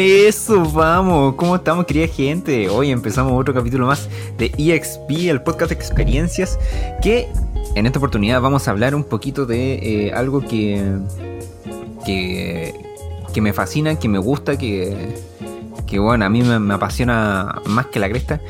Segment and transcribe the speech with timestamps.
[0.00, 1.34] Eso, vamos.
[1.34, 2.68] ¿Cómo estamos, querida gente?
[2.68, 4.08] Hoy empezamos otro capítulo más
[4.38, 6.56] de EXP, el podcast de experiencias,
[7.02, 7.26] que
[7.74, 10.80] en esta oportunidad vamos a hablar un poquito de eh, algo que,
[12.06, 12.76] que,
[13.34, 15.16] que me fascina, que me gusta, que,
[15.88, 18.40] que bueno, a mí me, me apasiona más que la cresta.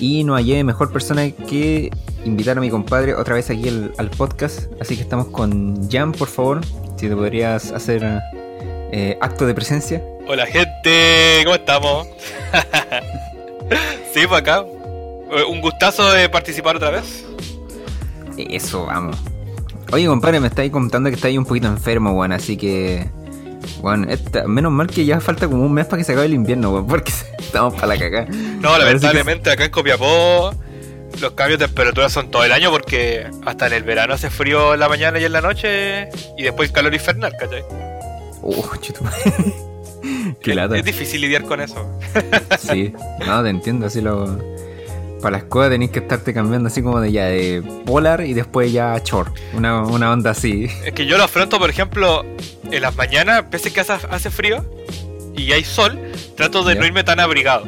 [0.00, 1.90] Y no hallé mejor persona que
[2.24, 4.72] invitar a mi compadre otra vez aquí al, podcast.
[4.80, 6.62] Así que estamos con Jan, por favor.
[6.96, 8.02] Si te podrías hacer
[8.92, 10.02] eh, acto de presencia.
[10.28, 12.06] Hola gente, ¿cómo estamos?
[14.14, 14.64] sí, por acá.
[15.32, 17.24] Eh, Un gustazo de participar otra vez.
[18.36, 19.16] Eso, vamos.
[19.92, 23.08] Oye, compadre, me estáis contando que estáis un poquito enfermo, weón, así que.
[23.80, 26.34] Bueno, esta- menos mal que ya falta como un mes para que se acabe el
[26.34, 28.26] invierno, weón, porque estamos para la cagada.
[28.60, 30.52] No, lamentablemente acá en Copiapó
[31.20, 34.74] los cambios de temperatura son todo el año porque hasta en el verano hace frío
[34.74, 37.64] en la mañana y en la noche y después calor infernal, ¿cachai?
[38.82, 39.04] Chutu.
[40.42, 40.76] Qué Es- lata.
[40.76, 41.98] Es difícil lidiar con eso.
[42.58, 42.92] Sí,
[43.26, 44.38] no, te entiendo, así lo.
[45.22, 48.70] Para las cosas tenés que estarte cambiando así como de ya de polar y después
[48.72, 49.34] ya short.
[49.54, 50.68] Una, una onda así.
[50.84, 52.24] Es que yo lo afronto, por ejemplo,
[52.70, 54.64] en las mañanas, pese que hace, hace frío
[55.34, 55.98] y hay sol,
[56.36, 56.80] trato de Ya.
[56.80, 57.64] no irme tan abrigado.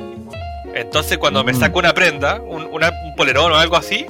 [0.74, 1.58] Entonces cuando me Mm.
[1.58, 4.04] saco una prenda, un, una- un polerón o algo así,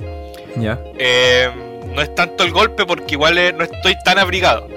[0.57, 0.79] Ya.
[0.99, 1.49] eh,
[1.95, 4.69] no es tanto el golpe porque igual eh, no estoy tan abrigado.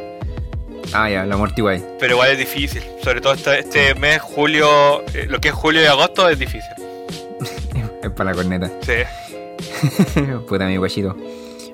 [0.93, 1.83] Ah, ya, la amortiguáis.
[1.99, 2.83] Pero igual es difícil.
[3.03, 6.71] Sobre todo este, este mes, julio, eh, lo que es julio y agosto es difícil.
[8.03, 8.71] Es para la corneta.
[8.81, 10.21] Sí.
[10.47, 11.15] Puta mi guachito.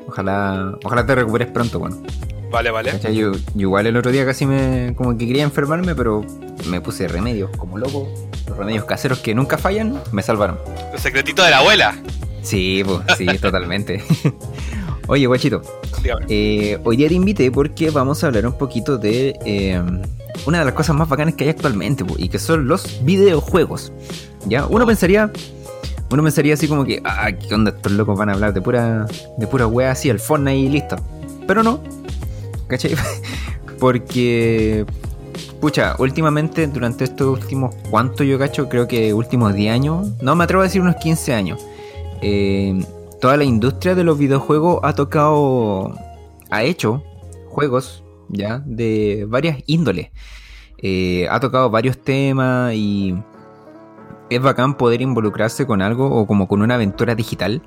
[0.07, 2.03] Ojalá, ojalá te recuperes pronto, bueno.
[2.51, 2.91] Vale, vale.
[2.91, 3.15] ¿Cachai?
[3.15, 4.93] Yo, yo igual el otro día casi me.
[4.95, 6.25] como que quería enfermarme, pero
[6.65, 8.09] me puse remedios, como loco.
[8.47, 10.59] Los remedios caseros que nunca fallan, me salvaron.
[10.93, 11.95] El secretito de la abuela.
[12.41, 14.03] Sí, pues, sí, totalmente.
[15.09, 15.61] Oye, guachito,
[16.27, 19.81] eh, hoy día te invité porque vamos a hablar un poquito de eh,
[20.45, 23.93] una de las cosas más bacanas que hay actualmente, y que son los videojuegos.
[24.47, 24.65] ¿Ya?
[24.65, 25.31] Uno pensaría.
[26.09, 27.71] Uno pensaría así como que, ah, ¿qué onda?
[27.71, 29.07] Estos locos van a hablar de pura,
[29.37, 30.97] de pura wea así, el Fortnite y listo.
[31.47, 31.81] Pero no.
[32.67, 32.95] ¿Cachai?
[33.79, 34.85] Porque,
[35.61, 38.67] pucha, últimamente, durante estos últimos, ¿cuánto yo cacho?
[38.67, 41.61] Creo que últimos 10 años, no me atrevo a decir unos 15 años.
[42.21, 42.81] eh,
[43.21, 45.95] toda la industria de los videojuegos ha tocado,
[46.49, 47.03] ha hecho
[47.47, 48.61] juegos, ¿ya?
[48.65, 50.11] De varias índoles.
[50.79, 53.15] Eh, ha tocado varios temas y
[54.29, 57.61] es bacán poder involucrarse con algo o como con una aventura digital,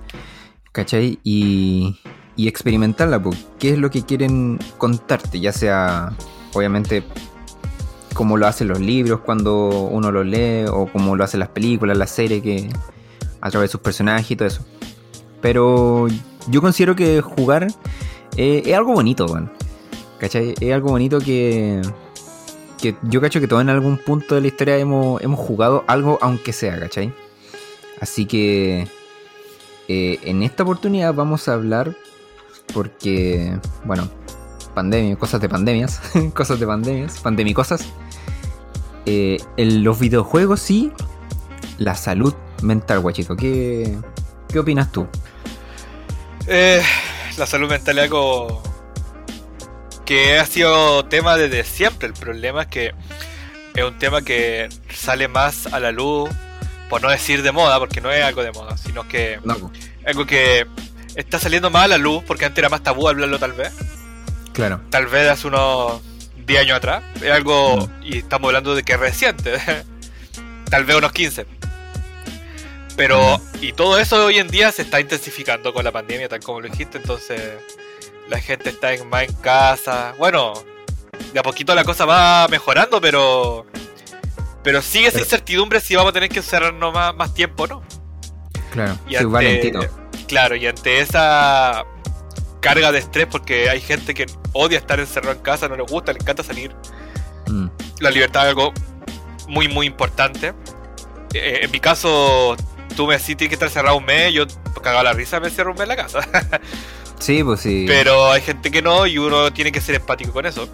[0.72, 1.18] ¿cachai?
[1.24, 1.98] Y,
[2.36, 6.12] y experimentarla, pues, qué es lo que quieren contarte, ya sea,
[6.54, 7.02] obviamente,
[8.14, 11.98] como lo hacen los libros cuando uno los lee, o como lo hacen las películas,
[11.98, 12.68] las series, que
[13.40, 14.64] a través de sus personajes y todo eso.
[15.40, 16.08] Pero
[16.48, 17.68] yo considero que jugar
[18.36, 19.50] eh, es algo bonito, weón.
[20.18, 20.54] ¿Cachai?
[20.60, 21.80] Es algo bonito que,
[22.80, 26.18] que yo cacho que todos en algún punto de la historia hemos, hemos jugado algo,
[26.20, 27.12] aunque sea, ¿cachai?
[28.00, 28.86] Así que
[29.88, 31.96] eh, en esta oportunidad vamos a hablar
[32.72, 34.08] porque, bueno,
[34.74, 36.00] pandemia, cosas de pandemias,
[36.34, 37.86] cosas de pandemias, pandemicosas.
[39.06, 40.92] Eh, en los videojuegos sí,
[41.78, 43.36] la salud mental, guachito.
[43.36, 43.98] ¿Qué,
[44.50, 45.06] qué opinas tú?
[46.46, 46.82] Eh,
[47.36, 48.62] la salud mental es algo
[50.04, 52.08] que ha sido tema desde siempre.
[52.08, 52.94] El problema es que
[53.74, 56.28] es un tema que sale más a la luz,
[56.88, 59.70] por no decir de moda, porque no es algo de moda, sino que No,
[60.04, 60.66] algo que
[61.14, 63.72] está saliendo más a la luz, porque antes era más tabú hablarlo tal vez.
[64.52, 64.80] claro.
[64.90, 66.00] Tal vez hace unos
[66.46, 67.02] 10 años atrás.
[67.22, 68.02] Es algo, Mm.
[68.02, 69.52] y estamos hablando de que es reciente.
[70.70, 71.46] tal vez unos 15.
[73.00, 76.60] Pero, y todo eso hoy en día se está intensificando con la pandemia, tal como
[76.60, 77.40] lo dijiste, entonces
[78.28, 80.12] la gente está en- más en casa.
[80.18, 80.52] Bueno,
[81.32, 83.64] de a poquito la cosa va mejorando, pero
[84.62, 87.82] pero sigue esa Pero- incertidumbre si vamos a tener que encerrarnos más, más tiempo, ¿no?
[88.70, 89.80] Claro, Y valentito.
[90.28, 91.86] Claro, y ante esa
[92.60, 96.12] carga de estrés, porque hay gente que odia estar encerrado en casa, no le gusta,
[96.12, 96.76] le encanta salir.
[97.46, 97.68] Mm,
[98.00, 98.74] La libertad es algo
[99.48, 100.52] muy, muy importante.
[101.32, 102.56] Eh, en mi caso,
[102.96, 104.46] tú me decís tienes que estar cerrado un mes, yo
[104.82, 106.20] cagaba la risa, me cierro un mes en la casa.
[107.20, 107.84] Sí, pues sí.
[107.86, 110.66] Pero hay gente que no y uno tiene que ser empático con eso.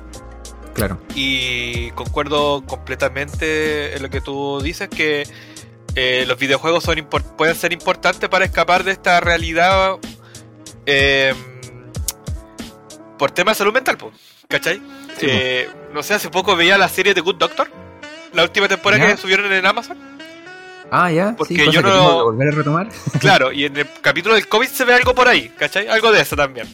[0.74, 0.96] Claro.
[1.12, 5.26] Y concuerdo completamente en lo que tú dices, que
[5.96, 7.04] eh, los videojuegos son
[7.36, 9.96] pueden ser importantes para escapar de esta realidad
[10.86, 11.34] eh,
[13.18, 14.12] por tema de salud mental, po,
[14.48, 14.76] ¿cachai?
[15.18, 17.68] Sí, Eh, no sé, hace poco veía la serie de Good Doctor,
[18.32, 19.16] la última temporada Ya.
[19.16, 19.98] que subieron en Amazon.
[20.90, 21.34] Ah, ya.
[21.36, 22.88] Porque sí, yo no- que volver a retomar.
[23.20, 25.88] Claro, y en el capítulo del COVID se ve algo por ahí, ¿cachai?
[25.88, 26.66] Algo de eso también.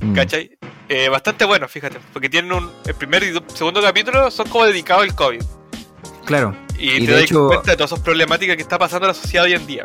[0.00, 0.56] Mm, ¿Cachai?
[0.88, 1.98] Eh, bastante bueno, fíjate.
[2.12, 2.70] Porque tienen un.
[2.84, 5.42] El primer y do- segundo capítulo son como dedicados al COVID.
[6.24, 6.54] Claro.
[6.78, 9.08] Y, Y te de das hecho- cuenta de todas esas problemáticas que está pasando en
[9.08, 9.84] la sociedad hoy en día.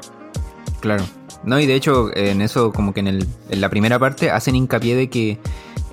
[0.79, 1.05] Claro.
[1.43, 4.55] No, y de hecho, en eso, como que en, el, en la primera parte, hacen
[4.55, 5.37] hincapié de que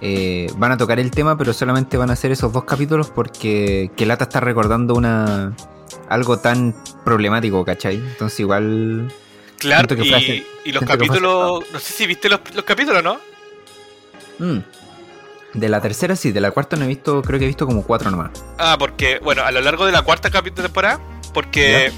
[0.00, 3.90] eh, van a tocar el tema, pero solamente van a hacer esos dos capítulos porque
[3.96, 5.54] que Lata está recordando una
[6.08, 6.74] algo tan
[7.04, 7.96] problemático, ¿cachai?
[7.96, 9.12] Entonces igual.
[9.58, 11.64] Claro, que y, los capítulos.
[11.72, 13.18] No sé si viste los, los capítulos, ¿no?
[14.38, 14.58] mm.
[15.54, 17.82] De la tercera sí, de la cuarta no he visto, creo que he visto como
[17.82, 18.30] cuatro nomás.
[18.58, 21.00] Ah, porque, bueno, a lo largo de la cuarta capítulo temporada,
[21.32, 21.92] porque.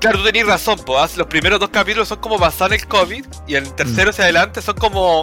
[0.00, 3.26] Claro, tú tenías razón, pues los primeros dos capítulos son como basados en el COVID
[3.48, 5.22] y el tercero hacia adelante son como.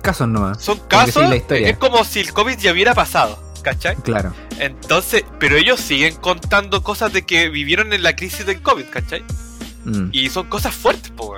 [0.00, 0.62] Casos nomás.
[0.62, 1.28] Son casos.
[1.28, 1.68] la historia.
[1.68, 3.96] es como si el COVID ya hubiera pasado, ¿cachai?
[3.96, 4.34] Claro.
[4.58, 9.24] Entonces, pero ellos siguen contando cosas de que vivieron en la crisis del COVID, ¿cachai?
[9.84, 10.10] Mm.
[10.12, 11.34] Y son cosas fuertes, po.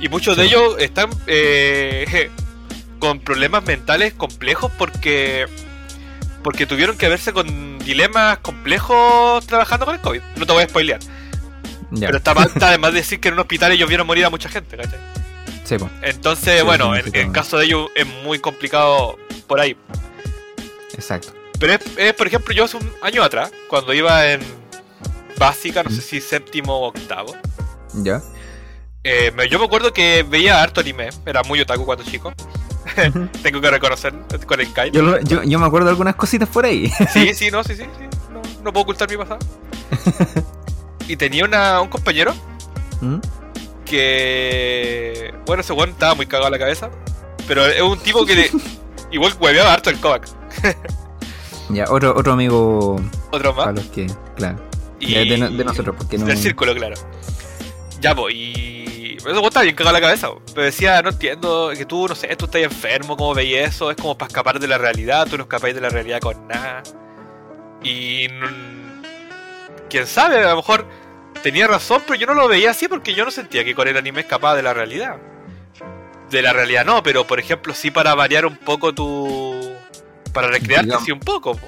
[0.00, 2.30] Y muchos de ellos están eh,
[2.98, 5.46] con problemas mentales complejos porque
[6.42, 10.20] porque tuvieron que verse con dilemas complejos trabajando con el COVID.
[10.36, 11.00] No te voy a spoilear.
[11.90, 12.06] Ya.
[12.06, 14.48] Pero está, mal- está además decir que en un hospital ellos vieron morir a mucha
[14.48, 14.98] gente, ¿cachai?
[15.64, 15.90] Sí, po.
[16.02, 19.76] Entonces, Sí, bueno, en el caso de ellos es muy complicado por ahí.
[20.94, 21.32] Exacto.
[21.60, 24.40] Pero es, es, por ejemplo, yo hace un año atrás, cuando iba en
[25.38, 27.36] básica, no sé si séptimo o octavo,
[27.94, 28.20] ¿Ya?
[29.04, 32.32] eh, yo me acuerdo que veía harto anime, era muy otaku cuando chico.
[33.42, 34.12] Tengo que reconocer
[34.46, 34.90] con el Kai.
[34.90, 36.90] yo, yo, yo me acuerdo de algunas cositas por ahí.
[37.12, 38.04] Sí, sí, no, sí, sí, sí.
[38.32, 39.38] No, no puedo ocultar mi pasado.
[41.06, 42.34] y tenía una, un compañero
[43.00, 43.18] ¿Mm?
[43.84, 45.34] que.
[45.46, 46.90] Bueno, ese weón estaba muy cagado a la cabeza.
[47.46, 48.50] Pero es un tipo que le-
[49.10, 50.26] igual hueveaba harto el Kovac.
[51.72, 53.00] Ya, otro, otro amigo
[53.30, 53.64] Otro más.
[53.66, 54.06] para los que.
[54.36, 54.58] Claro.
[54.98, 56.26] Y- De, de no- de nosotros, porque no.
[56.26, 56.94] Del círculo, claro.
[58.00, 59.16] Ya, pues, y.
[59.16, 60.28] Eso estaba bien cagado la cabeza.
[60.28, 60.42] po.
[60.54, 63.90] Pero decía, no entiendo, que tú, no sé, tú estás enfermo, ¿cómo veis eso?
[63.90, 66.82] Es como para escapar de la realidad, tú no escapáis de la realidad con nada.
[67.82, 68.24] Y.
[68.24, 68.70] n-
[69.88, 70.86] Quién sabe, a lo mejor
[71.42, 73.96] tenía razón, pero yo no lo veía así porque yo no sentía que con el
[73.96, 75.16] anime escapaba de la realidad.
[76.30, 79.49] De la realidad no, pero por ejemplo, sí para variar un poco tu.
[80.32, 81.02] Para recrearte Digamos.
[81.02, 81.66] así un poco, po.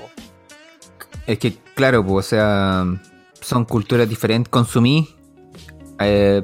[1.27, 2.85] Es que, claro, pues, o sea,
[3.41, 4.51] son culturas diferentes.
[4.51, 5.09] Consumí
[6.01, 6.43] eh,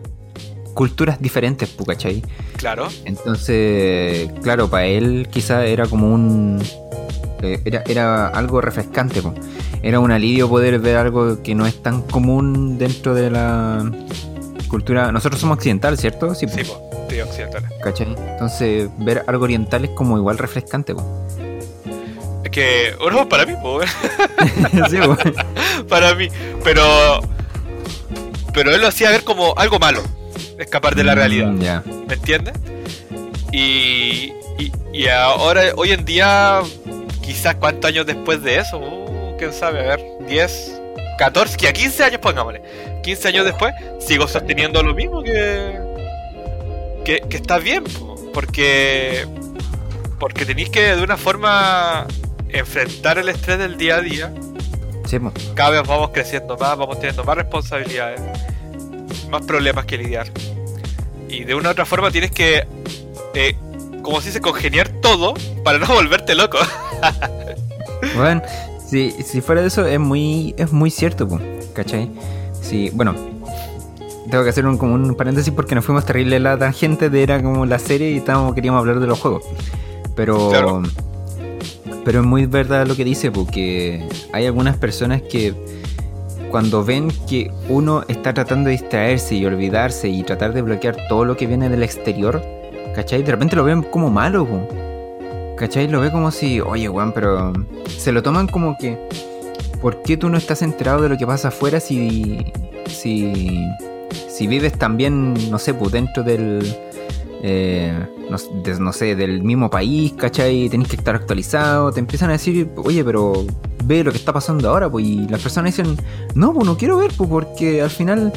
[0.74, 2.22] culturas diferentes, pues, ¿cachai?
[2.56, 2.88] Claro.
[3.04, 6.62] Entonces, claro, para él quizá era como un...
[7.42, 9.34] eh, era, era algo refrescante, po.
[9.82, 13.90] era un alivio poder ver algo que no es tan común dentro de la
[14.68, 15.10] cultura...
[15.12, 16.34] Nosotros somos occidentales, ¿cierto?
[16.34, 17.64] Sí, po, Sí, po, sí, occidental.
[17.82, 18.14] ¿cachai?
[18.16, 20.94] Entonces, ver algo oriental es como igual refrescante.
[20.94, 21.02] po.
[22.44, 23.54] Es que, bueno, para mí,
[24.90, 24.98] Sí,
[25.88, 26.28] para mí.
[26.64, 27.20] Pero.
[28.54, 30.02] Pero él lo hacía ver como algo malo.
[30.58, 31.84] Escapar de la Mm, realidad.
[32.06, 32.54] ¿Me entiendes?
[33.52, 34.72] Y, y.
[34.92, 36.60] y ahora, hoy en día,
[37.22, 40.80] quizás cuántos años después de eso, uh, quién sabe, a ver, 10,
[41.18, 42.62] 14, que a 15 años, pongámosle.
[43.02, 45.78] 15 años después, sigo sosteniendo lo mismo que.
[47.04, 49.26] que, que está bien, po, porque.
[50.18, 52.04] Porque tenéis que de una forma
[52.50, 54.32] enfrentar el estrés del día a día
[55.06, 55.32] Sí, po.
[55.54, 58.20] cada vez vamos creciendo más, vamos teniendo más responsabilidades,
[59.30, 60.28] más problemas que lidiar.
[61.28, 62.66] Y de una u otra forma tienes que,
[63.34, 63.56] eh,
[64.02, 66.58] como se dice, congeniar todo para no volverte loco.
[68.16, 68.42] Bueno,
[68.86, 71.40] si, si fuera de eso, es muy, es muy cierto, po,
[71.74, 72.10] ¿cachai?
[72.60, 73.14] Sí, bueno,
[74.30, 77.42] tengo que hacer un, como un paréntesis porque nos fuimos terrible la tangente de era
[77.42, 79.44] como la serie y estábamos, queríamos hablar de los juegos.
[80.14, 80.82] Pero, Claro.
[82.04, 85.54] Pero es muy verdad lo que dice, porque hay algunas personas que
[86.50, 91.24] cuando ven que uno está tratando de distraerse y olvidarse y tratar de bloquear todo
[91.24, 92.42] lo que viene del exterior,
[92.94, 93.22] ¿cachai?
[93.22, 94.46] De repente lo ven como malo.
[95.56, 95.88] ¿Cachai?
[95.88, 97.52] Lo ve como si, oye, weón, pero
[97.88, 98.96] se lo toman como que,
[99.82, 102.46] ¿por qué tú no estás enterado de lo que pasa afuera si,
[102.86, 103.66] si,
[104.28, 106.62] si vives también, no sé, pues dentro del,
[107.42, 107.92] eh,
[108.30, 110.68] no, de- no sé, del mismo país, ¿cachai?
[110.68, 113.44] Tenés que estar actualizado, te empiezan a decir, oye, pero
[113.84, 115.96] ve lo que está pasando ahora, pues, y las personas dicen,
[116.34, 118.32] no, pues no quiero ver, pues, porque al final,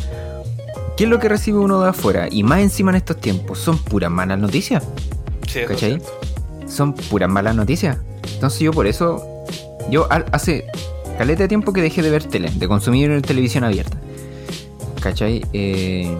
[0.97, 2.27] ¿qué es lo que recibe uno de afuera?
[2.31, 4.83] Y más encima en estos tiempos, son puras malas noticias
[5.47, 6.01] Sí, ¿Cachai?
[6.67, 7.97] son puras malas noticias.
[8.35, 9.43] Entonces yo por eso,
[9.89, 10.65] yo al- hace
[11.17, 13.97] caleta de tiempo que dejé de ver tele, de consumir televisión abierta.
[15.01, 15.43] ¿Cachai?
[15.51, 16.15] Eh,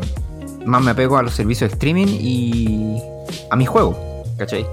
[0.65, 3.01] más me apego a los servicios de streaming y
[3.50, 4.24] a mi juego.
[4.38, 4.65] ¿Cachai?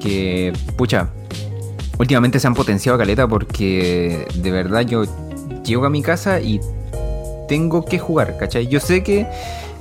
[0.00, 1.08] Que, pucha,
[1.98, 5.04] últimamente se han potenciado caleta porque de verdad yo
[5.64, 6.60] llego a mi casa y
[7.48, 8.68] tengo que jugar, ¿cachai?
[8.68, 9.26] Yo sé que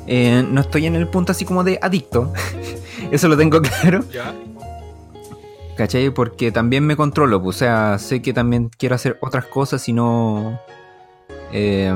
[0.07, 2.33] eh, no estoy en el punto así como de adicto.
[3.11, 4.03] Eso lo tengo claro.
[4.11, 4.33] Ya.
[5.75, 6.09] ¿Cachai?
[6.09, 9.93] Porque también me controlo, pues, o sea, sé que también quiero hacer otras cosas y
[9.93, 10.59] no.
[11.51, 11.93] eh,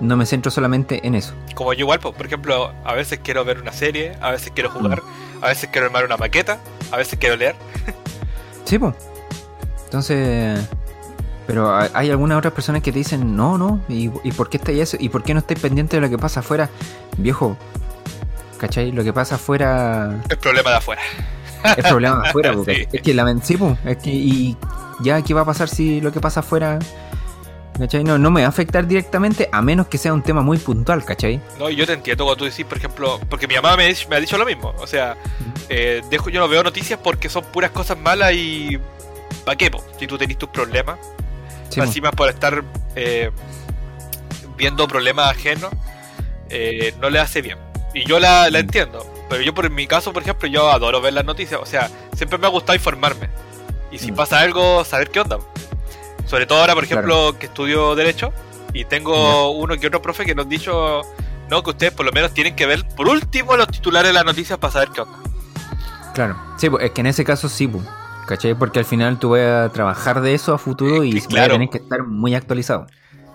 [0.00, 1.32] no me centro solamente en eso.
[1.54, 4.70] Como yo igual, po, por ejemplo, a veces quiero ver una serie, a veces quiero
[4.70, 5.02] jugar,
[5.42, 6.58] a veces quiero armar una maqueta,
[6.92, 7.54] a veces quiero leer.
[8.64, 8.94] Sí, pues.
[9.84, 10.58] Entonces.
[11.46, 14.80] Pero hay- algunas otras personas que te dicen, no, no, ¿y, y por qué estáis
[14.80, 14.96] eso?
[14.98, 16.68] ¿Y por qué no estáis pendiente de lo que pasa afuera?
[17.16, 17.56] Viejo,
[18.58, 18.90] ¿cachai?
[18.90, 21.02] Lo que pasa afuera Es problema de afuera.
[21.76, 22.96] es problema de afuera, porque Sí.
[22.96, 24.56] es que la sí, po, es que y
[25.00, 26.80] ya qué va a pasar si lo que pasa afuera
[27.78, 28.04] ¿cachai?
[28.04, 31.04] No, no me va a afectar directamente a menos que sea un tema muy puntual,
[31.04, 31.40] ¿cachai?
[31.58, 34.20] No, yo te entiendo cuando tú decís, por ejemplo, porque mi mamá me, me ha
[34.20, 34.74] dicho lo mismo.
[34.78, 35.16] O sea,
[35.68, 38.78] eh, dejo, yo no veo noticias porque son puras cosas malas y.
[39.44, 39.82] ¿Para qué, po?
[39.98, 40.98] Si tú tenés tus problemas.
[41.68, 42.62] Sí, encima por estar
[42.94, 43.30] eh,
[44.56, 45.70] viendo problemas ajenos,
[46.48, 47.58] eh, no le hace bien.
[47.94, 49.04] Y yo la, la entiendo.
[49.28, 51.60] Pero yo, por mi caso, por ejemplo, yo adoro ver las noticias.
[51.60, 53.28] O sea, siempre me ha gustado informarme.
[53.90, 54.14] Y si Mm.
[54.16, 55.38] pasa algo, saber qué onda.
[56.26, 58.32] Sobre todo ahora, por ejemplo, que estudio Derecho.
[58.72, 61.00] Y tengo uno que otro profe que nos han dicho,
[61.48, 64.24] no, que ustedes por lo menos tienen que ver, por último, los titulares de las
[64.24, 65.18] noticias para saber qué onda.
[66.12, 66.36] Claro.
[66.58, 67.80] Sí, po, es que en ese caso sí, po,
[68.26, 68.54] ¿cachai?
[68.54, 71.54] Porque al final tú vas a trabajar de eso a futuro y claro.
[71.54, 72.86] tener que estar muy actualizado.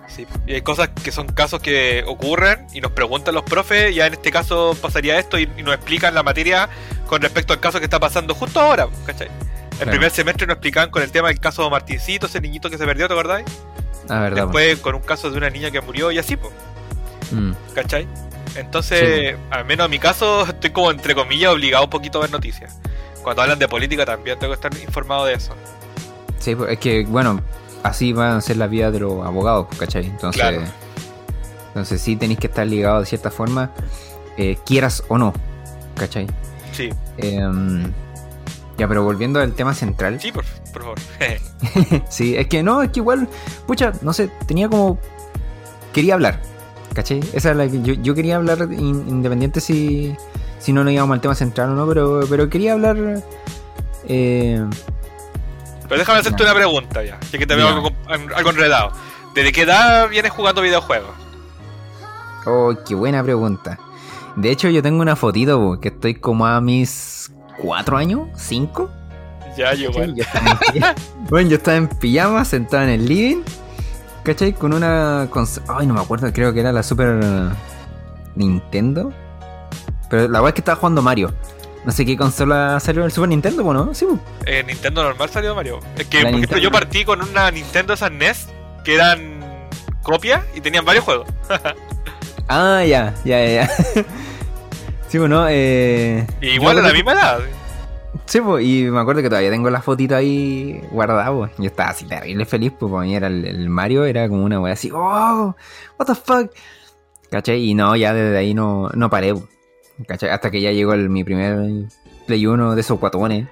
[0.06, 4.06] Sí, y hay cosas que son casos que ocurren y nos preguntan los profes, ya
[4.06, 6.68] en este caso pasaría esto y, y nos explican la materia
[7.06, 9.28] con respecto al caso que está pasando justo ahora, ¿cachai?
[9.82, 12.78] El primer semestre nos explicaban con el tema del caso de Martincito, ese niñito que
[12.78, 13.46] se perdió, ¿te acordáis?
[14.08, 14.44] Ah, verdad.
[14.44, 16.52] Después con un caso de una niña que murió y así, pues,
[17.30, 18.06] Mm, ¿cachai?
[18.56, 22.30] Entonces, al menos en mi caso, estoy como entre comillas obligado un poquito a ver
[22.30, 22.78] noticias.
[23.22, 25.54] Cuando hablan de política también tengo que estar informado de eso.
[26.38, 27.40] Sí, es que, bueno,
[27.84, 30.04] así va a ser la vida de los abogados, ¿cachai?
[30.06, 30.62] Entonces, Claro.
[31.68, 33.70] entonces sí tenéis que estar ligados de cierta forma,
[34.36, 35.32] eh, quieras o no,
[35.96, 36.26] ¿cachai?
[36.72, 37.92] Sí, Em,
[38.82, 40.20] ya, pero volviendo al tema central.
[40.20, 40.98] sí, por, por favor.
[42.08, 43.28] Sí, es que no, es que igual,
[43.66, 44.98] pucha, no sé, tenía como.
[45.92, 46.40] Quería hablar,
[46.94, 47.20] ¿cachai?
[47.32, 50.16] Esa es la que yo, yo quería hablar in- independiente si,
[50.58, 52.96] si no nos íbamos al tema central o no, pero, pero quería hablar.
[54.08, 54.64] Eh,
[55.88, 57.90] Pero déjame hacerte una pregunta ya, ya que te veo algo,
[58.34, 58.92] algo enredado.
[59.34, 61.10] ¿Desde qué edad vienes jugando videojuegos?
[62.46, 63.78] oh, qué buena pregunta.
[64.34, 66.88] De hecho, yo tengo una fotito, po, que estoy como a mis
[67.62, 68.90] cuatro años, cinco.
[69.56, 70.14] Ya, yo igual.
[70.14, 70.94] Yo estaba en pijama.
[71.30, 73.42] bueno, yo estaba en pijama, sentado en el living,
[74.22, 74.52] ¿cachai?
[74.54, 75.28] Con una...
[75.30, 77.20] cons- Ay, no me acuerdo, creo que era la Super
[78.34, 79.12] Nintendo.
[80.08, 81.32] Pero la verdad es que estaba jugando Mario.
[81.84, 83.92] No sé qué consola salió el Super Nintendo, po, ¿no?
[83.94, 84.18] Sí, po.
[84.46, 85.80] En Nintendo normal salió Mario.
[85.96, 86.58] Es que, La por ejemplo, Nintendo.
[86.62, 88.46] yo partí con una Nintendo esas NES
[88.84, 89.40] que eran
[90.02, 91.28] copias y tenían varios juegos.
[92.48, 93.70] Ah, ya, ya, ya.
[95.12, 96.26] Sí, bueno, eh...
[96.40, 97.40] Igual a la misma edad.
[98.24, 101.50] Sí, pues, y me acuerdo que todavía tengo la fotito ahí guardada, pues.
[101.58, 104.58] Yo estaba así terrible feliz, pues, para mí era el, el Mario, era como una
[104.58, 105.54] wea así, oh,
[105.98, 106.50] what the fuck.
[107.30, 107.62] ¿Cachai?
[107.62, 109.44] Y no, ya desde ahí no, no paré, pues.
[110.08, 110.30] ¿cachai?
[110.30, 111.88] Hasta que ya llegó el, mi primer
[112.26, 113.48] Play 1 de esos guatones,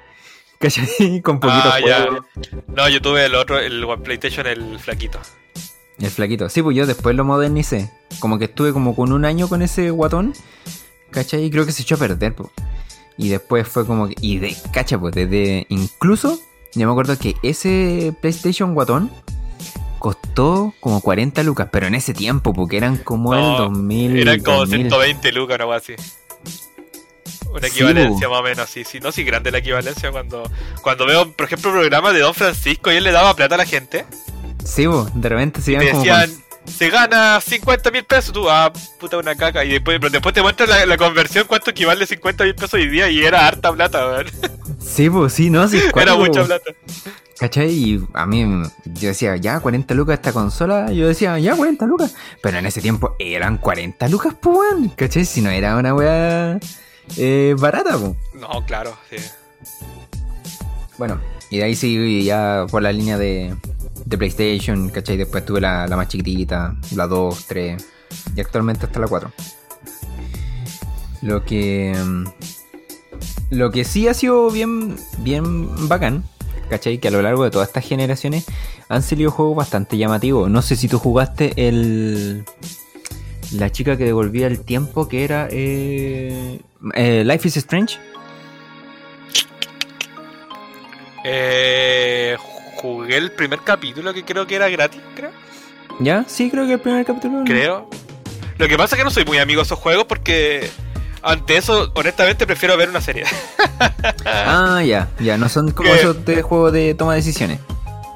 [0.59, 1.21] ¿cachai?
[1.23, 2.09] Con poquitos Ah, ya.
[2.69, 5.21] No, yo tuve el otro, el PlayStation, el flaquito.
[5.99, 6.49] El flaquito.
[6.49, 7.91] Sí, pues yo después lo modernicé.
[8.19, 10.33] Como que estuve como con un año con ese guatón,
[11.11, 11.45] ¿cachai?
[11.45, 12.35] Y creo que se echó a perder.
[13.17, 14.15] Y después fue como que.
[14.21, 15.67] Y de, cacha, pues, desde.
[15.69, 16.39] Incluso,
[16.75, 19.11] yo me acuerdo que ese PlayStation guatón
[19.99, 24.19] costó como 40 lucas, pero en ese tiempo, porque eran como No, el 2000.
[24.19, 24.79] Eran como 2000.
[24.89, 25.95] 120 lucas, una cosa así.
[27.53, 30.49] Una equivalencia más o menos, sí, sí, no, sí, grande la equivalencia cuando,
[30.83, 33.67] cuando veo, por ejemplo, programas de Don Francisco y él le daba plata a la
[33.67, 34.05] gente.
[34.65, 35.99] Sí, de repente se iban como.
[36.05, 39.65] decían, con- se gana 50 mil pesos, tú, ah, puta una caca.
[39.65, 42.89] Y después, pero después te muestran la, la conversión, cuánto equivale 50 mil pesos hoy
[42.89, 44.27] día, y era harta plata, weón.
[44.81, 45.81] Sí, pues, sí, no, sí.
[45.97, 46.47] Era mucha po.
[46.47, 46.73] plata.
[47.39, 47.71] ¿Cachai?
[47.71, 48.45] Y a mí,
[48.85, 50.93] yo decía, ya, 40 lucas esta consola.
[50.93, 52.15] Yo decía, ya, 40 lucas.
[52.43, 54.89] Pero en ese tiempo eran 40 lucas, pues, weón.
[54.91, 55.25] ¿Cachai?
[55.25, 56.59] Si no era una weá
[57.17, 58.13] eh, barata, pues.
[58.35, 59.17] No, claro, sí.
[60.99, 63.55] Bueno, y de ahí sí, ya por la línea de,
[64.05, 65.17] de PlayStation, ¿cachai?
[65.17, 67.87] Después tuve la, la más chiquitita, la 2, 3,
[68.37, 69.33] y actualmente hasta la 4.
[71.23, 71.95] Lo que.
[71.97, 72.25] mm,
[73.51, 76.25] Lo que sí ha sido bien, bien bacán,
[76.69, 76.99] ¿cachai?
[76.99, 78.47] Que a lo largo de todas estas generaciones
[78.89, 80.51] han salido juegos bastante llamativos.
[80.51, 82.45] No sé si tú jugaste el.
[83.53, 85.49] La chica que devolvía el tiempo, que era.
[85.51, 86.61] eh,
[86.95, 87.99] eh, Life is Strange.
[91.25, 92.37] Eh,
[92.81, 95.31] jugué el primer capítulo que creo que era gratis, creo.
[95.99, 96.25] ¿Ya?
[96.27, 97.43] Sí, creo que el primer capítulo.
[97.45, 97.89] Creo.
[98.59, 100.71] Lo que pasa es que no soy muy amigo de esos juegos porque
[101.23, 103.25] ante eso, honestamente, prefiero ver una serie.
[104.25, 107.59] Ah, ya, ya, no son como Que- esos de juego de toma de decisiones.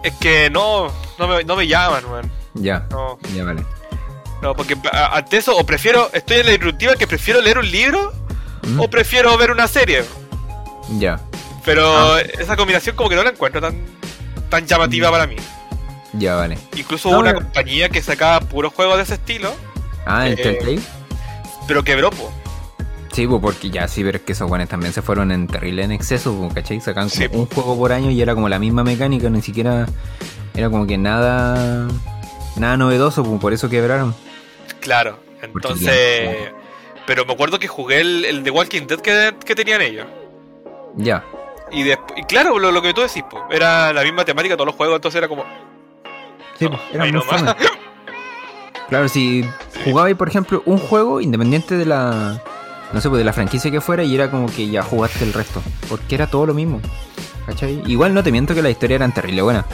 [0.02, 2.30] es que no, no me, no me llaman, weón.
[2.54, 3.18] Ya, No.
[3.34, 3.64] ya vale.
[4.42, 7.70] No, porque a- ante eso, o prefiero, estoy en la irruptiva que prefiero leer un
[7.70, 8.12] libro
[8.62, 8.80] ¿Mm?
[8.80, 10.04] o prefiero ver una serie.
[10.98, 11.20] Ya,
[11.64, 12.20] Pero Ah.
[12.20, 13.74] esa combinación como que no la encuentro tan,
[14.54, 15.36] tan llamativa para mí.
[16.12, 16.56] ya vale.
[16.76, 19.54] Incluso No, hubo una pero- compañía que sacaba puros juegos de ese estilo,
[20.06, 20.80] Ah, el Eh, Telltale.
[21.66, 22.30] pero quebró, po.
[23.12, 25.82] Sí, pues porque ya sí, pero es que esos guanes también se fueron en terrible
[25.84, 26.80] en exceso, pues, ¿cachai?
[26.80, 27.28] Sacaban como Sí.
[27.32, 29.86] un juego por año y era como la misma mecánica, ni siquiera
[30.54, 31.86] era como que nada
[32.56, 34.14] nada novedoso, pues por eso quebraron.
[34.80, 36.52] Claro, Porque entonces...
[37.06, 40.06] Pero me acuerdo que jugué el, el The Walking Dead que, que tenían ellos.
[40.96, 41.24] Ya.
[41.74, 44.66] Y, desp- y claro, lo, lo que tú decís, po, era la misma temática todos
[44.66, 45.44] los juegos, entonces era como...
[46.58, 47.54] Sí, pues, era muy fome.
[48.88, 49.42] Claro, si
[49.84, 52.40] jugabais, por ejemplo, un juego independiente de la
[52.92, 55.32] no sé, pues de la franquicia que fuera y era como que ya jugaste el
[55.32, 56.80] resto, porque era todo lo mismo.
[57.46, 57.82] ¿Cachai?
[57.86, 59.64] Igual no te miento que la historia eran terrible buena.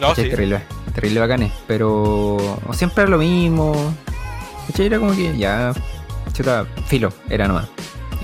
[0.00, 0.28] No, sí.
[0.28, 0.62] Terrible,
[0.94, 3.94] terrible bacanes, pero siempre era lo mismo.
[4.66, 4.86] ¿Cachai?
[4.86, 5.72] Era como que ya,
[6.32, 7.68] chuta, filo, era nomás.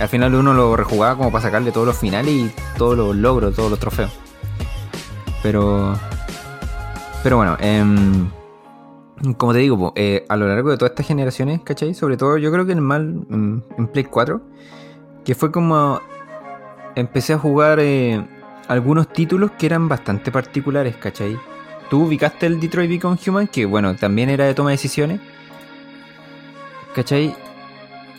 [0.00, 3.54] Al final uno lo rejugaba como para sacarle todos los finales y todos los logros,
[3.54, 4.10] todos los trofeos.
[5.42, 5.94] Pero,
[7.22, 8.28] pero bueno, em,
[9.36, 11.94] como te digo, eh, a lo largo de todas estas generaciones, ¿cachai?
[11.94, 14.40] Sobre todo yo creo que en mal, mm, en Play 4,
[15.24, 16.00] que fue como
[16.94, 18.24] empecé a jugar eh,
[18.68, 21.38] algunos títulos que eran bastante particulares, ¿cachai?
[21.90, 25.20] Tú ubicaste el Detroit Become Human, que bueno, también era de toma de decisiones,
[26.94, 27.34] ¿cachai?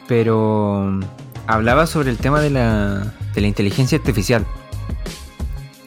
[0.08, 1.00] Pero
[1.47, 4.45] hablaba sobre el tema de la, de la inteligencia artificial.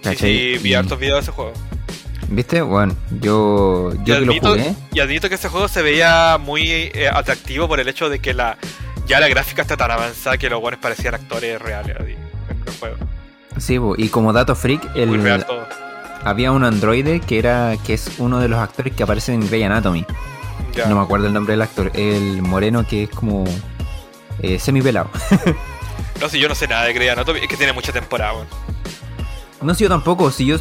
[0.02, 1.52] Sí, sí, vi hartos videos de ese juego.
[2.28, 2.60] ¿Viste?
[2.62, 4.74] Bueno, yo, Y yo que lo admito, jugué.
[4.92, 8.34] y admito que ese juego se veía muy eh, atractivo por el hecho de que
[8.34, 8.56] la
[9.06, 12.72] ya la gráfica está tan avanzada que los buenos parecían actores reales así, en el
[12.80, 12.96] juego.
[13.58, 15.66] Sí, y como dato freak, Muy real el, todo.
[16.24, 19.62] había un androide que era que es uno de los actores que aparece en Grey
[19.62, 20.04] Anatomy.
[20.74, 20.86] Ya.
[20.86, 23.44] No me acuerdo el nombre del actor, el moreno que es como
[24.42, 25.10] eh, semi pelado.
[26.20, 28.46] No sé, yo no sé nada de Grey Anatomy, es que tiene mucha temporada.
[29.60, 30.56] No sé yo tampoco, si yo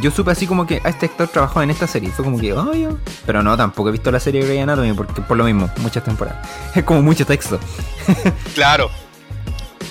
[0.00, 2.52] yo supe así como que a este actor trabajaba en esta serie, fue como que,
[2.52, 2.98] oh, yo.
[3.24, 6.46] Pero no, tampoco he visto la serie Grey Anatomy porque por lo mismo, muchas temporadas.
[6.74, 7.58] Es como mucho texto.
[8.54, 8.90] Claro,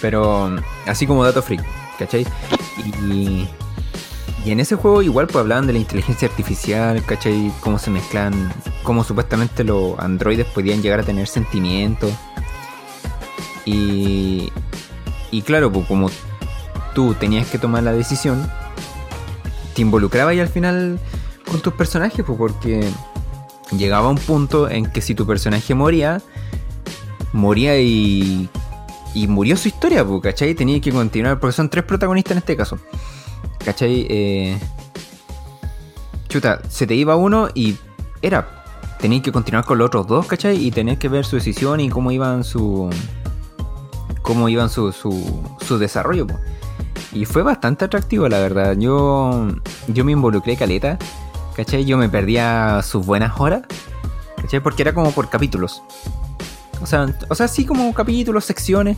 [0.01, 1.63] Pero así como dato freak,
[1.97, 2.25] ¿cachai?
[3.03, 3.47] Y,
[4.45, 7.51] y en ese juego igual pues hablaban de la inteligencia artificial, ¿cachai?
[7.61, 12.11] Cómo se mezclan, cómo supuestamente los androides podían llegar a tener sentimientos.
[13.67, 14.51] Y,
[15.29, 16.09] y claro, pues como
[16.95, 18.49] tú tenías que tomar la decisión,
[19.75, 20.99] te involucrabas y al final
[21.49, 22.89] con tus personajes, pues porque
[23.71, 26.21] llegaba un punto en que si tu personaje moría,
[27.33, 28.49] moría y
[29.17, 30.53] y murió su historia, pues, ¿cachai?
[30.53, 32.77] Tenía que continuar, porque son tres protagonistas en este caso.
[33.65, 34.05] ¿Cachai?
[34.09, 34.59] Eh,
[36.29, 37.75] chuta, se te iba uno y
[38.21, 38.63] era.
[38.99, 40.63] Tenías que continuar con los otros dos, ¿cachai?
[40.63, 42.89] Y tenías que ver su decisión y cómo iban su.
[44.27, 46.39] Cómo iban su, su, su desarrollo, pues.
[47.13, 48.75] Y fue bastante atractivo, la verdad.
[48.77, 49.47] Yo,
[49.87, 50.99] yo me involucré caleta,
[51.55, 51.85] ¿cachai?
[51.85, 53.61] Yo me perdía sus buenas horas,
[54.35, 54.59] ¿cachai?
[54.59, 55.81] Porque era como por capítulos.
[56.81, 58.97] O sea, o sea, sí como capítulos, secciones,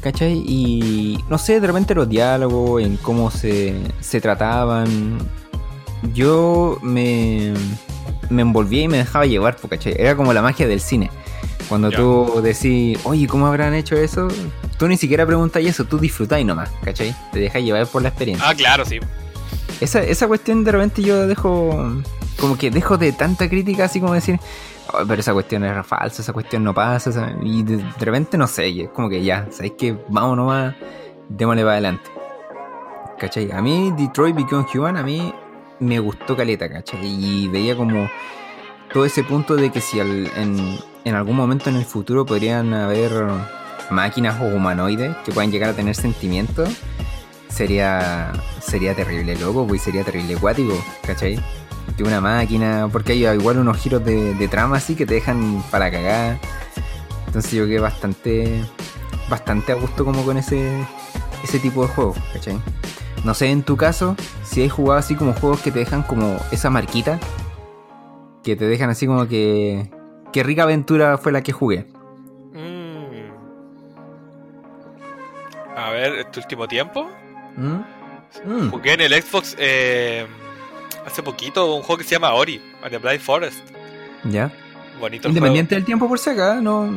[0.00, 0.42] ¿cachai?
[0.46, 5.18] Y no sé, de repente los diálogos, en cómo se, se trataban.
[6.14, 7.52] Yo me,
[8.30, 9.94] me envolvía y me dejaba llevar, po, ¿cachai?
[9.98, 11.10] Era como la magia del cine.
[11.68, 14.28] Cuando tú decís, oye, ¿cómo habrán hecho eso?
[14.78, 17.14] Tú ni siquiera preguntas eso, tú disfrutáis nomás, ¿cachai?
[17.32, 18.48] Te dejas llevar por la experiencia.
[18.48, 19.00] ah, claro, sí.
[19.80, 21.94] Esa, esa cuestión de repente yo dejo.
[22.38, 24.38] Como que dejo de tanta crítica así como decir.
[24.92, 27.10] "Oh, pero esa cuestión era falsa, esa cuestión no pasa.
[27.10, 27.32] esa-".
[27.42, 30.74] Y de, de repente no sé, es como que ya, ¿sabéis que Vamos nomás,
[31.28, 32.10] démosle para adelante.
[33.18, 33.50] ¿Cachai?
[33.52, 35.32] A mí Detroit Become Human, a mí
[35.80, 37.00] me gustó caleta, ¿cachai?
[37.04, 38.08] Y veía como
[38.92, 42.72] todo ese punto de que si al- en, en algún momento en el futuro podrían
[42.72, 43.12] haber
[43.90, 46.68] máquinas o humanoides que puedan llegar a tener sentimientos,
[47.48, 50.74] sería sería terrible loco, pues sería terrible acuático,
[51.06, 51.38] ¿cachai?
[51.96, 55.62] Que una máquina, porque hay igual unos giros de, de trama así que te dejan
[55.70, 56.38] para cagar.
[57.26, 58.64] Entonces yo quedé bastante
[59.28, 60.70] bastante a gusto como con ese
[61.42, 62.58] ese tipo de juegos, ¿cachai?
[63.24, 66.38] No sé en tu caso si hay jugado así como juegos que te dejan como
[66.50, 67.20] esa marquita
[68.42, 69.90] que te dejan así como que
[70.34, 71.86] qué rica aventura fue la que jugué.
[72.52, 73.30] Mm.
[75.76, 77.08] A ver, este último tiempo.
[77.56, 77.82] ¿Mm?
[78.44, 78.70] Mm.
[78.72, 80.26] Jugué en el Xbox eh,
[81.06, 83.60] hace poquito un juego que se llama Ori, and the Blind Forest.
[84.24, 84.50] Ya.
[84.98, 86.90] Bonito Independiente del tiempo por si acá, no.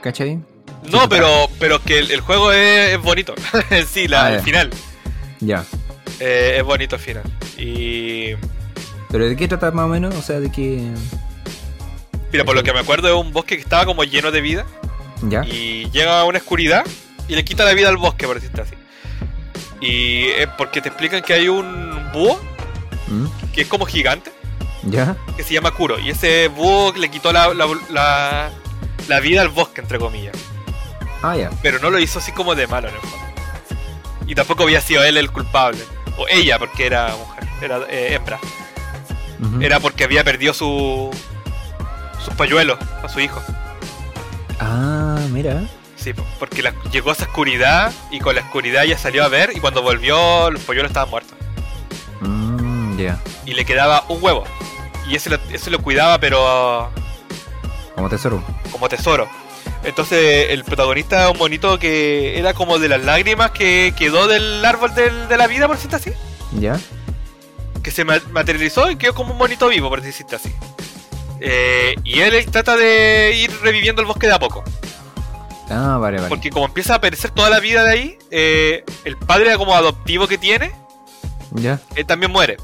[0.00, 0.40] ¿Cachai?
[0.80, 0.96] juego.
[0.98, 3.34] No, pero, pero que el, el juego es, es bonito.
[3.86, 4.70] sí, la, Ah, el final.
[5.40, 5.62] Ya.
[6.20, 7.24] Eh, es bonito el final.
[7.58, 8.30] Y.
[9.10, 10.14] ¿Pero de qué trata más o menos?
[10.14, 10.90] O sea, de qué.
[12.36, 14.66] Mira, por lo que me acuerdo es un bosque que estaba como lleno de vida.
[15.22, 15.42] ¿Ya?
[15.46, 16.84] Y llega a una oscuridad
[17.28, 18.74] y le quita la vida al bosque, por decirte así.
[19.80, 22.38] Y es porque te explican que hay un búho
[23.08, 23.26] ¿Mm?
[23.54, 24.30] que es como gigante,
[24.82, 25.16] ¿Ya?
[25.34, 25.98] que se llama Kuro.
[25.98, 28.50] Y ese búho le quitó la, la, la-
[29.08, 30.36] la vida al bosque, entre comillas.
[31.22, 31.48] Ah, ya.
[31.62, 33.16] Pero no lo hizo así como de malo en el fondo.
[34.26, 35.80] Y tampoco había sido él el culpable.
[36.18, 38.38] O ella, porque era mujer, era eh, hembra.
[39.62, 41.10] Era porque había perdido su
[42.26, 43.40] sus polluelos a su hijo.
[44.60, 45.62] Ah, mira.
[45.96, 49.28] Sí, po, porque la- llegó a esa oscuridad y con la oscuridad ella salió a
[49.28, 51.36] ver y cuando volvió los polluelos estaban muertos.
[52.20, 53.18] Mm, ya.
[53.44, 54.44] Y le quedaba un huevo.
[55.08, 56.90] Y ese lo, ese lo cuidaba pero
[57.94, 58.42] Como tesoro.
[58.70, 59.28] como tesoro.
[59.84, 64.64] Entonces el protagonista es un monito que era como de las lágrimas que quedó del
[64.64, 66.12] árbol del- de la vida, por decirte así.
[66.58, 66.78] ¿Ya?
[67.82, 70.52] Que se ma- materializó y quedó como un monito vivo, por decirte así.
[71.40, 74.64] Eh, y él, él trata de ir reviviendo el bosque de a poco.
[75.68, 76.28] Ah, vale, vale.
[76.28, 80.28] Porque como empieza a perecer toda la vida de ahí, eh, el padre como adoptivo
[80.28, 80.72] que tiene,
[81.52, 81.80] ¿Ya?
[81.96, 82.56] él también muere.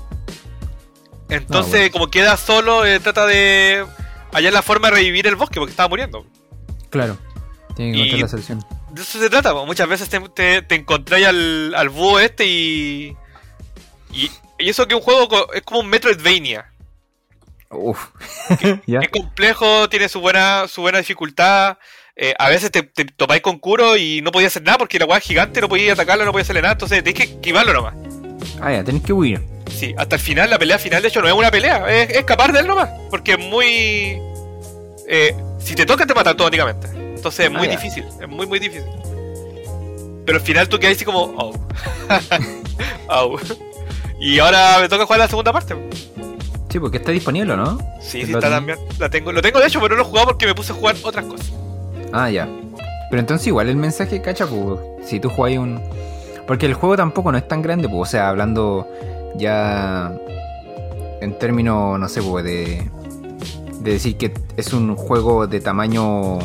[1.28, 1.92] Entonces, Ah, bueno.
[1.92, 3.85] como queda solo, eh, trata de
[4.32, 6.26] hallar la forma de revivir el bosque porque estaba muriendo.
[6.90, 7.16] Claro.
[7.74, 8.64] Tiene que Y- encontrar la solución.
[8.90, 9.64] De eso se trata, po.
[9.64, 13.16] muchas veces te, te, te encontráis al, al búho este y,
[14.12, 14.30] y.
[14.58, 16.71] y eso que un juego es como un Metroidvania.
[17.72, 18.08] Uf.
[19.12, 21.78] Complejo, tiene su buena, su buena dificultad.
[22.16, 25.06] eh, a veces te, te topáis con Kuro y no podías hacer nada porque la
[25.06, 27.94] weá es gigante, no podías atacarlo, no podías hacerle nada, entonces tenés que esquivarlo nomás.
[28.61, 29.40] Ah, ya, tenés que huir.
[29.70, 32.16] Sí, hasta el final, la pelea final, de hecho, no es una pelea, es es
[32.18, 32.90] escapar de él nomás.
[33.11, 34.18] Porque es muy.
[35.08, 36.88] eh, si te toca, te mata automáticamente.
[36.88, 37.72] Entonces es Ah, muy ya.
[37.76, 38.90] difícil, es muy, muy difícil.
[40.26, 41.22] Pero al final tú quedas así como.
[41.38, 41.52] Oh.
[43.08, 43.38] oh.
[44.20, 45.74] Y ahora me toca jugar la segunda parte.
[46.72, 47.76] Sí, porque está disponible, ¿o ¿no?
[48.00, 48.78] Sí, ¿Lo sí, está también.
[48.98, 50.74] La tengo, lo tengo de hecho, pero no lo he jugado porque me puse a
[50.74, 51.52] jugar otras cosas.
[52.14, 52.48] Ah, ya.
[53.11, 55.82] Pero entonces igual el mensaje, cacha, pues, si tú jugáis un...
[56.46, 58.88] Porque el juego tampoco no es tan grande, pues, o sea, hablando
[59.37, 60.16] ya
[61.20, 62.90] en términos, no sé, pues, de,
[63.80, 66.38] de decir que es un juego de tamaño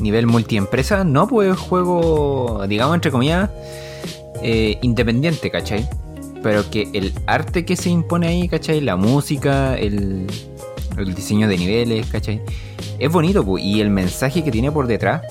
[0.00, 3.50] nivel multiempresa, no, pues es juego, digamos, entre comillas,
[4.42, 5.86] eh, independiente, ¿cachai?
[6.44, 8.82] Pero que el arte que se impone ahí, ¿cachai?
[8.82, 10.26] La música, el,
[10.98, 12.42] el diseño de niveles, ¿cachai?
[12.98, 15.22] Es bonito, pues, y el mensaje que tiene por detrás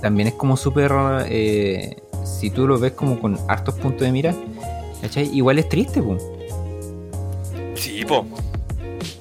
[0.00, 0.90] también es como súper.
[1.28, 4.34] eh, si tú lo ves como con hartos puntos de mira,
[5.02, 5.28] ¿cachai?
[5.36, 6.22] Igual es triste, pues.
[7.74, 8.26] Sí, po.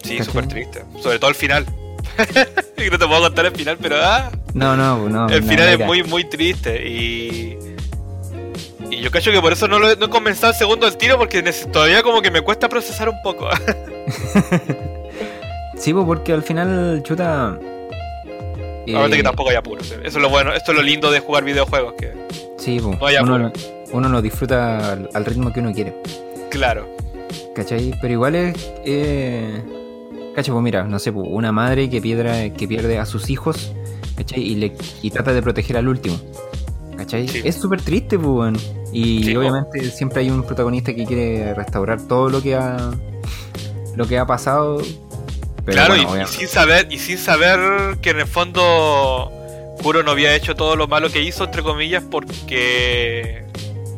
[0.01, 0.83] Sí, súper triste.
[1.01, 1.65] Sobre todo el final.
[2.91, 5.27] No te puedo contar el final, pero ah, No, no, no.
[5.27, 6.87] el no, final es muy, muy triste.
[6.87, 7.57] Y.
[8.97, 11.17] Y yo cacho que por eso no, lo, no he comenzado el segundo del tiro,
[11.17, 13.49] porque todavía como que me cuesta procesar un poco.
[15.77, 17.59] Sí, pues porque al final, chuta.
[18.87, 19.91] eh, Aparte que tampoco hay apuros.
[19.91, 22.13] Eso es lo bueno, esto es lo lindo de jugar videojuegos, que.
[22.57, 22.97] Sí, pues.
[22.97, 23.51] no hay uno,
[23.91, 25.93] uno lo disfruta al, al ritmo que uno quiere.
[26.49, 26.87] Claro.
[27.53, 27.93] ¿Cachai?
[28.01, 28.71] Pero igual es.
[28.85, 29.61] Eh,
[30.33, 30.53] ¿Cachai?
[30.53, 33.73] Pues mira, no sé, una madre que, piedra, que pierde a sus hijos,
[34.17, 34.41] ¿cachai?
[34.41, 36.17] Y, le, y trata de proteger al último.
[36.97, 37.27] ¿Cachai?
[37.27, 37.41] Sí.
[37.43, 38.53] Es súper triste, pues.
[38.93, 42.91] Y Sí, obviamente siempre hay un protagonista que quiere restaurar todo lo que ha.
[43.95, 44.81] Lo que ha pasado.
[45.65, 49.31] Pero claro, bueno, y- sin saber, y sin saber que en el fondo
[49.81, 53.43] Kuro no había hecho todo lo malo que hizo, entre comillas, porque.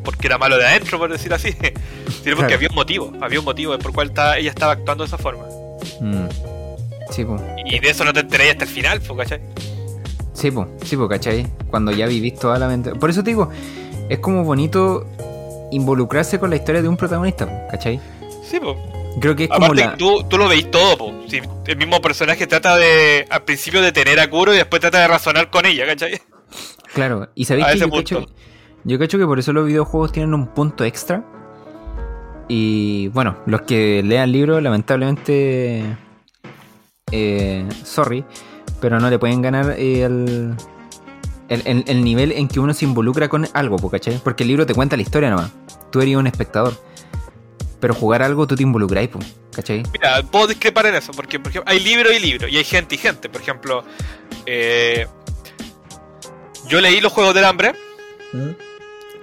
[0.04, 1.50] porque era malo de adentro, por decir así.
[2.24, 5.08] Sino porque había un motivo, había un motivo por cual ta- ella estaba actuando de
[5.08, 5.44] esa forma.
[6.02, 6.28] Mm.
[7.12, 7.42] Sí, pues.
[7.66, 9.42] Y de eso no te enteré hasta el final, ¿cachai?
[10.38, 11.48] Sí, pues, sí, po, ¿cachai?
[11.72, 12.94] Cuando ya vivís toda la mente.
[12.94, 13.50] Por eso te digo,
[14.08, 15.08] es como bonito
[15.72, 18.00] involucrarse con la historia de un protagonista, ¿cachai?
[18.44, 18.78] Sí, po.
[19.20, 19.98] Creo que es como la.
[19.98, 21.14] tú, tú lo veis todo, po.
[21.28, 25.00] Si el mismo personaje trata de, al principio, de tener a Kuro y después trata
[25.00, 26.22] de razonar con ella, ¿cachai?
[26.94, 28.28] Claro, y sabéis que yo cacho,
[28.84, 31.26] yo cacho que por eso los videojuegos tienen un punto extra.
[32.48, 35.98] Y bueno, los que lean libros, lamentablemente.
[37.12, 38.24] eh, sorry,
[38.82, 40.56] pero no le pueden ganar eh, el,
[41.50, 44.20] el, el- el nivel en que uno se involucra con algo, ¿cachai?
[44.24, 45.52] Porque el libro te cuenta la historia nomás.
[45.92, 46.74] Tú eres un espectador.
[47.80, 49.10] Pero jugar algo tú te involucráis,
[49.56, 49.84] ¿cachai?
[49.94, 52.96] Mira, puedo discrepar en eso, porque por ejemplo, hay libro y libro, y hay gente
[52.96, 53.30] y gente.
[53.30, 53.84] Por ejemplo,
[54.48, 55.06] eh,
[56.68, 57.76] yo leí los Juegos del Hambre,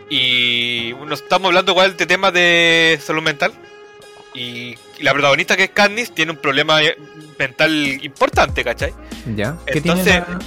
[0.08, 3.52] y bueno, estamos hablando igual de temas de salud mental.
[4.34, 6.96] Y, la protagonista que es Katniss tiene un problema eh,
[7.38, 7.70] mental
[8.02, 8.92] importante, ¿cachai?
[9.34, 9.56] ¿Ya?
[9.66, 10.38] ¿Qué Entonces, tiene la-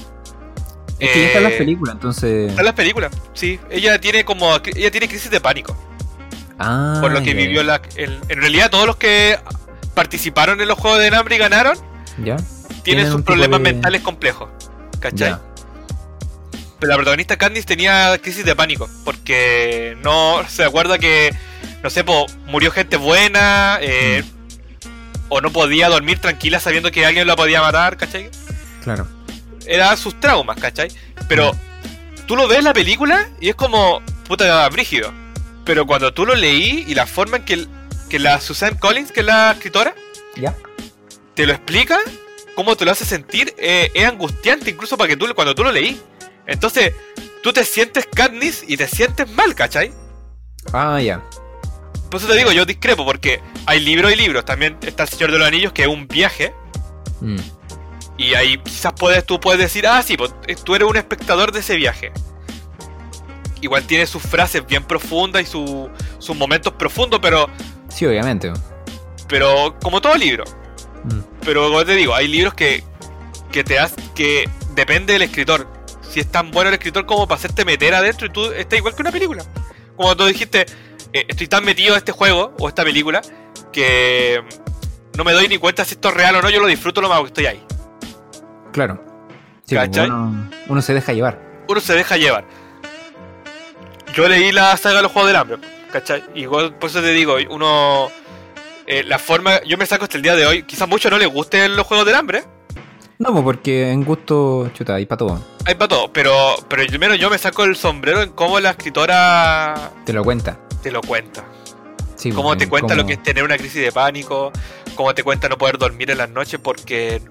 [1.00, 2.50] Es que ya están las eh, películas, entonces.
[2.50, 3.60] Está en las películas, sí.
[3.70, 5.76] Ella tiene como ella tiene crisis de pánico.
[6.60, 7.82] Ah, por lo que vivió la.
[7.96, 9.38] En, en realidad, todos los que
[9.94, 11.78] participaron en los Juegos del Hambre y ganaron
[12.24, 12.38] ¿Ya?
[12.84, 14.50] tiene sus un tipo problemas de- mentales complejos.
[15.00, 15.30] ¿Cachai?
[15.30, 15.42] Ya.
[16.80, 18.90] Pero la protagonista Candice tenía crisis de pánico.
[19.04, 21.34] Porque no se acuerda que,
[21.84, 23.80] no sé, po, murió gente buena.
[23.82, 24.24] eh,
[25.30, 28.30] O no podía dormir tranquila sabiendo que alguien la podía matar, ¿cachai?
[28.84, 29.08] Claro.
[29.66, 30.90] Era sus traumas, ¿cachai?
[31.28, 31.52] Pero
[32.26, 35.12] tú lo ves la película y es como, puta, brígido.
[35.66, 37.68] Pero cuando tú lo leí y la forma en que,
[38.10, 39.94] que la Susan Collins, que es la escritora,
[40.38, 40.56] Ya.
[41.34, 42.00] te lo explica,
[42.56, 45.72] cómo te lo hace sentir, eh, es angustiante incluso para que tú, cuando tú lo
[45.74, 46.00] leí.
[46.48, 46.94] Entonces,
[47.44, 49.92] tú te sientes Katniss y te sientes mal, ¿cachai?
[50.74, 51.22] Ah, ya.
[52.10, 54.46] Por eso te digo, yo discrepo, porque hay libros y libros.
[54.46, 56.54] También está El Señor de los Anillos, que es un viaje.
[57.20, 57.38] Mm.
[58.18, 61.52] Y ahí quizás puedes, tú puedes decir, ah, sí, pues, eh, tú eres un espectador
[61.52, 62.12] de ese viaje.
[63.62, 67.50] Igual tiene sus frases bien profundas y su- sus momentos profundos, pero,
[67.90, 68.52] Sí, obviamente.
[69.28, 70.46] pero como todo libro.
[71.04, 71.20] Mm.
[71.44, 72.84] Pero como te digo, hay libros que,
[73.52, 75.68] que te hacen que depende del escritor.
[76.18, 78.96] Si es tan bueno el escritor como para hacerte meter adentro y tú estás igual
[78.96, 79.46] que una película.
[79.96, 80.66] Como tú dijiste,
[81.14, 83.22] eh, estoy tan metido en este juego o esta película
[83.72, 84.44] que
[85.16, 87.08] no me doy ni cuenta si esto es real o no, yo lo disfruto lo
[87.08, 87.64] más porque estoy ahí.
[88.72, 89.00] Claro.
[89.66, 91.40] Sí, como uno, uno se deja llevar.
[91.68, 92.46] Uno se deja llevar.
[94.16, 95.60] Yo leí la saga de los Juegos del Hambre,
[95.92, 96.24] ¿cachai?
[96.34, 98.10] Y por eso te digo, uno...
[98.88, 99.62] eh, la forma...
[99.66, 102.08] Yo me saco hasta el día de hoy, quizás mucho no les gusten los Juegos
[102.08, 102.44] del Hambre,
[103.20, 105.42] No, pues porque en gusto, chuta, hay para todo.
[105.66, 106.34] hay para todo, pero,
[106.70, 110.60] pero primero yo me saco el sombrero en cómo la escritora Te lo cuenta.
[110.84, 111.44] te lo cuenta.
[112.16, 114.52] Sí, Cómo pues, te en cuenta lo que es tener una crisis de pánico,
[114.96, 117.22] cómo te cuenta no poder dormir en las noches porque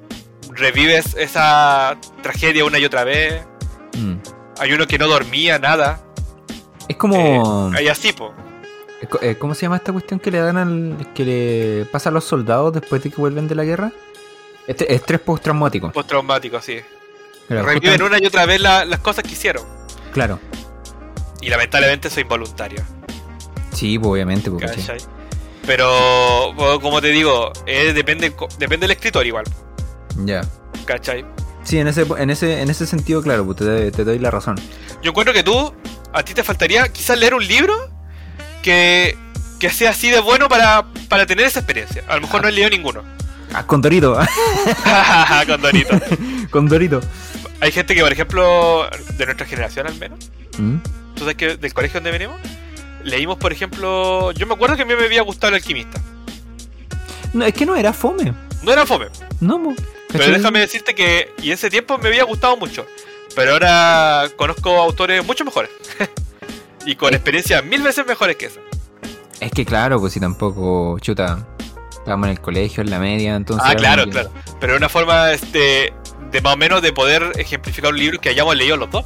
[0.51, 3.44] revives esa tragedia una y otra vez.
[3.96, 4.14] Mm.
[4.59, 6.01] Hay uno que no dormía nada.
[6.88, 7.72] Es como.
[7.77, 8.33] Hay así, po.
[9.22, 11.09] eh, ¿Cómo se llama esta cuestión que le dan al.
[11.14, 13.92] que le pasa a los soldados después de que vuelven de la guerra?
[14.67, 15.93] Este, estrés postraumático.
[15.93, 16.81] Postraumático, sí.
[17.49, 19.65] Claro, Reviven una y otra vez la- las cosas que hicieron.
[20.13, 20.41] Claro.
[21.41, 22.83] Y lamentablemente eso es involuntario.
[23.73, 24.77] Sí, pues, obviamente, ¿cachai?
[24.77, 24.99] ¿cachai?
[25.67, 29.45] Pero, como te digo, eh, depende, depende del escritor igual.
[30.25, 30.43] Ya.
[30.87, 31.25] ¿Cachai?
[31.65, 34.57] Sí, en ese, en ese, en ese sentido, claro, pues te, te doy la razón.
[35.03, 35.75] Yo encuentro que tú,
[36.13, 37.75] a ti te faltaría quizás leer un libro
[38.63, 39.17] que,
[39.59, 42.05] que sea así de bueno para, para tener esa experiencia.
[42.09, 43.03] A lo mejor no he leído ninguno.
[43.57, 44.16] Ah, con Dorito,
[45.47, 46.01] Con Dorito.
[46.51, 47.01] con Dorito.
[47.61, 50.19] Hay gente que, por ejemplo, de nuestra generación al menos,
[50.59, 50.77] Mm.
[51.14, 52.37] tú sabes que del colegio donde venimos,
[53.05, 56.01] leímos, por ejemplo, yo me acuerdo que a mí me había gustado el alquimista.
[57.35, 58.33] No, es que no era fome.
[58.62, 59.07] No era fome,
[59.40, 59.77] No, pues,
[60.09, 62.87] pero déjame decirte que, y en ese tiempo me había gustado mucho,
[63.35, 65.71] pero ahora conozco autores mucho mejores.
[66.87, 68.61] y con experiencias mil veces mejores que esa.
[69.40, 71.47] Es que claro, pues si tampoco, chuta,
[72.07, 73.66] estábamos en el colegio, en la media, entonces...
[73.69, 74.31] Ah, claro, que- claro.
[74.61, 75.92] Pero una forma este,
[76.31, 79.05] de más o menos de poder ejemplificar un libro que hayamos leído los dos.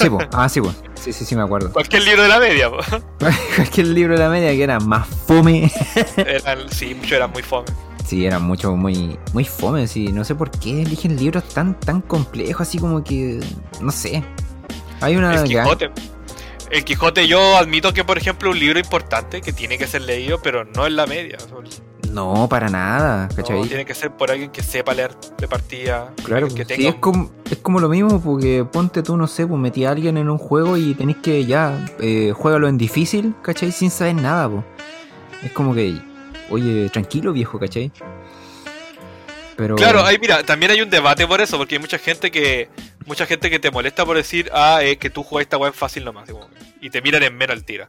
[0.00, 1.72] Sí, pues, ah, sí, pues, sí, sí, sí, me acuerdo.
[1.72, 2.78] Cualquier libro de la media, po.
[3.54, 5.70] Cualquier libro de la media que era más fome.
[6.16, 7.66] Eran, sí, muchos eran muy fome.
[8.04, 10.08] Sí, era mucho, muy, muy fome, sí.
[10.08, 13.38] No sé por qué eligen libros tan, tan complejos, así como que,
[13.80, 14.24] no sé.
[15.00, 15.34] Hay una...
[15.34, 15.90] El Quijote.
[16.72, 20.40] El Quijote yo admito que, por ejemplo, un libro importante que tiene que ser leído,
[20.42, 21.38] pero no en la media.
[22.18, 23.62] No, para nada, No, ¿cachai?
[23.68, 26.12] tiene que ser por alguien que sepa leer de partida.
[26.24, 29.46] Claro, que tenga sí, es como, es como lo mismo, porque ponte tú, no sé,
[29.46, 33.36] pues metí a alguien en un juego y tenés que ya, eh, juégalo en difícil,
[33.40, 33.70] ¿cachai?
[33.70, 34.64] Sin saber nada, pues.
[35.44, 35.96] Es como que,
[36.50, 37.92] oye, tranquilo viejo, ¿cachai?
[39.56, 39.76] Pero...
[39.76, 42.68] Claro, ahí mira, también hay un debate por eso, porque hay mucha gente que
[43.06, 45.74] mucha gente que te molesta por decir, ah, es que tú juegas esta weá en
[45.74, 46.28] fácil nomás,
[46.80, 47.86] y te miran en menos al tiro.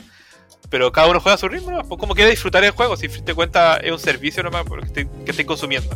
[0.70, 1.84] Pero cada uno juega a su ritmo, ¿no?
[1.84, 5.10] Pues como quiere disfrutar el juego, si te cuenta es un servicio nomás que, te-
[5.26, 5.90] que estés consumiendo.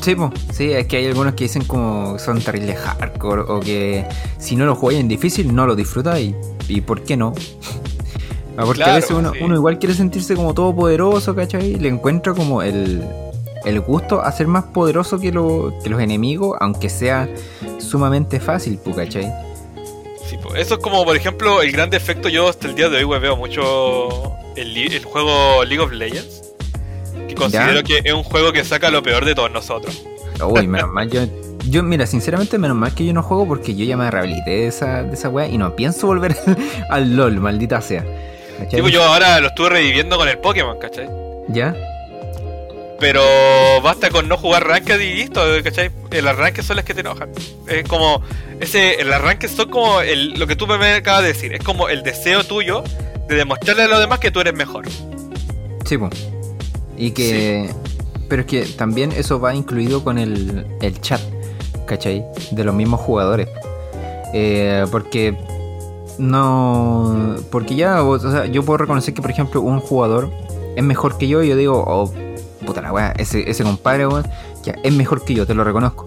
[0.00, 4.04] Sí, pues, sí, es que hay algunos que dicen como son terribles hardcore o que
[4.38, 6.34] si no lo juegas en difícil no lo disfrutas y,
[6.68, 7.32] y ¿por qué no?
[8.54, 9.38] Ah, porque a veces uno, sí.
[9.40, 11.76] uno igual quiere sentirse como todopoderoso, ¿cachai?
[11.76, 13.02] Le encuentra como el,
[13.64, 17.30] el gusto a ser más poderoso que, lo- que los enemigos, aunque sea
[17.78, 19.32] sumamente fácil, ¿cachai?
[20.32, 22.30] Sí, pues, eso es como, por ejemplo, el gran defecto.
[22.30, 26.54] Yo hasta el día de hoy we, veo mucho el, el juego League of Legends.
[27.28, 27.82] Que considero Ya.
[27.82, 30.02] que es un juego que saca lo peor de todos nosotros.
[30.42, 31.20] Uy, menos mal, yo,
[31.68, 34.66] yo, mira, sinceramente, menos mal que yo no juego porque yo ya me rehabilité de
[34.68, 36.34] esa, de esa wea y no pienso volver
[36.88, 38.02] al LOL, maldita sea.
[38.70, 41.10] Tipo, yo ahora lo estuve reviviendo con el Pokémon, ¿cachai?
[41.48, 41.76] ¿Ya?
[43.02, 43.20] Pero
[43.82, 45.90] basta con no jugar Ranked y listo, ¿cachai?
[46.12, 47.30] El arranque son las que te enojan.
[47.66, 48.22] Es como.
[48.60, 51.52] ese El arranque son como el, lo que tú me acabas de decir.
[51.52, 52.84] Es como el deseo tuyo
[53.28, 54.84] de demostrarle a los demás que tú eres mejor.
[55.84, 56.10] Sí, po.
[56.96, 57.74] Y que.
[58.28, 61.20] Pero es que también eso va incluido con el, el chat,
[61.86, 62.24] ¿cachai?
[62.52, 63.48] De los mismos jugadores.
[64.32, 65.36] Eh, porque
[66.18, 67.34] no.
[67.50, 70.30] Porque ya, o sea, yo puedo reconocer que, por ejemplo, un jugador
[70.76, 72.12] es mejor que yo y yo digo, oh,
[72.62, 74.26] puta la weá, ese, ese compadre, weón,
[74.62, 76.06] ya es mejor que yo, te lo reconozco.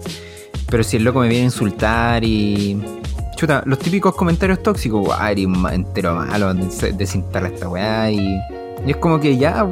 [0.68, 2.82] Pero si el loco me viene a insultar y.
[3.36, 8.18] Chuta, los típicos comentarios tóxicos, ah, eres entero malo, des- desinstala esta weá y.
[8.86, 9.66] Y es como que ya,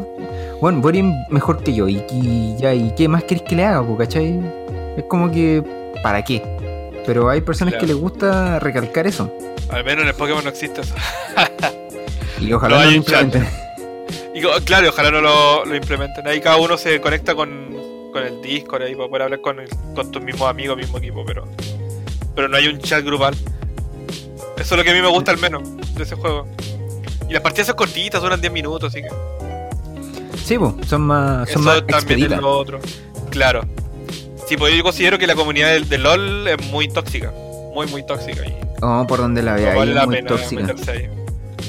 [0.61, 3.83] bueno, eres mejor que yo y, y ya, ¿y qué más querés que le haga,
[3.87, 4.41] po, cachai?
[4.97, 5.63] Es como que,
[6.03, 6.43] ¿para qué?
[7.07, 7.87] Pero hay personas Claro.
[7.87, 9.33] que les gusta recalcar eso.
[9.71, 10.95] Al menos en el Pokémon no existe eso.
[12.41, 13.35] Y ojalá No no, hay lo un chat.
[14.35, 16.27] Y claro, ojalá no lo, lo implementen.
[16.27, 19.69] Ahí cada uno se conecta con, con el Discord ahí para poder hablar con, el-
[19.95, 21.45] con tus mismos amigos, mismo equipo, pero.
[22.35, 23.35] Pero no hay un chat grupal.
[24.57, 25.63] Eso es lo que a mí me gusta al menos
[25.95, 26.49] de ese juego.
[27.29, 29.09] Y las partidas son cortitas, duran 10 minutos, así que.
[30.45, 32.81] Sí, po, son más, son Eso más también es lo otro.
[33.31, 33.63] Claro.
[34.49, 37.33] Sí, pues yo considero que la comunidad del de LOL es muy tóxica.
[37.73, 38.45] Muy, muy tóxica.
[38.47, 40.61] Y Oh, por donde la no veas, vale la muy pena tóxica.
[40.63, 41.09] meterse ahí.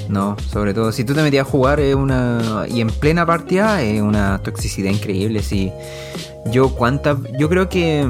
[0.10, 3.82] No, sobre todo, si tú te metías a jugar es una y en plena partida
[3.82, 5.72] es una toxicidad increíble, sí.
[6.52, 8.08] Yo cuántas, yo creo que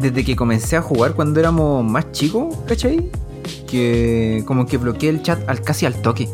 [0.00, 3.10] desde que comencé a jugar cuando éramos más chicos, ¿cachai?
[3.66, 6.28] Que como que bloqueé el chat al casi al toque.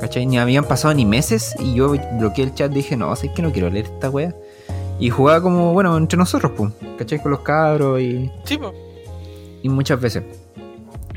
[0.00, 0.26] ¿Cachai?
[0.26, 3.52] Ni habían pasado ni meses y yo bloqueé el chat dije, no, sé que no
[3.52, 4.34] quiero leer esta wea.
[4.98, 7.20] Y jugaba como, bueno, entre nosotros, pues, ¿cachai?
[7.22, 8.72] Con los cabros y, Sí, pues.
[9.62, 10.24] y muchas veces.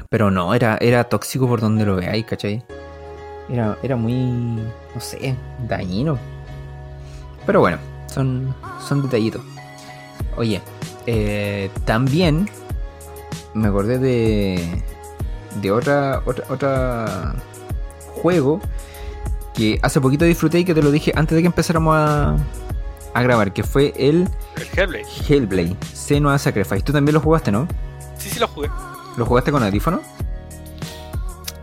[0.09, 2.63] Pero no, era, era tóxico por donde lo veáis, ¿cachai?
[3.49, 5.35] Era, era muy, no sé,
[5.67, 6.17] dañino.
[7.45, 7.77] Pero bueno,
[8.07, 8.55] son,
[8.87, 9.41] son detallitos.
[10.35, 10.61] Oye,
[11.05, 12.49] eh, también
[13.53, 14.83] me acordé de,
[15.61, 17.35] de otra, otra, otra
[18.21, 18.59] juego
[19.53, 22.35] que hace poquito disfruté y que te lo dije antes de que empezáramos a,
[23.13, 24.27] a grabar, que fue el
[24.57, 25.05] El Hellblade.
[25.29, 26.81] Hellblade, Senua Sacrifice.
[26.81, 27.67] Tú también lo jugaste, ¿no?
[28.17, 28.69] Sí, sí lo jugué.
[29.15, 30.01] ¿Lo jugaste con audífono?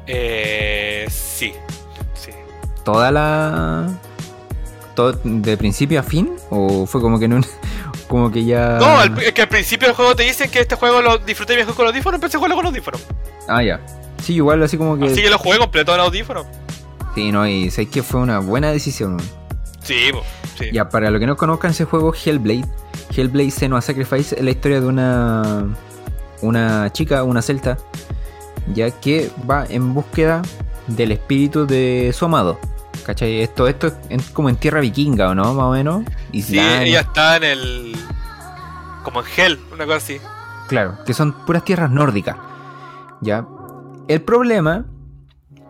[0.07, 1.07] Eh.
[1.11, 1.53] Sí.
[1.53, 1.53] Sí.
[2.85, 3.87] ¿Toda la.
[4.95, 6.31] todo de principio a fin?
[6.51, 7.47] ¿O fue como que en un.
[8.09, 8.79] como que ya.
[8.81, 11.57] No, al- es que al principio del juego te dicen que este juego lo disfruté
[11.57, 13.01] mejor con audífonos, empecé a jugarlo con audífonos.
[13.49, 13.81] Ah, ya.
[14.23, 15.07] Sí, igual así como que.
[15.07, 16.47] Así que lo jugué completo en audífonos.
[17.15, 19.19] Sí, no, y sé que fue una buena decisión.
[19.83, 20.11] Sí,
[20.59, 20.67] sí.
[20.73, 22.65] Ya, para los que no conozcan ese juego, Hellblade.
[23.15, 25.67] Hellblade Senua Sacrifice es la historia de una.
[26.41, 27.77] Una chica, una celta.
[28.75, 30.43] Ya que va en búsqueda
[30.87, 32.59] del espíritu de su amado.
[33.05, 33.43] ¿Cachai?
[33.43, 35.55] Esto, esto es en- como en tierra vikinga, ¿o no?
[35.55, 36.05] Más o menos.
[36.33, 37.97] Sí, ella está en el.
[39.03, 40.21] Como en Hell, una cosa así.
[40.69, 42.37] Claro, que son puras tierras nórdicas.
[43.21, 43.45] Ya.
[44.09, 44.85] El problema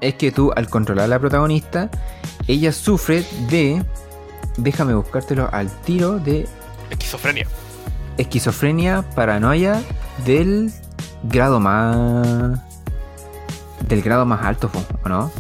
[0.01, 1.90] es que tú, al controlar a la protagonista,
[2.47, 3.85] ella sufre de.
[4.59, 6.47] Déjame buscártelo al tiro de
[6.90, 7.47] Esquizofrenia.
[8.18, 9.83] esquizofrenia, paranoia
[10.27, 10.71] del
[11.23, 12.59] grado más.
[13.88, 14.71] del grado más alto,
[15.05, 15.31] ¿o no?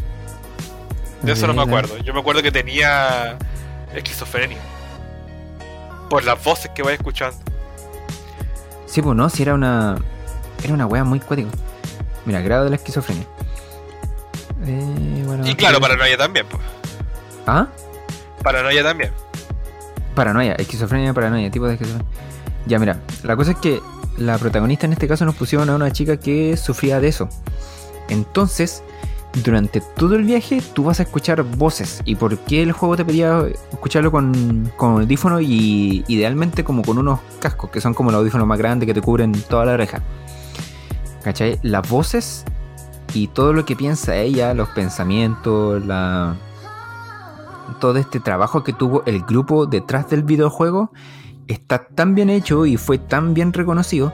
[1.22, 1.98] De eso no me acuerdo.
[1.98, 3.36] Yo me acuerdo que tenía
[3.94, 4.58] esquizofrenia.
[6.08, 7.38] Por las voces que voy escuchando.
[8.86, 9.96] Sí, pues no, si era una.
[10.62, 11.48] Era una wea muy cuática.
[12.26, 13.26] Mira, grado de la esquizofrenia.
[14.66, 16.62] Eh, bueno, Y claro, paranoia también, pues.
[17.46, 17.66] ¿Ah?
[18.42, 19.10] Paranoia también.
[20.14, 22.06] Paranoia, esquizofrenia, paranoia, tipo de esquizofrenia.
[22.66, 23.80] Ya, mira, la cosa es que
[24.18, 27.28] la protagonista en este caso nos pusieron a una chica que sufría de eso.
[28.08, 28.82] Entonces,
[29.44, 32.02] durante todo el viaje tú vas a escuchar voces.
[32.04, 36.98] ¿Y por qué el juego te pedía escucharlo con, con audífono y idealmente como con
[36.98, 40.02] unos cascos que son como los audífonos más grandes que te cubren toda la oreja?
[41.22, 41.58] ¿Cachai?
[41.62, 42.44] Las voces
[43.14, 46.36] y todo lo que piensa ella, los pensamientos, la
[47.80, 50.92] todo este trabajo que tuvo el grupo detrás del videojuego
[51.48, 54.12] está tan bien hecho y fue tan bien reconocido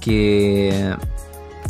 [0.00, 0.94] que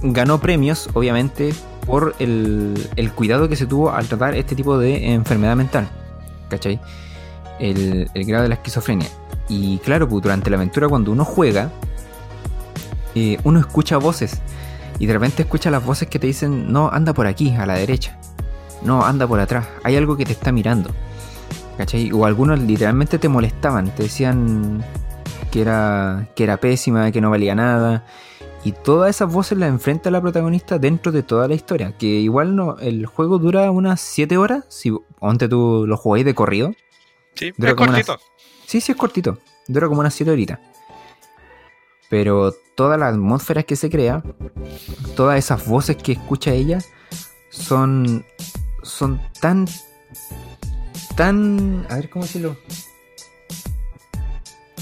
[0.02, 1.54] ganó premios, obviamente,
[1.86, 5.88] por el, cuidado que se tuvo al tratar este tipo de enfermedad mental.
[6.48, 6.80] ¿Cachai?
[7.58, 9.08] El, el grado de la esquizofrenia.
[9.48, 11.70] Y claro, pues, durante la aventura cuando uno juega,
[13.14, 14.40] eh, uno escucha voces.
[14.98, 17.74] Y de repente escucha las voces que te dicen, no, anda por aquí, a la
[17.74, 18.18] derecha.
[18.82, 19.66] No, anda por atrás.
[19.82, 20.90] Hay algo que te está mirando.
[21.76, 22.12] ¿Cachai?
[22.12, 24.84] O algunos literalmente te molestaban, te decían
[25.50, 28.04] que era, que era pésima, que no valía nada.
[28.64, 31.92] Y todas esas voces las enfrenta la protagonista dentro de toda la historia.
[31.98, 34.64] Que igual no, el juego dura unas 7 horas.
[34.68, 34.90] Si
[35.20, 36.72] antes tú lo jugáis de corrido.
[37.34, 38.26] Sí, Dura es como unas- cortito.
[38.66, 39.38] Sí, sí, es cortito.
[39.68, 40.60] Dura como unas 7 horitas.
[42.08, 44.22] Pero toda la atmósfera que se crea,
[45.16, 46.78] todas esas voces que escucha ella,
[47.50, 48.24] son.
[48.82, 49.66] son tan.
[51.16, 51.86] tan.
[51.90, 52.56] a ver cómo decirlo.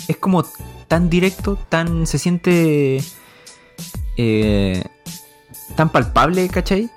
[0.08, 0.44] es como
[0.88, 2.06] tan directo, tan.
[2.06, 3.02] se siente.
[4.16, 4.82] Eh,
[5.76, 6.90] tan palpable, ¿cachai?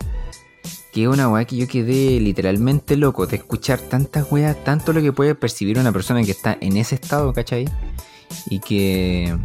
[0.91, 5.01] Que es una weá que yo quedé literalmente loco de escuchar tantas weas, tanto lo
[5.01, 7.69] que puede percibir una persona que está en ese estado, ¿cachai?
[8.49, 9.37] Y que.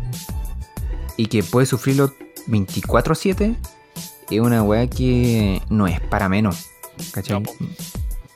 [1.16, 2.12] y que puede sufrirlo
[2.48, 3.56] 24-7.
[4.30, 6.66] Es una weá que no es para menos,
[7.12, 7.42] ¿cachai?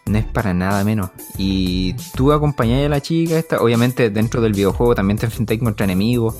[0.06, 1.10] No, es para nada menos.
[1.38, 5.84] Y tú acompañás a la chica esta, obviamente dentro del videojuego también te enfrentáis contra
[5.84, 6.34] enemigos,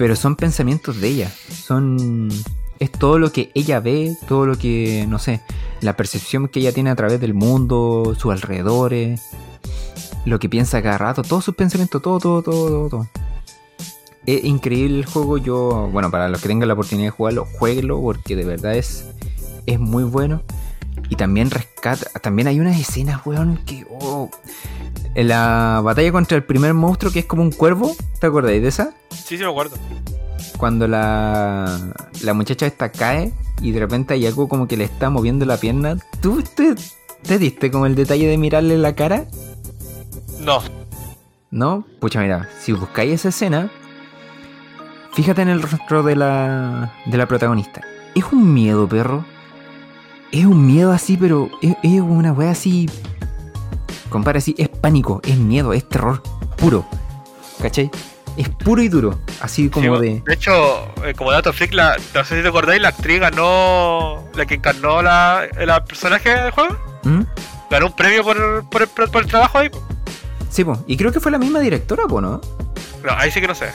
[0.00, 1.30] pero son pensamientos de ella.
[1.30, 2.30] Son
[2.78, 5.42] es todo lo que ella ve, todo lo que, no sé,
[5.82, 9.20] la percepción que ella tiene a través del mundo, sus alrededores,
[10.24, 13.08] lo que piensa cada rato, todos sus pensamientos, todo, todo, todo, todo, todo.
[14.24, 18.00] Es increíble el juego, yo, bueno, para los que tengan la oportunidad de jugarlo, jueguenlo
[18.00, 19.04] porque de verdad es,
[19.66, 20.40] es muy bueno.
[21.10, 24.30] Y también rescata, también hay unas escenas, weón, que, oh,
[25.14, 28.68] en la batalla contra el primer monstruo que es como un cuervo, ¿te acordáis de
[28.68, 28.94] esa?
[29.10, 29.76] Sí, sí, me acuerdo.
[30.56, 31.92] Cuando la,
[32.22, 35.58] la muchacha esta cae y de repente hay algo como que le está moviendo la
[35.58, 35.98] pierna.
[36.22, 36.74] ¿Tú te,
[37.22, 39.26] te diste como el detalle de mirarle la cara?
[40.38, 40.62] No,
[41.50, 41.84] ¿No?
[41.98, 43.70] Pucha, mira, si buscáis esa escena,
[45.12, 47.82] fíjate en el rostro de la, de la protagonista.
[48.14, 49.24] Es un miedo, perro.
[50.32, 52.88] Es un miedo así, pero es, es una wea así.
[54.08, 56.22] Compara así, es pánico, es miedo, es terror
[56.56, 56.84] puro.
[57.60, 57.90] ¿Cachai?
[58.36, 59.18] Es puro y duro.
[59.40, 60.22] Así como Sí, de.
[60.24, 60.52] de hecho,
[61.04, 64.54] eh, como dato freak, la, no sé si te acordáis, la actriz ganó, la que
[64.54, 67.22] encarnó la, el personaje del juego, ¿Mm?
[67.70, 69.70] ganó un premio por, por, el, por el trabajo ahí.
[70.48, 70.78] Sí, po.
[70.86, 72.40] Y creo que fue la misma directora, po, ¿no?
[73.04, 73.70] No, ahí sí que no sé.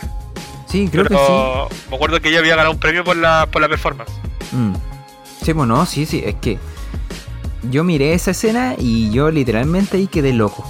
[0.68, 1.20] Sí, creo que sí.
[1.26, 4.12] pero me acuerdo que ella había ganado un premio por la, por la performance.
[4.52, 4.74] Mm.
[5.46, 6.58] Sí, pues no, sí, sí, es que
[7.70, 10.66] yo miré esa escena y yo literalmente ahí quedé loco.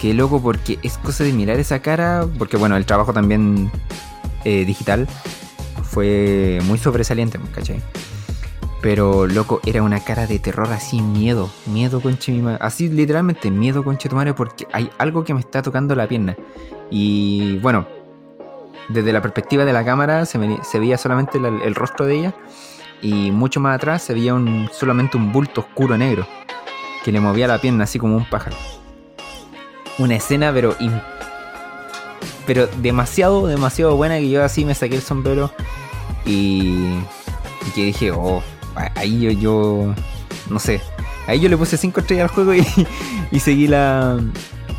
[0.00, 3.70] Quedé loco porque es cosa de mirar esa cara, porque bueno, el trabajo también
[4.44, 5.06] eh, digital
[5.82, 7.82] fue muy sobresaliente, ¿cachai?
[8.80, 12.00] Pero loco, era una cara de terror así, miedo, miedo
[12.42, 12.58] madre.
[12.62, 16.36] Así literalmente, miedo conche tu madre porque hay algo que me está tocando la pierna.
[16.90, 17.86] Y bueno,
[18.88, 20.38] desde la perspectiva de la cámara se
[20.78, 22.34] veía solamente la- el rostro de ella
[23.02, 26.26] y mucho más atrás se veía un, solamente un bulto oscuro negro
[27.04, 28.56] que le movía la pierna así como un pájaro.
[29.98, 30.76] Una escena pero
[32.46, 35.52] pero demasiado, demasiado buena que yo así me saqué el sombrero
[36.24, 36.86] y,
[37.66, 38.42] y que dije, oh,
[38.94, 39.94] ahí yo, yo,
[40.48, 40.80] no sé,
[41.26, 42.64] ahí yo le puse 5 estrellas al juego y,
[43.32, 44.18] y seguí la,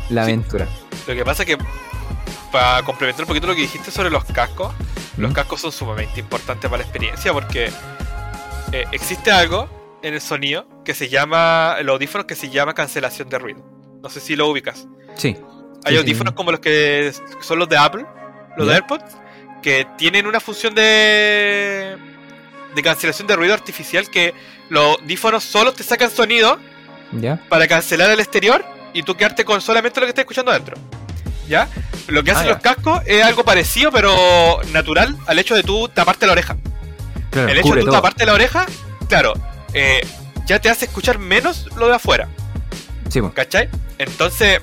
[0.08, 0.30] la Sí.
[0.30, 0.66] aventura.
[1.06, 1.58] Lo que pasa es que,
[2.52, 4.72] para complementar un poquito lo que dijiste sobre los cascos,
[5.18, 7.70] los cascos son sumamente importantes para la experiencia porque
[8.72, 9.68] eh, existe algo
[10.02, 13.62] en el sonido que se llama, el audífono que se llama cancelación de ruido.
[14.02, 14.86] No sé si lo ubicas.
[15.16, 15.36] Sí.
[15.84, 16.36] Hay Sí, audífonos sí.
[16.36, 18.04] como los que son los de Apple,
[18.56, 18.74] los de.
[18.74, 19.16] AirPods,
[19.62, 21.96] que tienen una función de,
[22.74, 24.34] de cancelación de ruido artificial que
[24.68, 26.58] los audífonos solo te sacan sonido
[27.12, 27.40] ¿Ya?
[27.48, 30.76] para cancelar el exterior y tú quedarte con solamente lo que estás escuchando adentro.
[31.48, 31.68] ¿Ya?
[32.08, 32.52] Lo que hacen Ah, ya.
[32.54, 36.56] los cascos es algo parecido, pero natural al hecho de tú taparte la oreja.
[37.30, 37.96] Claro, el hecho de tú todo.
[37.96, 38.66] taparte la oreja,
[39.08, 39.34] claro,
[39.74, 40.00] eh,
[40.46, 42.28] ya te hace escuchar menos lo de afuera.
[43.08, 43.32] Sí, po.
[43.32, 43.68] ¿Cachai?
[43.98, 44.60] Entonces,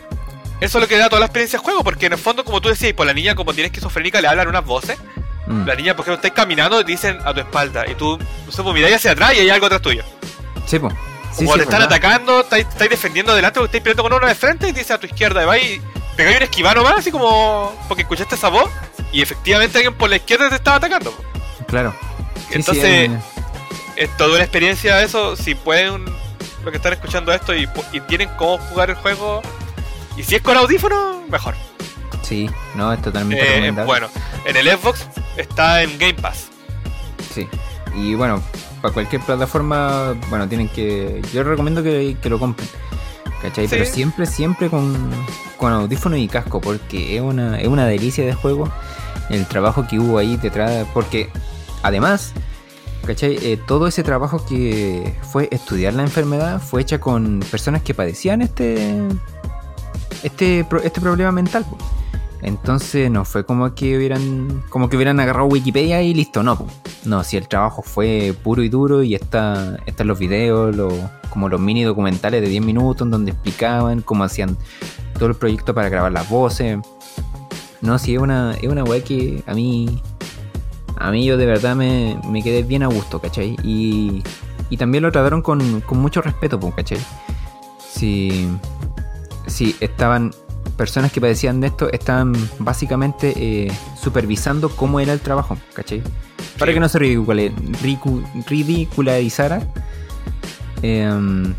[0.62, 2.62] eso es lo que da toda la experiencia del juego, porque en el fondo, como
[2.62, 4.98] tú decías, por la niña, como tiene esquizofrénica, le hablan unas voces.
[5.48, 5.66] Mm.
[5.66, 8.52] La niña, por ejemplo, estáis caminando y te dicen a tu espalda, y tú, no
[8.52, 10.04] sé, pues miráis hacia atrás y hay algo atrás tuyo.
[10.66, 10.90] Sí, po.
[11.32, 11.98] Sí, o sí, te es están verdad.
[11.98, 14.94] atacando, estáis, estáis defendiendo adelante, o estáis peleando con uno de frente y te dice
[14.94, 15.82] a tu izquierda, y vais,
[16.16, 18.72] pegáis un esquivano más, así como porque escuchaste esa voz,
[19.12, 21.14] y efectivamente alguien por la izquierda te estaba atacando.
[21.68, 21.94] Claro.
[22.64, 23.12] Sí, Entonces,
[23.96, 26.06] es toda una experiencia eso, si pueden,
[26.64, 27.68] lo que están escuchando esto y,
[28.08, 29.42] tienen cómo jugar el juego,
[30.18, 31.56] y si es con audífono, mejor.
[32.24, 33.86] sí, no, es totalmente Eh, recomendable.
[33.86, 34.08] bueno,
[34.46, 35.06] en el Xbox
[35.38, 36.48] está en Game Pass.
[37.34, 37.48] Sí.
[37.96, 38.42] Y bueno,
[38.82, 41.22] para cualquier plataforma, bueno, tienen que.
[41.34, 42.68] Yo recomiendo que, que lo compren.
[43.42, 43.66] ¿Cachai?
[43.68, 43.76] Sí.
[43.78, 45.12] Pero siempre, siempre con,
[45.58, 48.72] con audífono y casco, porque es una, es una delicia de juego.
[49.30, 50.86] El trabajo que hubo ahí detrás.
[50.94, 51.30] Porque
[51.86, 52.34] además,
[53.06, 53.38] ¿cachai?
[53.42, 58.42] Eh, todo ese trabajo que fue estudiar la enfermedad fue hecha con personas que padecían
[58.42, 59.04] este.
[60.24, 61.66] Este, este problema mental.
[62.42, 66.58] Entonces no fue como que hubieran como que hubieran agarrado Wikipedia y listo, no.
[66.58, 66.68] po.
[67.06, 70.94] No, si el trabajo fue puro y duro y está están los videos, los,
[71.30, 74.58] como los mini documentales de 10 minutos en donde explicaban cómo hacían
[75.18, 76.80] todo el proyecto para grabar las voces.
[77.82, 80.02] No, sí, es una, es una weá que a mí
[80.98, 83.56] a mí yo de verdad me, me quedé bien a gusto, ¿cachai?
[83.64, 84.24] Y,
[84.70, 86.98] y también lo trataron con, con mucho respeto, pues, ¿cachai?
[87.94, 88.48] Si,
[89.48, 90.34] si estaban
[90.78, 93.72] personas que padecían de esto estaban básicamente eh,
[94.02, 96.02] supervisando cómo era el trabajo, ¿cachai?
[96.60, 96.74] Para Sí.
[96.76, 97.00] que no se
[98.48, 99.62] ridiculizara.
[100.82, 101.54] em,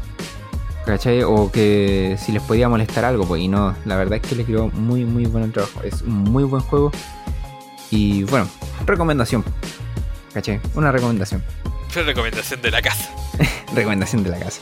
[0.84, 1.22] ¿Cachai?
[1.24, 3.42] O que si les podía molestar algo, pues.
[3.42, 5.82] Y no, la verdad es que les quedó muy, muy bueno el trabajo.
[5.82, 6.92] Es un muy buen juego.
[7.90, 8.46] Y bueno,
[8.84, 9.44] recomendación.
[10.34, 10.60] ¿Cachai?
[10.74, 11.42] Una recomendación.
[11.88, 13.10] Fue recomendación de la casa.
[13.74, 14.60] recomendación de la casa.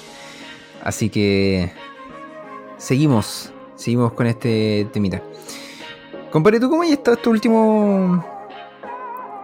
[0.83, 1.73] Así que
[2.79, 5.23] seguimos, seguimos con este temita.
[6.31, 8.25] Compadre, ¿tú cómo has estado estos últimos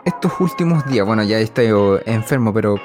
[0.04, 1.06] estos últimos días?
[1.06, 1.68] Bueno, ya estoy
[2.06, 2.76] enfermo, pero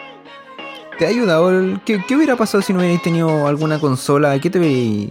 [0.98, 1.50] ¿te ha ayudado?
[1.52, 4.32] el- ¿Qué, qué hubiera pasado si no hubierais tenido alguna consola?
[4.32, 5.10] ¿A qué te hubierais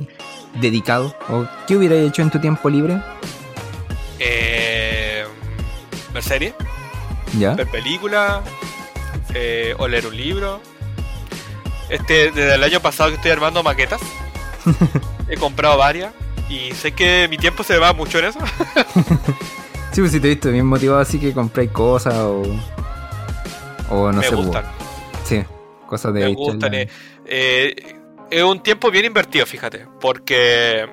[0.60, 1.14] dedicado?
[1.28, 3.00] ¿O qué hubierais hecho en tu tiempo libre?
[4.20, 4.53] Eh,
[6.14, 6.54] ver serie,
[7.38, 7.54] ¿Ya?
[7.54, 8.42] ver película,
[9.34, 10.60] eh, o leer un libro.
[11.90, 14.00] Este, desde el año pasado que estoy armando maquetas,
[15.28, 16.14] he comprado varias
[16.48, 18.38] y sé que mi tiempo se va mucho en eso.
[19.92, 22.42] Sí, pues si te he visto bien motivado así que compráis cosas o...
[23.90, 24.64] O no me sé, pues, gustan,
[25.22, 25.44] sí,
[25.86, 26.20] cosas de...
[26.24, 26.74] me gustan.
[26.74, 26.88] eh,
[27.24, 27.94] eh,
[28.28, 30.88] es un tiempo bien invertido, fíjate, porque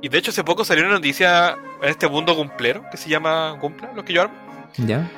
[0.00, 3.58] y de hecho hace poco salió una noticia en este mundo cumplero que se llama
[3.60, 4.47] Cumpla, lo que yo armo.
[4.78, 5.10] ¿Ya?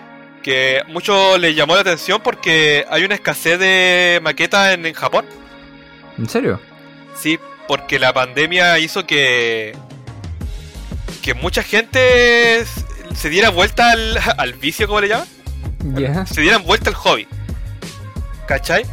[0.42, 5.26] que mucho les llamó la atención porque hay una escasez de maquetas en, en Japón.
[6.16, 6.58] ¿En serio?
[7.14, 7.38] Sí,
[7.68, 9.76] porque la pandemia hizo que
[11.22, 12.64] que mucha gente
[13.14, 17.28] se diera vuelta al, al vicio, como le llaman, se dieran vuelta al hobby.
[18.48, 18.84] ¿Cachai?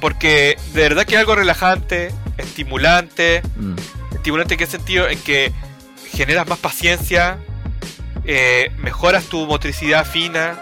[0.00, 3.74] Porque de verdad que es algo relajante, estimulante, Mm.
[4.14, 5.52] estimulante en qué sentido, en que
[6.10, 7.38] generas más paciencia,
[8.26, 10.58] eh, mejoras tu motricidad fina,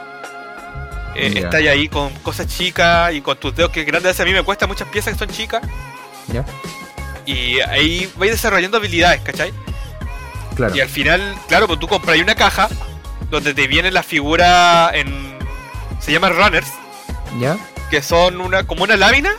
[1.14, 4.18] eh, estás ahí con cosas chicas y con tus dedos que grandes.
[4.20, 5.62] A mí me cuesta muchas piezas que son chicas
[6.28, 6.44] ¿Ya?
[7.26, 9.52] y ahí vais desarrollando habilidades, ¿cachai?
[10.56, 10.74] Claro.
[10.76, 12.68] Y al final, claro, pues tú compras una caja
[13.30, 15.34] donde te viene la figura en...
[16.00, 16.68] Se llama runners,
[17.40, 17.56] ¿Ya?
[17.90, 19.32] que son una como una lámina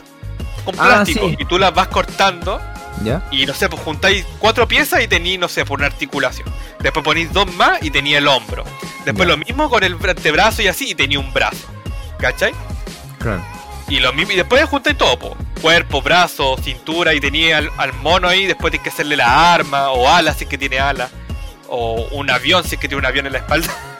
[0.65, 1.35] con Ah, plástico sí.
[1.39, 2.59] y tú las vas cortando
[3.03, 3.23] ¿Ya?
[3.31, 6.47] Y no sé, pues juntáis cuatro piezas y tenéis, no sé, por una articulación.
[6.79, 8.63] Después ponéis dos más y tenía el hombro.
[9.03, 9.35] Después Ya.
[9.35, 11.67] lo mismo con el antebrazo y así y tenía un brazo.
[12.19, 12.53] ¿Cachai?
[13.19, 13.43] Claro.
[13.87, 15.37] Y lo mismo, y después juntáis todo, po.
[15.61, 19.89] cuerpo, brazo, cintura y tenía al, al mono ahí, después tienes que hacerle la arma,
[19.91, 21.11] o alas si es que tiene alas,
[21.67, 23.67] o un avión si es que tiene un avión en la espalda.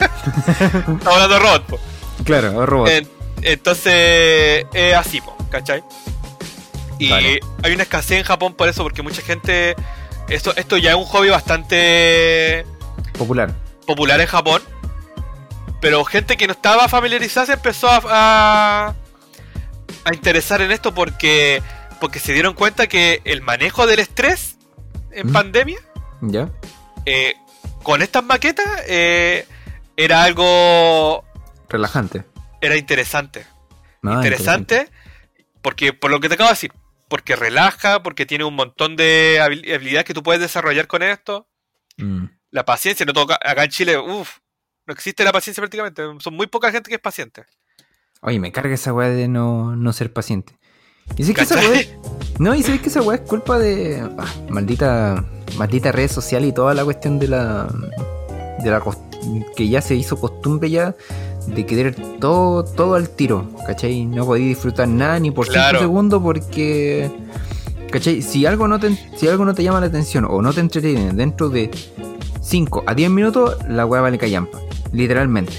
[0.58, 1.78] Estamos hablando de robot, po.
[2.24, 2.88] Claro, robot.
[2.88, 3.08] En-
[3.42, 5.82] entonces, es así, po, ¿cachai?
[6.98, 7.40] Y hay
[7.72, 9.74] una escasez en Japón por eso, porque mucha gente.
[10.28, 12.66] Esto, esto ya es un hobby bastante
[13.16, 13.52] Popular.
[13.86, 14.62] popular en Japón.
[15.80, 18.94] Pero gente que no estaba familiarizada se empezó a, a,
[20.04, 21.62] a interesar en esto porque,
[22.00, 24.56] porque se dieron cuenta que el manejo del estrés
[25.12, 25.32] en ¿Mm?
[25.32, 25.78] pandemia,
[26.22, 26.48] ¿Ya?
[27.04, 27.34] eh,
[27.82, 29.46] con estas maquetas, eh,
[29.96, 31.24] era algo.
[31.68, 32.24] Relajante.
[32.60, 33.46] Era interesante.
[34.02, 34.90] Ah, interesante,
[35.62, 36.72] porque por lo que te acabo de decir,
[37.08, 41.48] porque relaja, porque tiene un montón de habil- habilidades que tú puedes desarrollar con esto.
[41.96, 42.24] Mm.
[42.50, 44.38] La paciencia, no toca acá en Chile, uff,
[44.86, 47.44] no existe la paciencia prácticamente, son muy poca gente que es paciente.
[48.22, 50.58] Oye, me carga esa weá de no, no ser paciente.
[51.16, 51.82] Y sé que esa weá.
[52.38, 54.00] No, y sabes que esa weá es culpa de.
[54.18, 55.24] ah, maldita.
[55.56, 57.68] Maldita red social y toda la cuestión de la.
[58.58, 58.82] De la
[59.56, 60.94] que ya se hizo costumbre ya
[61.46, 64.04] de querer todo, todo al tiro, ¿cachai?
[64.04, 65.78] No podí disfrutar nada ni por 5 Claro.
[65.80, 67.10] segundos porque.
[67.90, 68.20] ¿Cachai?
[68.22, 71.12] Si algo, no te, si algo no te llama la atención o no te entretiene
[71.12, 71.70] dentro de
[72.40, 74.58] 5 a 10 minutos, la weá vale callampa.
[74.92, 75.52] Literalmente.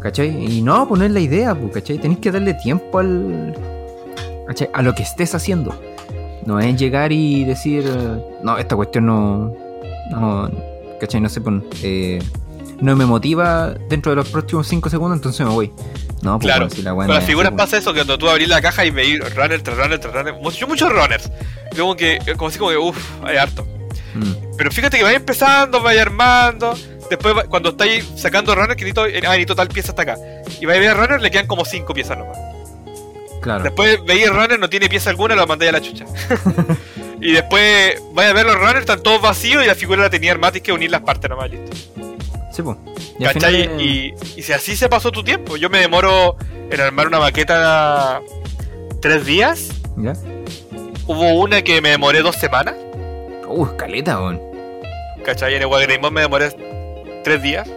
[0.00, 0.56] ¿Cachai?
[0.56, 1.98] Y no, pues no es la idea, pues, ¿cachai?
[1.98, 3.54] Tenéis que darle tiempo al.
[4.46, 4.70] ¿cachai?
[4.72, 5.74] A lo que estés haciendo.
[6.46, 7.84] No es llegar y decir,
[8.42, 9.52] no, esta cuestión no.
[10.10, 10.50] No.
[10.98, 11.20] ¿cachai?
[11.20, 12.18] No sé, pues, eh,
[12.80, 15.72] no me motiva dentro de los próximos 5 segundos, entonces me voy.
[16.22, 18.28] No, pues, Claro, bueno, si la weá Con las figuras pasa eso, que cuando tú
[18.28, 21.30] abrís la caja y veis runner tras runner tras runner, yo muchos runners,
[21.76, 23.66] como que, como así como que, uff, hay harto.
[24.14, 26.74] Mm, Pero fíjate que vais empezando, vais armando.
[27.08, 30.16] Después, cuando estáis sacando runner, que necesito, eh, ah, necesito tal pieza hasta acá.
[30.60, 32.38] Y vais a ver runner, le quedan como 5 piezas nomás.
[33.40, 33.64] claro.
[33.64, 36.04] Después veis el runner, no tiene pieza alguna, lo mandáis a la chucha.
[37.20, 40.32] y después vais a ver los runners, están todos vacíos y la figura la tenía
[40.32, 41.76] armada, tienes que unir las partes nomás, listo.
[42.60, 42.76] Sí, pues.
[43.18, 43.62] Y al ¿Cachai?
[43.62, 46.36] final, Y, y si así se pasó tu tiempo, yo me demoro
[46.70, 48.20] en armar una maqueta
[49.00, 49.68] tres días.
[49.96, 50.14] ¿Ya?
[51.06, 52.74] Hubo una que me demoré dos semanas.
[53.48, 54.40] Uh, escaleta, weón.
[55.24, 55.54] ¿Cachai?
[55.54, 55.68] En el
[56.12, 56.54] me demoré
[57.24, 57.68] tres días.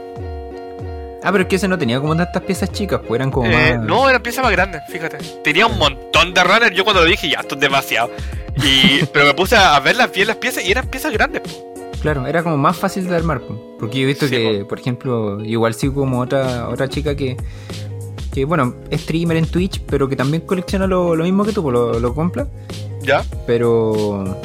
[1.26, 3.78] Ah, pero es que ese no tenía como tantas piezas chicas, pues eran como Eh,
[3.78, 3.86] más.
[3.88, 5.18] no, eran piezas más grandes, fíjate.
[5.44, 6.76] Tenía un montón de runners.
[6.76, 8.12] Yo cuando lo dije, ya, esto es demasiado.
[8.58, 11.42] Y, pero me puse a ver las las piezas y eran piezas grandes.
[11.42, 11.73] po.
[12.04, 13.42] Claro, era como más fácil de armar.
[13.42, 13.78] po.
[13.80, 17.36] Porque yo he visto Sí, que, por ejemplo, igual sigo como otra, otra chica que,
[18.32, 21.72] que, bueno, es streamer en Twitch, pero que también colecciona lo, lo mismo que tú,
[21.72, 22.46] lo, lo compra.
[23.02, 23.24] ¿Ya?
[23.48, 24.38] Pero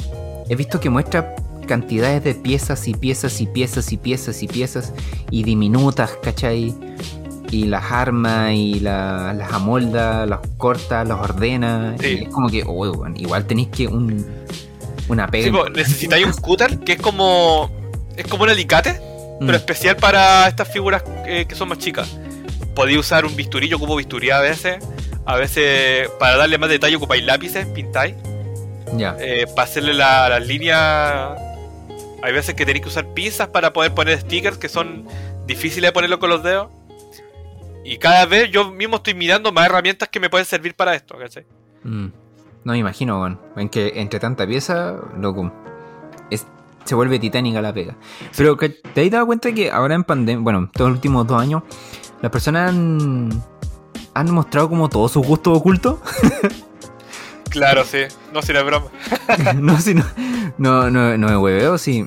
[0.49, 1.35] he visto que muestra
[1.67, 4.93] cantidades de piezas y piezas y piezas y piezas y piezas
[5.31, 6.75] y diminutas, ¿cachai?
[7.51, 11.97] Y las arma y la- las amolda, las corta, las ordena.
[12.01, 12.07] Sí.
[12.21, 14.25] Y es como que, oh, bueno, igual tenéis que un,
[15.09, 15.47] una pega.
[15.67, 17.71] Sí, necesitáis un cutter que es como.
[18.17, 19.01] Es como un alicate,
[19.41, 22.19] Mm, pero especial para estas figuras eh, que son más chicas.
[22.75, 24.79] Podéis usar un bisturí, yo ocupo bisturí a veces.
[25.25, 28.15] A veces, para darle más detalle, ocupáis lápices, pintáis.
[28.97, 29.15] ya.
[29.21, 31.39] Eh, para hacerle la- las líneas.
[32.23, 35.07] Hay veces que tenéis que usar pinzas para poder poner stickers que son
[35.47, 36.69] difíciles de ponerlo con los dedos.
[37.85, 41.17] Y cada vez yo mismo estoy mirando más herramientas que me pueden servir para esto,
[41.19, 41.47] ¿cachai?
[41.85, 42.09] Mm.
[42.69, 43.41] No me imagino, weón.
[43.57, 45.51] En que entre tanta pieza, loco.
[46.29, 46.47] Es,
[46.85, 47.97] se vuelve titánica la pega.
[48.37, 51.41] Pero que te has dado cuenta que ahora en pandemia, bueno, todos los últimos dos
[51.41, 51.63] años,
[52.21, 53.31] las personas han,
[54.13, 55.99] han mostrado como todos sus gustos ocultos.
[57.49, 58.01] Claro, sí.
[58.35, 58.87] No, si no es broma.
[59.59, 60.05] no, si no,
[60.59, 62.07] no, no, no me hueveo, si.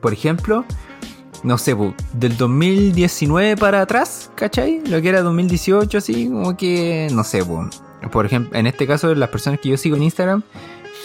[0.00, 0.64] Por ejemplo,
[1.44, 1.76] no sé,
[2.14, 4.82] del 2019 para atrás, ¿cachai?
[4.88, 7.44] Lo que era 2018, así, como que, no sé.
[8.10, 10.42] Por ejemplo, en este caso, las personas que yo sigo en Instagram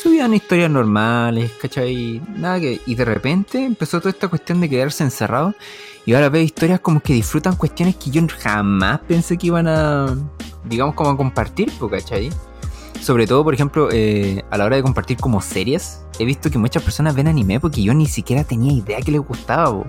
[0.01, 2.21] subían historias normales, ¿cachai?
[2.35, 2.79] Nada que.
[2.85, 5.53] Y de repente empezó toda esta cuestión de quedarse encerrado.
[6.05, 10.15] Y ahora veo historias como que disfrutan cuestiones que yo jamás pensé que iban a.
[10.63, 12.29] digamos, como a compartir, ¿cachai?
[13.01, 16.57] Sobre todo, por ejemplo, eh, a la hora de compartir como series, he visto que
[16.57, 19.83] muchas personas ven anime porque yo ni siquiera tenía idea que les gustaba.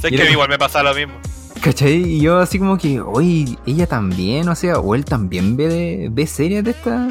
[0.00, 1.14] Sé que igual me pasa lo mismo.
[1.60, 1.94] ¿cachai?
[1.94, 6.08] Y yo así como que, oye, ella también, o sea, o él también ve, de-
[6.12, 7.08] ve series de esta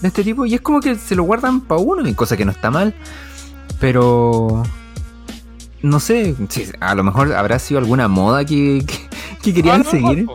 [0.00, 2.44] de este tipo y es como que se lo guardan para uno, y cosa que
[2.44, 2.94] no está mal,
[3.80, 4.62] pero
[5.82, 8.98] no sé, sí, a lo mejor habrá sido alguna moda que, que,
[9.42, 10.26] que querían A lo mejor, seguir,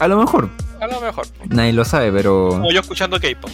[0.00, 0.48] a lo mejor,
[0.80, 1.26] A lo mejor.
[1.48, 2.48] nadie lo sabe, pero...
[2.50, 3.50] Como yo escuchando K-pop.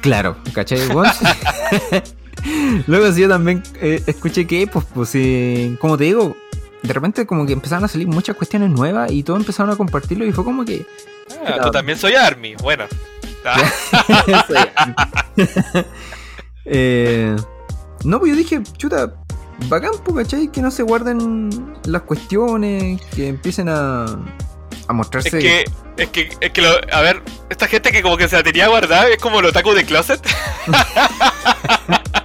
[0.00, 0.80] Claro, ¿cachai?
[2.86, 6.36] Luego sí, yo también eh, escuché que, pues, pues sí, como te digo,
[6.82, 10.24] de repente como que empezaron a salir muchas cuestiones nuevas y todos empezaron a compartirlo
[10.24, 10.86] y fue como que...
[11.44, 12.54] Ah, tú también soy Army.
[12.56, 12.84] Bueno.
[13.44, 13.56] Ah,
[16.68, 17.36] Eh,
[18.04, 19.14] no, pues yo dije, chuta,
[19.68, 20.48] bacán, pues, ¿cachai?
[20.48, 24.06] Que no se guarden las cuestiones, que empiecen a,
[24.88, 25.28] a mostrarse...
[25.28, 25.64] es que,
[25.96, 28.68] es que, es que lo, a ver, esta gente que como que se la tenía
[28.68, 30.20] guardada es como los otaku de closet.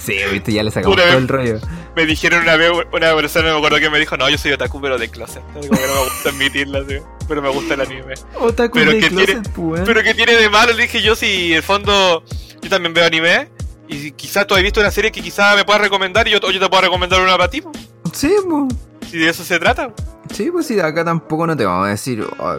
[0.00, 1.60] Sí, viste, ya le sacamos Una todo vez- el rollo.
[1.96, 4.80] Me dijeron una vez, una persona me acuerdo que me dijo, no, yo soy otaku
[4.80, 5.42] pero de closet.
[5.52, 6.96] Como que no me gusta admitirlo, así,
[7.26, 8.14] pero me gusta el anime.
[8.36, 9.84] Otaku Pero de que tiene- closet, pues, weón.
[9.84, 10.72] Pero ¿qué tiene de malo?
[10.72, 12.22] Le dije yo, si en el fondo
[12.62, 13.48] yo también veo anime.
[13.88, 16.60] Y quizás tú has visto una serie que quizás me puedas recomendar y yo, yo
[16.60, 17.62] te puedo recomendar una para ti.
[17.62, 17.72] po.
[18.12, 18.74] Sí, pues...
[19.10, 19.90] Si de eso se trata.
[20.32, 22.26] Sí, pues sí, acá tampoco no te vamos a decir.
[22.38, 22.56] oh,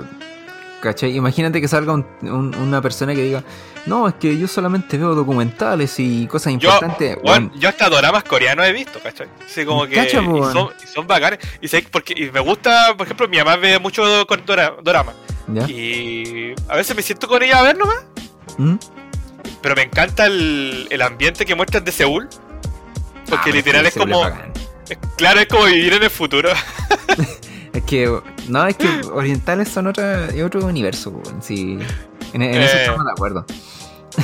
[0.82, 1.14] ¿Cachai?
[1.16, 3.44] Imagínate que salga un- un- una persona que diga,
[3.86, 7.18] no, es que yo solamente veo documentales y cosas Yo, importantes.
[7.22, 9.28] bueno, yo hasta doramas coreanos he visto, ¿cachai?
[9.46, 9.96] Así como que.
[9.96, 10.54] Cacha, po, y, weón.
[10.54, 11.40] son, y son bacanes.
[11.60, 14.74] Y, sé que- porque, y me gusta, por ejemplo, mi mamá ve mucho con dora,
[14.82, 15.12] dorama.
[15.54, 15.68] ¿Ya?
[15.70, 18.06] Y a veces me siento con ella a ver nomás.
[18.58, 18.76] ¿Mm?
[19.62, 22.30] Pero me encanta el, el ambiente que muestran de Seúl.
[23.30, 24.26] Porque Ah, literal sí, es como.
[24.26, 26.50] es- claro, es como vivir en el futuro.
[27.74, 31.78] Es que, no, es que orientales son otra, es otro universo, weón, sí.
[32.34, 32.82] En, en eso Eh.
[32.82, 33.46] estamos de acuerdo.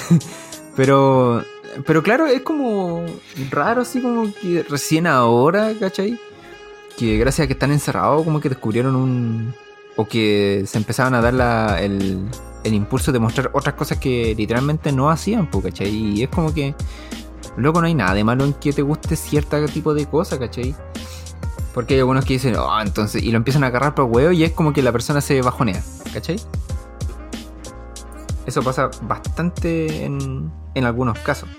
[0.76, 1.43] pero,
[1.86, 3.06] pero claro, es como
[3.52, 6.20] raro, así como que recién ahora, ¿cachai?
[6.98, 9.54] Que gracias a que están encerrados, como que descubrieron un.
[9.98, 12.26] O que se empezaban a dar la, el,
[12.66, 15.89] el impulso de mostrar otras cosas que literalmente no hacían, ¿cachai?
[15.89, 16.76] Y es como que.
[17.58, 20.76] Loco, no hay nada de malo en que te guste cierto tipo de cosa, ¿cachai?
[21.76, 24.43] Porque hay algunos que dicen, oh, entonces, y lo empiezan a agarrar por huevo y
[24.45, 26.38] es como que la persona se bajonea, ¿cachai?
[28.45, 31.49] Eso pasa bastante en, en algunos casos.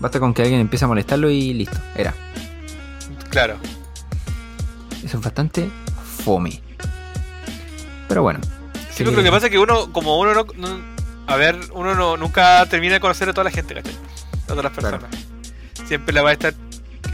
[0.00, 2.14] Basta con que alguien empiece a molestarlo y listo, era.
[3.28, 3.56] Claro.
[5.04, 5.68] Eso es bastante
[6.24, 6.62] fome.
[8.08, 8.40] Pero bueno.
[8.94, 10.92] Sí, lo que pasa es que uno, como uno no, no-
[11.26, 13.94] a ver, uno no, nunca termina de conocer a toda la gente, ¿cachai?
[14.44, 14.98] A todas las Claro.
[15.00, 15.26] personas.
[15.86, 16.54] Siempre la va a estar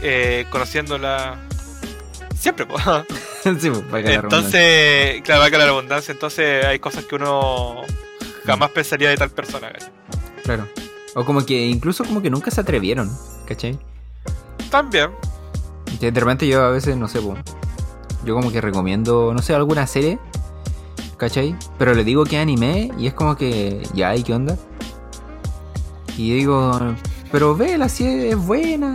[0.01, 1.37] eh, conociéndola.
[2.39, 2.77] Siempre, po.
[3.43, 6.13] sí, pues, para ganar Entonces, claro, va a la abundancia.
[6.13, 7.81] Entonces, hay cosas que uno
[8.45, 9.91] jamás pensaría de tal persona, ¿cachai?
[10.43, 10.67] Claro.
[11.15, 13.11] O como que incluso como que nunca se atrevieron,
[13.45, 13.77] ¿cachai?
[14.71, 15.11] También.
[15.99, 17.35] De repente yo a veces, no sé, po,
[18.23, 20.17] yo como que recomiendo, no sé, alguna serie,
[21.17, 21.55] ¿cachai?
[21.77, 24.57] Pero le digo que anime y es como que, ya, ¿y qué onda?
[26.15, 26.79] Y yo digo,
[27.31, 28.93] pero vela, si es buena.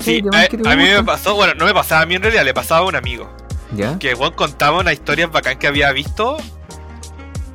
[0.00, 2.44] Sí, a, que a mí me pasó, bueno, no me pasaba a mí en realidad,
[2.44, 3.30] le pasaba a un amigo.
[3.72, 3.98] ¿Ya?
[3.98, 6.36] Que Juan contaba una historia bacán que había visto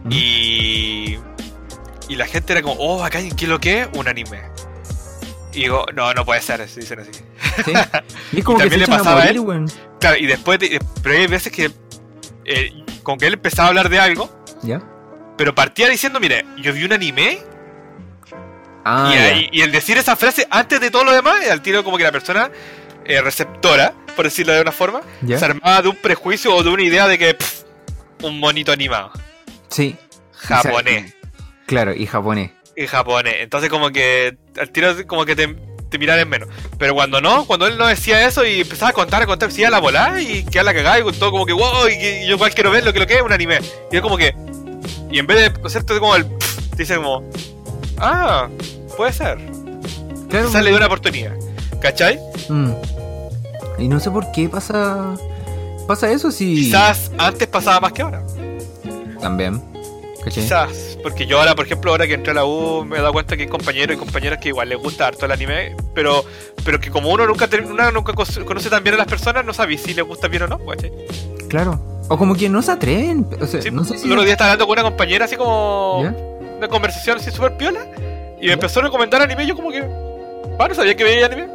[0.03, 0.09] Mm.
[0.11, 1.19] y.
[2.09, 3.88] Y la gente era como, oh, bacán, ¿qué es lo que es?
[3.93, 4.41] Un anime.
[5.53, 7.11] Y digo, no, no puede ser, se dicen así.
[7.63, 7.71] Sí.
[8.34, 9.71] Y es como que también se le a pasaba a morir, él?
[9.99, 11.71] Claro, y después, de- pero hay veces que.
[12.45, 12.71] eh,
[13.03, 14.29] con que él empezaba a hablar de algo,
[14.63, 14.81] ¿Ya?
[15.38, 17.39] pero partía diciendo, mire, yo vi un anime
[18.86, 19.25] Ah, y, ya.
[19.25, 22.03] ahí- y el decir esa frase antes de todo lo demás, al tiro como que
[22.03, 22.51] la persona
[23.05, 25.38] eh, receptora, por decirlo de una forma, ¿Ya?
[25.39, 27.63] se armaba de un prejuicio o de una idea de que pff,
[28.23, 29.11] un monito animado,
[29.69, 29.95] Sí.
[30.31, 31.13] japonés,
[31.65, 32.51] Claro, y japonés.
[32.75, 33.36] y japonés.
[33.39, 35.55] Entonces como que al tiro como que te,
[35.89, 36.49] te miran en menos.
[36.77, 39.69] Pero cuando no, cuando él no decía eso y empezaba a contar, a contar, decía
[39.69, 42.71] la volada y quedaba la cagada y todo como que wow, y, yo igual quiero
[42.71, 43.59] ver lo que lo que es un anime.
[43.91, 44.34] Y es como que,
[45.11, 47.29] y en vez de hacerte como el, pff, te como,
[47.99, 48.47] ah,
[48.97, 49.37] puede ser.
[50.29, 50.47] Claro.
[50.47, 51.33] Quizás le dio una oportunidad.
[51.81, 52.19] ¿Cachai?
[52.49, 52.71] Mm.
[53.79, 55.15] Y no sé por qué pasa.
[55.87, 56.55] Pasa eso si.
[56.55, 58.23] Quizás antes pasaba más que ahora.
[59.19, 59.61] También.
[60.23, 60.43] ¿Cachai?
[60.43, 60.97] Quizás.
[61.03, 63.35] Porque yo ahora, por ejemplo, ahora que entré a la U, me he dado cuenta
[63.35, 66.23] que hay compañeros y compañeras que igual les gusta harto el anime, pero
[66.63, 69.77] pero que como uno nunca uno nunca conoce tan bien a las personas, no sabe
[69.77, 70.65] si les gusta bien o no.
[70.65, 70.91] ¿cachai?
[71.49, 71.79] Claro.
[72.07, 73.27] O como que no se atreven.
[73.41, 74.05] O sea, Sí, no sé si.
[74.05, 76.15] el otro día estaba hablando con una compañera así como ¿Ya?
[76.57, 77.85] Una conversación así súper piola
[78.41, 79.79] y me empezó a recomendar anime y yo como que,
[80.59, 81.47] ah, no sabía que veía anime.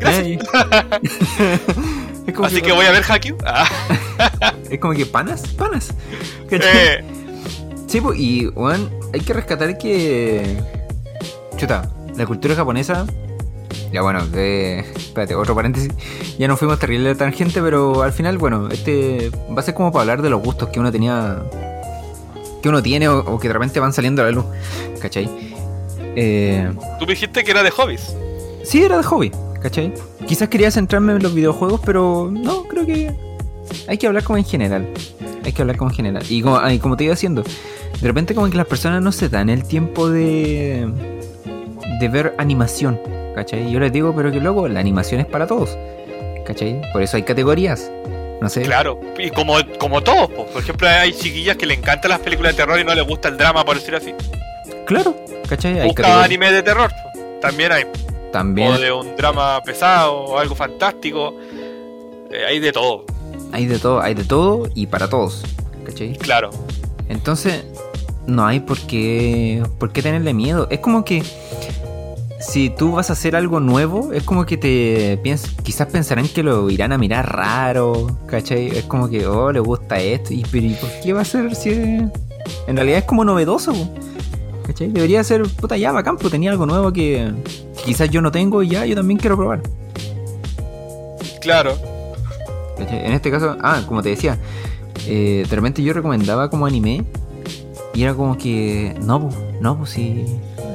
[0.00, 0.38] Gracias.
[2.42, 3.36] Así que voy a ver Haikyuu.
[3.44, 3.68] Ah,
[4.70, 5.92] Es como que panas, panas.
[6.50, 7.04] Eh,
[7.86, 10.56] Sí, pues, y weón, hay que rescatar que.
[11.56, 13.06] Chuta, la cultura japonesa.
[13.92, 14.80] Ya bueno, de.
[14.80, 15.92] Espérate, otro paréntesis.
[16.36, 19.92] Ya no fuimos terrible de tangente, pero al final, bueno, este va a ser como
[19.92, 21.40] para hablar de los gustos que uno tenía.
[22.64, 24.46] Que uno tiene o, o que de repente van saliendo a la luz.
[24.98, 25.28] ¿Cachai?
[26.16, 28.16] Eh, tú me dijiste que era de hobbies.
[28.62, 29.92] sí, era de hobby, ¿cachai?
[30.26, 33.14] Quizás quería centrarme en los videojuegos, pero no, creo que
[33.86, 34.88] hay que hablar como en general.
[35.44, 36.24] Hay que hablar como en general.
[36.26, 37.42] Y como, y como te iba diciendo,
[38.00, 40.90] de repente como que las personas no se dan el tiempo de,
[42.00, 42.98] de ver animación,
[43.34, 43.70] ¿cachai?
[43.70, 45.76] Yo les digo, pero que luego la animación es para todos,
[46.46, 46.80] ¿cachai?
[46.94, 47.90] Por eso hay categorías.
[48.44, 48.60] No sé.
[48.60, 50.44] Claro, y como, como todos, po.
[50.44, 53.30] por ejemplo, hay chiquillas que le encantan las películas de terror y no les gusta
[53.30, 54.14] el drama, por decirlo así.
[54.84, 55.16] Claro,
[55.48, 55.80] ¿cachai?
[55.80, 57.38] Hay anime de terror, po.
[57.40, 57.86] también hay.
[58.32, 61.34] También O de un drama pesado, o algo fantástico.
[62.30, 63.06] Eh, hay de todo,
[63.50, 65.42] hay de todo, hay de todo y para todos,
[65.86, 66.14] ¿cachai?
[66.18, 66.50] claro.
[67.08, 67.64] Entonces,
[68.26, 70.68] no hay por qué, por qué tenerle miedo.
[70.70, 71.22] Es como que
[72.46, 76.42] si tú vas a hacer algo nuevo, es como que te piens quizás pensarán que
[76.42, 78.68] lo irán a mirar raro, ¿cachai?
[78.68, 80.32] Es como que, oh, le gusta esto.
[80.34, 82.02] ¿Y, pero, ¿y por qué va a ser si es-
[82.66, 83.72] En realidad es como novedoso,
[84.66, 84.88] ¿cachai?
[84.88, 87.32] Debería ser, puta, ya, bacán, pues tenía algo nuevo que,
[87.76, 89.62] que quizás yo no tengo y ya, yo también quiero probar.
[91.40, 91.74] Claro.
[92.78, 93.06] ¿Cachai?
[93.06, 94.38] En este caso, ah, como te decía,
[95.06, 97.04] eh, de repente yo recomendaba como anime
[97.94, 99.30] y era como que, no,
[99.60, 100.24] no, pues si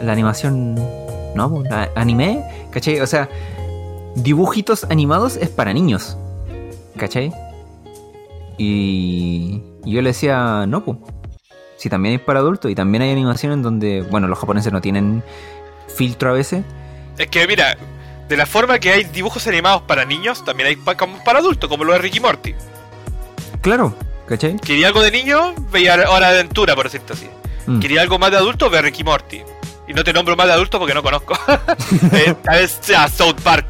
[0.04, 0.80] la animación,
[1.40, 3.00] no, pues, anime, ¿cachai?
[3.00, 3.30] O sea,
[4.16, 6.18] dibujitos animados es para niños,
[6.98, 7.32] ¿cachai?
[8.58, 10.98] Y, yo le decía, no, pues,
[11.78, 14.82] si también es para adultos y también hay animación en donde, bueno, los japoneses no
[14.82, 15.24] tienen
[15.96, 16.64] filtro a veces.
[17.18, 17.78] Es que mira,
[18.28, 21.70] de la forma que hay dibujos animados para niños, también hay pa- como para adultos,
[21.70, 22.54] como lo de Ricky Morty.
[23.62, 23.94] Claro,
[24.28, 24.58] ¿cachai?
[24.58, 27.28] Quería algo de niño, veía Hora de Aventura, por decirlo así.
[27.66, 27.80] Mm.
[27.80, 29.42] Quería algo más de adulto, ve Ricky Morty.
[29.90, 31.34] Y no te nombro más de adulto porque no conozco.
[32.14, 33.66] Eh, Tal vez sea South Park.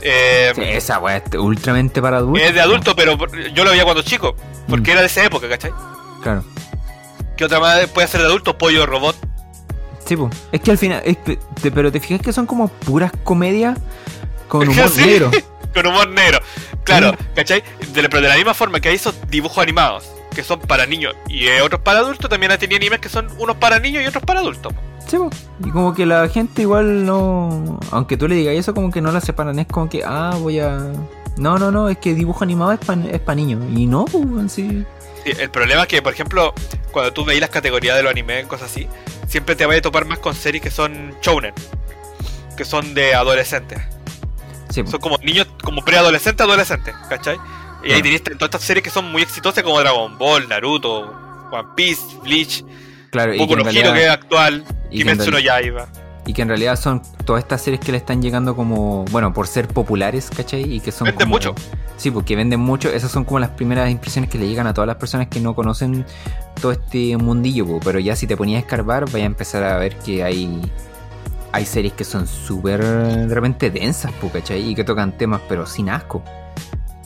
[0.00, 2.42] Eh, Sí, esa weá es ultramente para adultos.
[2.46, 3.18] es de adulto, pero
[3.52, 4.34] yo lo veía cuando chico.
[4.68, 4.92] Porque Mm.
[4.92, 5.72] era de esa época, ¿cachai?
[6.22, 6.44] Claro.
[7.36, 8.56] ¿Qué otra más puede ser de adulto?
[8.56, 9.16] Pollo robot.
[10.06, 10.30] Sí, po.
[10.52, 13.76] es que al final, es te- pero te fijas que son como puras comedias
[14.48, 15.30] con humor Sí, negro.
[15.74, 16.40] Con humor negro.
[16.82, 17.14] Claro.
[17.36, 17.62] ¿cachai?
[17.92, 20.04] De, pero de la misma forma que hay esos dibujos animados
[20.38, 23.26] que son para niños y eh, otros para adultos, también hay tenido animes que son
[23.40, 24.72] unos para niños y otros para adultos.
[25.04, 25.16] Sí,
[25.64, 29.10] y como que la gente igual no, aunque tú le digas eso, como que no
[29.10, 30.78] la separan, es como que, ah, voy a...
[31.38, 33.64] No, no, no, es que dibujo animado es para es pa niños.
[33.74, 34.84] Y no, pues, sí.
[35.24, 36.54] Sí, el problema es que, por ejemplo,
[36.92, 38.86] cuando tú veis las categorías de los animes, cosas así,
[39.26, 41.52] siempre te vas a topar más con series que son shounen,
[42.56, 43.80] que son de adolescentes.
[44.70, 44.84] Sí.
[44.86, 47.38] Son como niños, como preadolescentes, adolescentes, ¿cachai?
[47.82, 48.02] Y ahí Claro.
[48.02, 51.12] tenéis todas estas series que son muy exitosas como Dragon Ball, Naruto,
[51.52, 52.64] One Piece, Bleach,
[53.10, 55.86] claro, Boku no Hero que es actual, y Kimetsu no Yaiba.
[56.26, 59.46] y que en realidad son todas estas series que le están llegando como, bueno, por
[59.46, 60.62] ser populares, ¿cachai?
[60.74, 61.54] Y que son Venden como- mucho.
[61.96, 62.90] Sí, porque venden mucho.
[62.90, 65.54] Esas son como las primeras impresiones que le llegan a todas las personas que no
[65.54, 66.04] conocen
[66.60, 67.80] todo este mundillo, po.
[67.82, 70.60] pero ya si te ponías a escarbar, vaya a empezar a ver que hay
[71.50, 74.68] hay series que son súper de repente densas, po, ¿cachai?
[74.70, 76.22] Y que tocan temas, pero sin asco,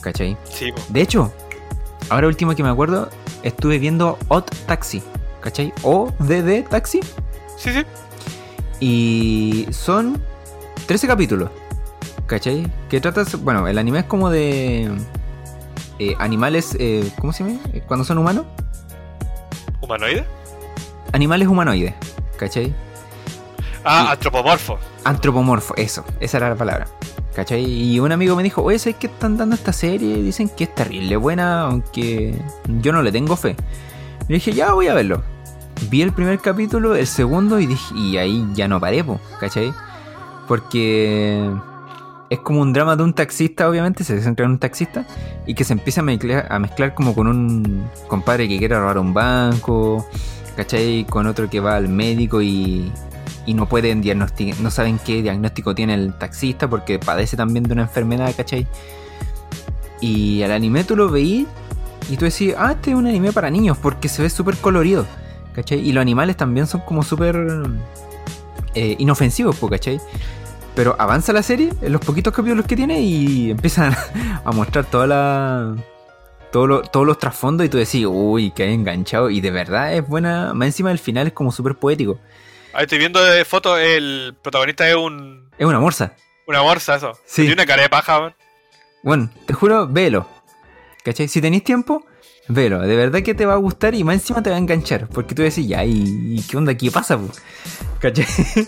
[0.03, 0.37] ¿cachai?
[0.49, 0.81] Sí, po.
[0.89, 1.31] De hecho,
[2.09, 3.09] ahora último que me acuerdo,
[3.41, 5.01] estuve viendo Odd Taxi,
[5.41, 5.73] ¿cachai?
[5.81, 6.99] O DD Taxi.
[7.57, 7.83] sí, sí.
[8.79, 10.21] Y son
[10.87, 11.49] 13 capítulos,
[12.27, 12.69] ¿cachai?
[12.89, 14.91] Que tratas, bueno, el anime es como de
[15.99, 17.59] eh, animales, eh, ¿cómo se llama?
[17.73, 18.45] Eh, Cuando son humanos.
[19.81, 20.25] ¿Humanoide?
[21.13, 21.93] Animales humanoides,
[22.37, 22.73] ¿cachai?
[23.85, 24.77] Ah, Y- antropomorfo.
[25.05, 26.87] Antropomorfo, eso, esa era la palabra.
[27.35, 27.63] ¿Cachai?
[27.65, 30.21] Y un amigo me dijo, oye, ¿sabes qué están dando esta serie?
[30.21, 32.35] Dicen que es terrible buena, aunque
[32.81, 33.55] yo no le tengo fe.
[34.27, 35.23] Y dije, ya voy a verlo.
[35.89, 39.73] Vi el primer capítulo, el segundo, y dije, y ahí ya no paré, po, ¿cachai?
[40.47, 41.49] Porque
[42.29, 45.05] es como un drama de un taxista, obviamente, se centra en un taxista,
[45.47, 48.99] y que se empieza a mezclar, a mezclar como con un compadre que quiere robar
[48.99, 50.07] un banco,
[50.55, 51.05] ¿cachai?
[51.09, 52.91] Con otro que va al médico y,
[53.45, 57.73] y no pueden diagnosticar, no saben qué diagnóstico tiene el taxista porque padece también de
[57.73, 58.67] una enfermedad, ¿cachai?
[60.01, 61.47] Y al anime tú lo veí
[62.09, 65.05] y tú decís, ah, este es un anime para niños porque se ve súper colorido,
[65.55, 65.79] ¿cachai?
[65.79, 67.35] Y los animales también son como súper
[68.75, 69.99] eh, inofensivos, ¿cachai?
[70.75, 73.95] Pero avanza la serie en los poquitos capítulos que tiene y empiezan
[74.45, 75.75] a mostrar toda la...
[76.51, 79.29] todo lo- todos los trasfondos y tú decís, uy, hay enganchado.
[79.29, 80.53] Y de verdad es buena.
[80.53, 82.17] Más encima del final es como súper poético.
[82.73, 85.49] Ahí estoy viendo de foto, el protagonista es un.
[85.57, 86.15] Es una morsa.
[86.47, 87.13] Una morsa, eso.
[87.25, 87.43] Sí.
[87.43, 88.35] Tiene una cara de paja, weón.
[89.03, 90.27] Bueno, te juro, velo.
[91.03, 91.27] ¿Cachai?
[91.27, 92.05] Si tenéis tiempo,
[92.47, 92.81] velo.
[92.81, 95.07] De verdad que te va a gustar y más encima te va a enganchar.
[95.07, 96.75] Porque tú decís, ya, ¿y, y qué onda?
[96.75, 97.17] ¿Qué pasa?
[97.17, 97.27] po?"
[97.99, 98.25] ¿Cachai?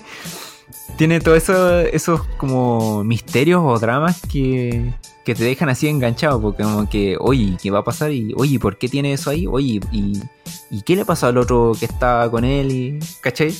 [0.98, 4.94] Tiene todos eso, esos como misterios o dramas que,
[5.26, 6.40] que te dejan así enganchado.
[6.40, 8.12] Porque como que, oye, ¿qué va a pasar?
[8.12, 9.48] Y, oye, ¿por qué tiene eso ahí?
[9.48, 10.22] Oye, ¿y,
[10.70, 12.72] y qué le pasó al otro que estaba con él?
[12.72, 13.56] Y, ¿Cachai?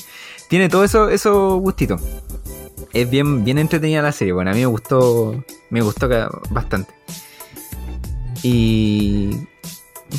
[0.48, 1.96] Tiene todo eso, eso gustito.
[2.92, 4.32] Es bien, bien entretenida la serie.
[4.32, 5.44] Bueno, a mí me gustó.
[5.70, 6.08] Me gustó
[6.50, 6.94] bastante.
[8.42, 9.30] Y.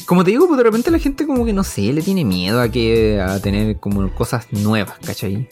[0.06, 2.62] Como te digo, pues de repente la gente como que no sé, le tiene miedo
[2.62, 3.22] a que.
[3.22, 5.48] a tener como cosas nuevas, ¿cachai?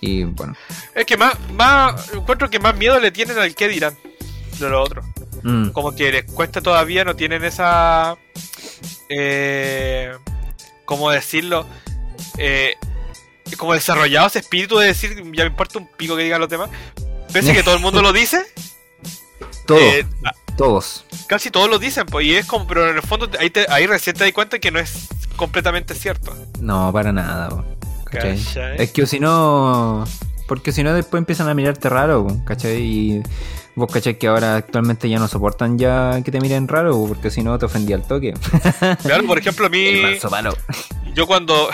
[0.00, 0.54] Y bueno.
[0.94, 2.12] Es que más, más.
[2.12, 3.94] Encuentro que más miedo le tienen al que dirán
[4.58, 5.02] de lo otro.
[5.42, 8.16] mm, Como que les cuesta todavía, no tienen esa.
[9.08, 10.12] Eh,
[10.84, 11.66] ¿Cómo decirlo?
[12.38, 12.74] Eh,
[13.56, 16.70] como desarrollado ese espíritu de decir, ya me importa un pico que digan los demás.
[17.32, 18.42] Pese a que todo el mundo lo dice,
[19.66, 20.06] todo, eh,
[20.56, 21.04] todos.
[21.28, 23.86] casi todos lo dicen, pues, y es como, pero en el fondo ahí, te- ahí
[23.86, 26.34] recién te das cuenta que no es completamente cierto.
[26.60, 27.64] No, para nada,
[28.04, 28.38] ¿cachai?
[28.38, 28.82] ¿Cachai?
[28.82, 30.04] Es que si no.
[30.48, 32.80] Porque si no, después empiezan a mirarte raro, ¿cachai?
[32.80, 33.22] Y
[33.74, 34.16] vos, ¿cachai?
[34.16, 37.58] Que ahora actualmente ya no soportan ya que te miren raro, po, porque si no
[37.58, 38.32] te ofendía al toque.
[39.02, 40.30] Claro, por ejemplo, a El mí, manso
[41.12, 41.68] yo cuando,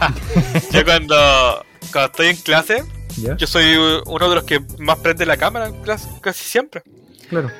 [0.72, 2.84] yo cuando, cuando estoy en clase,
[3.16, 3.36] ¿Ya?
[3.36, 3.76] yo soy
[4.06, 6.82] uno de los que más prende la cámara en clase, casi siempre.
[7.28, 7.50] Claro.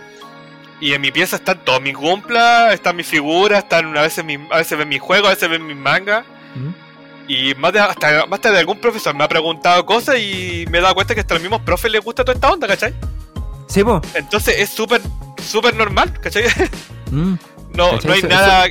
[0.81, 4.39] Y en mi pieza están todos mis cumplas, están mis figuras, están a veces, mis,
[4.51, 6.25] a veces ven mis juegos, a veces ven mis mangas.
[6.55, 6.71] ¿Mm?
[7.31, 10.81] Y más de, hasta, más tarde algún profesor me ha preguntado cosas y me he
[10.81, 12.95] dado cuenta que hasta a los mismos profes les gusta toda esta onda, ¿cachai?
[13.67, 14.01] Sí, po.
[14.15, 15.03] Entonces es súper,
[15.43, 16.45] súper normal, ¿cachai?
[17.11, 17.35] Mm,
[17.75, 18.07] No, ¿Cachai?
[18.07, 18.69] no hay Eso- nada,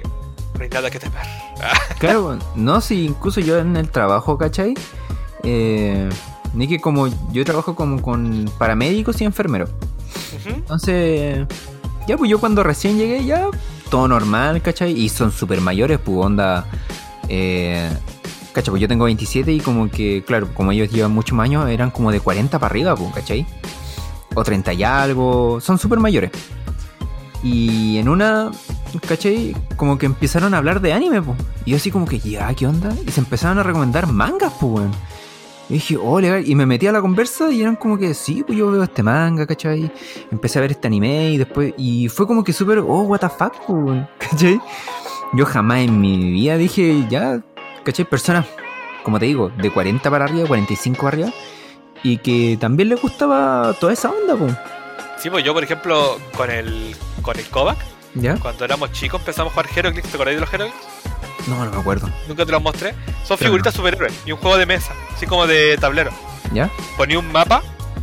[0.57, 1.21] no hay nada que temer.
[1.99, 4.75] Claro, no, si incluso yo en el trabajo, ¿cachai?
[5.43, 6.09] Eh,
[6.53, 9.69] ni que como yo trabajo como con paramédicos y enfermeros.
[10.45, 11.45] Entonces,
[12.07, 13.47] ya pues yo cuando recién llegué, ya
[13.89, 14.91] todo normal, ¿cachai?
[14.91, 16.65] Y son súper mayores, pues onda.
[17.29, 17.89] Eh,
[18.53, 18.71] ¿cachai?
[18.71, 21.91] Pues yo tengo 27 y como que, claro, como ellos llevan muchos más años, eran
[21.91, 23.45] como de 40 para arriba, pues, ¿cachai?
[24.35, 26.31] O 30 y algo, son súper mayores.
[27.43, 28.51] Y en una,
[29.07, 29.55] ¿cachai?
[29.75, 31.37] Como que empezaron a hablar de anime, pues.
[31.65, 32.93] Y yo así como que, ya, ¿qué onda?
[33.05, 34.91] Y se empezaron a recomendar mangas, pues, weón.
[35.69, 36.47] Y dije, oh, legal.
[36.47, 39.03] Y me metí a la conversa y eran como que, sí, pues yo veo este
[39.03, 39.91] manga, ¿cachai?
[40.31, 41.73] Empecé a ver este anime y después.
[41.77, 44.59] Y fue como que súper, oh, what the fuck, weón, ¿cachai?
[45.33, 47.41] Yo jamás en mi vida dije, ya,
[47.83, 48.05] ¿cachai?
[48.05, 48.45] Personas,
[49.03, 51.33] como te digo, de 40 para arriba, 45 para arriba.
[52.03, 54.55] Y que también les gustaba toda esa onda, pues.
[55.17, 56.95] Sí, pues yo, por ejemplo, con el,
[57.27, 57.77] con el Kovac,
[58.15, 58.35] ¿Ya?
[58.37, 60.77] cuando éramos chicos empezamos a jugar Heroclix, ¿te acordáis de los Heroclix?
[61.47, 62.09] No, no me acuerdo.
[62.27, 62.91] Nunca te los mostré.
[63.25, 63.37] Son Claro.
[63.37, 66.11] figuritas superhéroes y un juego de mesa, así como de tablero.
[66.53, 66.69] ¿Ya?
[66.95, 67.61] Poní un mapa,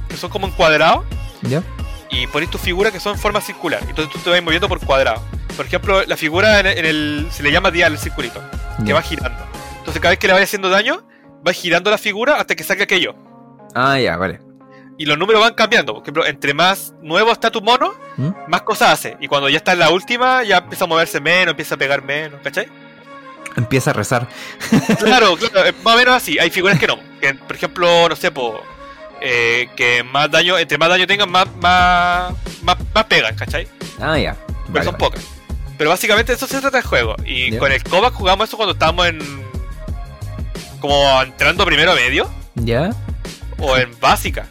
[0.08, 1.04] que son como encuadrados,
[1.40, 1.62] ¿Ya?
[2.10, 3.80] y ponís tus figuras que son en forma circular.
[3.88, 5.22] Entonces tú te vas moviendo por cuadrado.
[5.56, 8.42] Por ejemplo, la figura en el, en el- se le llama dial, el circulito,
[8.84, 9.42] que va girando.
[9.78, 11.06] Entonces cada vez que le vaya haciendo daño,
[11.46, 13.14] va girando la figura hasta que saque aquello.
[13.74, 14.40] Ah, ya, vale.
[14.96, 15.92] Y los números van cambiando.
[15.94, 18.30] Por ejemplo, entre más nuevo está tu mono, ¿Mm?
[18.48, 19.16] más cosas hace.
[19.20, 22.02] Y cuando ya está en la última, ya empieza a moverse menos, empieza a pegar
[22.02, 22.68] menos, ¿cachai?
[23.56, 24.28] Empieza a rezar.
[24.98, 26.38] Claro, claro, es más o menos así.
[26.38, 26.98] Hay figuras que no.
[27.20, 28.60] Que, por ejemplo, no sé, po,
[29.20, 32.32] eh, que más daño, entre más daño tengan, más, más,
[32.62, 33.66] más, más pegan, ¿cachai?
[34.00, 34.36] Ah, ya.
[34.46, 35.04] Pero Vale, son vale.
[35.04, 35.24] pocas.
[35.76, 37.16] Pero básicamente eso se trata el juego.
[37.24, 39.18] Y con el Kovac jugamos eso cuando estábamos en.
[40.80, 42.90] como entrando primero a medio ¿Ya?
[43.58, 44.46] o en básica.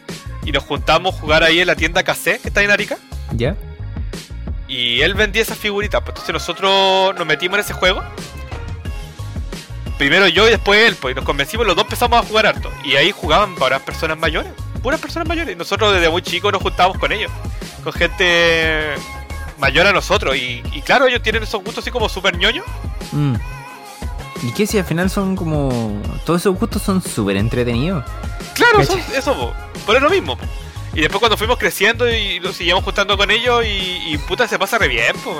[0.45, 2.97] Y nos juntamos a jugar ahí en la tienda KC que está en Arica.
[3.31, 3.55] ¿Ya?
[4.67, 6.01] Y él vendía esas figuritas.
[6.01, 8.03] Pues entonces nosotros nos metimos en ese juego.
[9.97, 12.71] Primero yo y después él, pues y nos convencimos, los dos empezamos a jugar harto.
[12.83, 15.55] Y ahí jugaban para personas mayores, puras personas mayores.
[15.55, 17.31] Y nosotros desde muy chicos nos juntábamos con ellos,
[17.83, 18.95] con gente
[19.59, 20.35] mayor a nosotros.
[20.35, 22.65] Y, y claro, ellos tienen esos gustos así como súper ñoños.
[23.11, 23.35] Mm.
[24.43, 26.01] ¿Y qué si al final son como...
[26.25, 28.03] Todos esos gustos son súper entretenidos?
[28.55, 28.99] Claro, Cacha.
[29.17, 29.53] eso, po.
[29.85, 30.37] pero es lo mismo.
[30.37, 30.43] po.
[30.93, 34.59] Y después cuando fuimos creciendo y nos seguíamos juntando con ellos y, y puta se
[34.59, 35.37] pasa re bien, pues.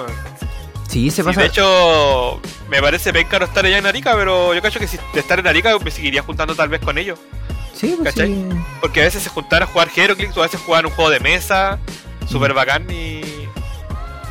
[0.87, 1.41] Sí, se Sí, pasa...
[1.41, 2.39] de hecho,
[2.69, 5.37] me parece penca no estar allá en Arica, pero yo cacho que si de estar
[5.39, 7.19] en Arica me seguiría juntando tal vez con ellos.
[7.73, 8.29] Sí, pues ¿cachai?
[8.33, 8.45] sí.
[8.79, 11.19] Porque a veces se juntaban a jugar Heroclix o a veces jugaban un juego de
[11.19, 11.79] mesa,
[12.21, 12.27] Mm.
[12.29, 13.21] súper bacán y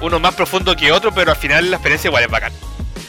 [0.01, 2.53] uno más profundo que otro, pero al final la experiencia igual es bacán.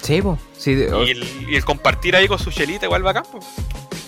[0.01, 0.37] Sí, pues.
[0.63, 3.23] Sí, de- Y el, y el compartir ahí con su chelita igual bacán.
[3.31, 3.39] po.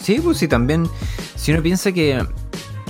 [0.01, 0.89] sí, pues sí, también...
[1.35, 2.25] Si uno piensa que...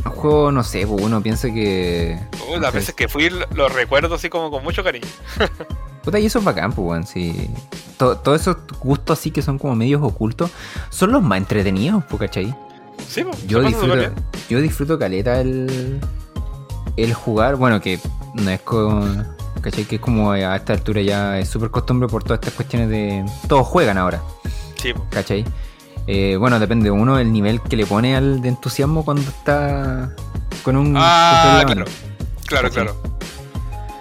[0.05, 2.20] Un juego, no sé, pues uno piensa que...
[2.47, 2.78] Uh, no las sé.
[2.78, 5.07] veces que fui lo, recuerdo así como con mucho cariño.
[6.03, 7.49] Puta, y eso es bacán, pues, weón, sí.
[7.97, 10.51] To- Todos esos gustos así que son como medios ocultos
[10.91, 12.53] son los más entretenidos, pues, ¿cachai?
[13.09, 13.95] Sí, po, Yo disfruto,
[14.47, 15.99] yo disfruto caleta el,
[16.97, 17.99] el jugar, bueno, que
[18.36, 19.35] no es con,
[19.66, 19.84] ¿cachai?
[19.86, 23.26] Que es como a esta altura ya es súper costumbre por todas estas cuestiones de...
[23.49, 24.22] Todos juegan ahora,
[24.82, 24.93] Sí.
[25.09, 25.43] ¿cachai?
[26.07, 30.11] Eh, bueno, depende de uno el nivel que le pone al de entusiasmo cuando está
[30.63, 30.93] con un...
[30.97, 31.86] Ah, claro.
[32.72, 32.95] Claro.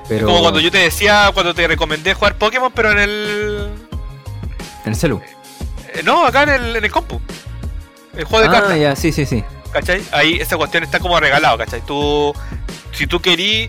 [0.07, 3.69] Pero Como cuando yo te decía, cuando te recomendé jugar Pokémon, pero en el.
[4.85, 5.19] En el celu.
[5.95, 7.19] eh, No, acá en el, en el compu.
[8.15, 9.43] El juego de Ah, cartas, ya, sí, sí, sí.
[9.73, 10.03] ¿cachai?
[10.13, 11.81] Ahí esa cuestión está como regalado, ¿cachai?
[11.87, 12.35] Tú,
[12.93, 13.69] si tú querís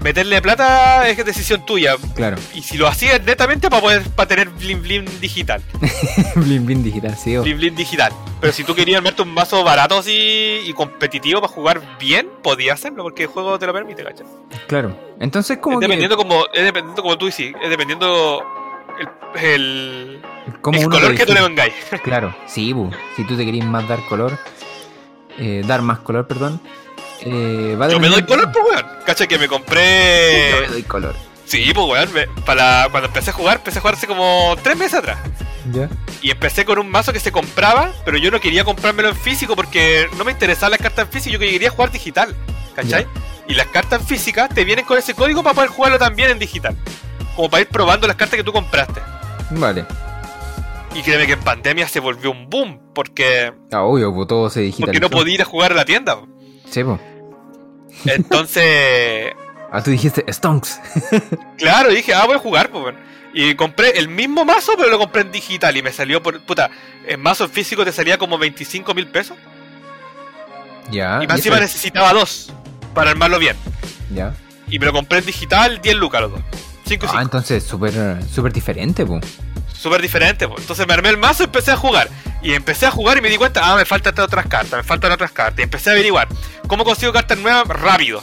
[0.00, 1.96] meterle plata, es decisión tuya.
[2.14, 2.36] Claro.
[2.54, 5.62] Y si lo hacías netamente para poder para tener Blim Blim digital.
[6.36, 7.36] blin blin digital, sí.
[7.36, 7.42] oh.
[7.42, 8.12] Blim Blim digital.
[8.40, 12.78] Pero si tú querías meterte un mazo barato así y competitivo para jugar bien, podías
[12.78, 14.26] hacerlo porque el juego te lo permite, ¿cachai?
[14.66, 14.96] Claro.
[15.20, 15.86] Entonces como Es que...
[15.86, 18.42] dependiendo como, es dependiendo como tú dices, es dependiendo
[18.98, 20.22] el, el,
[20.60, 21.74] como el uno color que tú le vengáis.
[22.02, 22.90] Claro, sí, bu.
[23.16, 24.38] si tú te querís más dar color,
[25.38, 26.60] eh, dar más color, perdón.
[27.22, 28.86] Eh, va Yo me doy color, pues weón.
[29.04, 30.66] Cacha que me Yo me compré.
[30.68, 31.14] doy color.
[31.44, 32.12] Sí, pues weón.
[32.12, 35.18] me- Para cuando empecé a jugar, empecé a jugar hace como tres meses atrás.
[35.72, 35.88] ¿Ya?
[36.22, 39.54] Y empecé con un mazo que se compraba, pero yo no quería comprármelo en físico
[39.56, 42.34] porque no me interesaban las cartas en físico, yo quería jugar digital.
[42.74, 43.06] ¿Cachai?
[43.48, 46.76] Y las cartas físicas te vienen con ese código para poder jugarlo también en digital.
[47.34, 49.00] Como para ir probando las cartas que tú compraste.
[49.50, 49.84] Vale.
[50.94, 54.60] Y créeme que en pandemia se volvió un boom, porque, Ah, obvio, pues todo se
[54.60, 54.86] digitalizó.
[54.86, 56.18] porque no podía ir a jugar a la tienda.
[56.68, 56.72] Po.
[56.72, 56.98] Sí, po.
[58.04, 59.32] Entonces,
[59.72, 60.80] Ah, tú dijiste Stonks.
[61.58, 62.94] claro, dije, ah, voy a jugar, pues.
[63.34, 66.40] Y compré el mismo mazo, pero lo compré en digital y me salió por.
[66.40, 66.70] Puta,
[67.06, 69.36] en mazo físico te salía como 25 mil pesos.
[70.90, 71.20] ya.
[71.22, 71.64] y más ¿y encima eso?
[71.64, 72.50] necesitaba dos
[72.94, 73.56] para armarlo bien.
[74.14, 74.34] Ya.
[74.70, 76.40] Y me lo compré en digital, 10 lucas los dos.
[76.86, 77.22] 5 y Ah, 5.
[77.22, 77.92] entonces súper
[78.32, 79.22] súper diferente, pues.
[79.74, 80.60] Súper diferente, pues.
[80.62, 82.08] Entonces me armé el mazo y empecé a jugar.
[82.42, 85.10] Y empecé a jugar y me di cuenta, ah, me faltan otras cartas, me faltan
[85.12, 85.58] otras cartas.
[85.58, 86.28] Y empecé a averiguar
[86.68, 88.22] cómo consigo cartas nuevas rápido.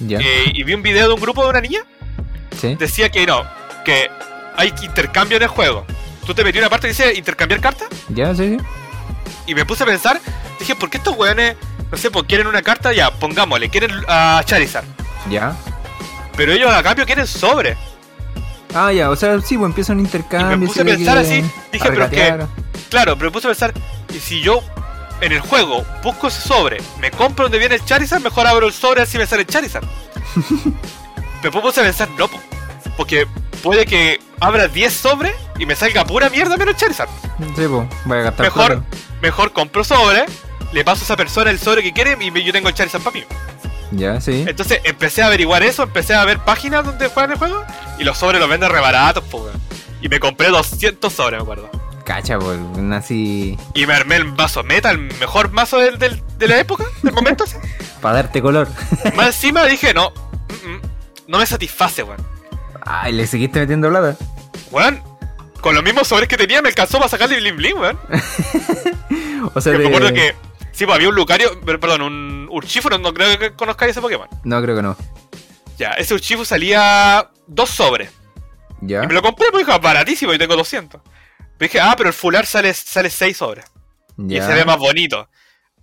[0.00, 0.18] Ya.
[0.18, 1.80] Eh, y vi un video de un grupo de una niña
[2.60, 2.74] sí.
[2.74, 3.44] decía que no,
[3.84, 4.08] que
[4.56, 5.84] hay intercambio en el juego.
[6.26, 8.64] Tú te metí una parte que dice intercambiar cartas Ya, sí, sí.
[9.46, 10.20] y me puse a pensar,
[10.58, 11.56] dije, ¿por qué estos weones,
[11.92, 12.92] no sé, pues quieren una carta?
[12.92, 14.84] Ya, pongámosle, quieren a Charizard.
[15.30, 15.54] Ya.
[16.36, 17.76] Pero ellos a cambio quieren sobre.
[18.74, 20.58] Ah, ya, o sea, sí, pues empieza un Y intercambio.
[20.58, 22.46] me puse se a pensar así, dije, pero es que.
[22.94, 23.74] Claro, pero me puse a pensar,
[24.14, 24.62] y si yo
[25.20, 28.72] en el juego busco ese sobre, me compro donde viene el Charizard, mejor abro el
[28.72, 29.84] sobre así me sale el Charizard.
[31.42, 32.38] me puse a pensar, no, po,
[32.96, 33.26] porque
[33.64, 37.08] puede que abra 10 sobres y me salga pura mierda menos Charizard.
[37.56, 38.84] Sí, pues, voy a gastar Mejor,
[39.20, 40.26] mejor compro sobre,
[40.72, 43.16] le paso a esa persona el sobre que quiere y yo tengo el Charizard para
[43.16, 43.24] mí.
[43.90, 44.44] Ya, sí.
[44.46, 47.64] Entonces empecé a averiguar eso, empecé a ver páginas donde juegan el juego
[47.98, 49.60] y los sobres los venden re baratos, po, weón.
[50.00, 51.83] Y me compré 200 sobres, me acuerdo.
[52.04, 52.58] Cacha, pues,
[52.92, 53.56] así.
[53.74, 57.14] Y me armé el mazo meta, el mejor mazo del, del- de la época, del
[57.14, 57.44] momento.
[58.02, 58.68] Para darte color.
[59.16, 60.80] Más encima dije, no, mm, mm,
[61.28, 62.20] no me satisface, weón.
[62.84, 64.16] Ay, le seguiste metiendo plata.
[64.70, 65.02] Weón,
[65.62, 67.98] con los mismos sobres que tenía me alcanzó para sacarle bling bling, weón.
[69.54, 70.34] O sea, me acuerdo que,
[70.72, 74.28] sí, pues había un Lucario, per- perdón, un Urshifu, no, creo que conozcáis ese Pokémon.
[74.42, 74.96] No, creo que no.
[75.78, 78.10] Ya, ese Urshifu salía dos sobres.
[78.80, 79.04] Ya.
[79.04, 81.00] Y me lo compré, pues dijo, baratísimo, y tengo 200.
[81.58, 83.64] Pero dije, ah, pero el fular sale, sale 6 sobres.
[84.18, 84.46] Y Ya.
[84.46, 85.28] se ve más bonito.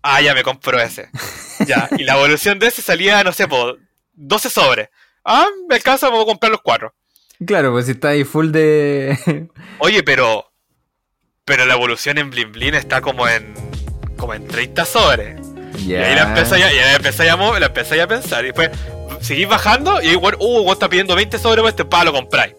[0.03, 1.09] Ah, ya me compro ese.
[1.67, 3.78] Ya, y la evolución de ese salía, no sé, por
[4.13, 4.89] 12 sobres.
[5.24, 6.91] Ah, me alcanza, puedo comprar los cuatro.
[7.45, 9.47] Claro, pues si está ahí full de.
[9.80, 10.51] Oye, pero.
[11.45, 13.53] Pero la evolución en Blin Blin está como en.
[14.17, 15.39] como en 30 sobres.
[15.78, 18.43] Y ahí la y ahí empecé a, mo- la empecé a pensar.
[18.43, 18.72] Y después
[19.22, 22.55] seguís bajando y igual, uh, vos estás pidiendo 20 sobres, pues este pa lo compráis.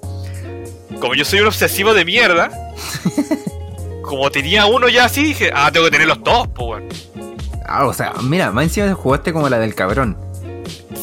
[1.03, 2.49] Como yo soy un obsesivo de mierda,
[4.03, 6.87] como tenía uno ya así, dije, ah, tengo que tenerlos todos, pues bueno.
[7.67, 10.17] Ah, o sea, mira, más encima jugaste como la del cabrón.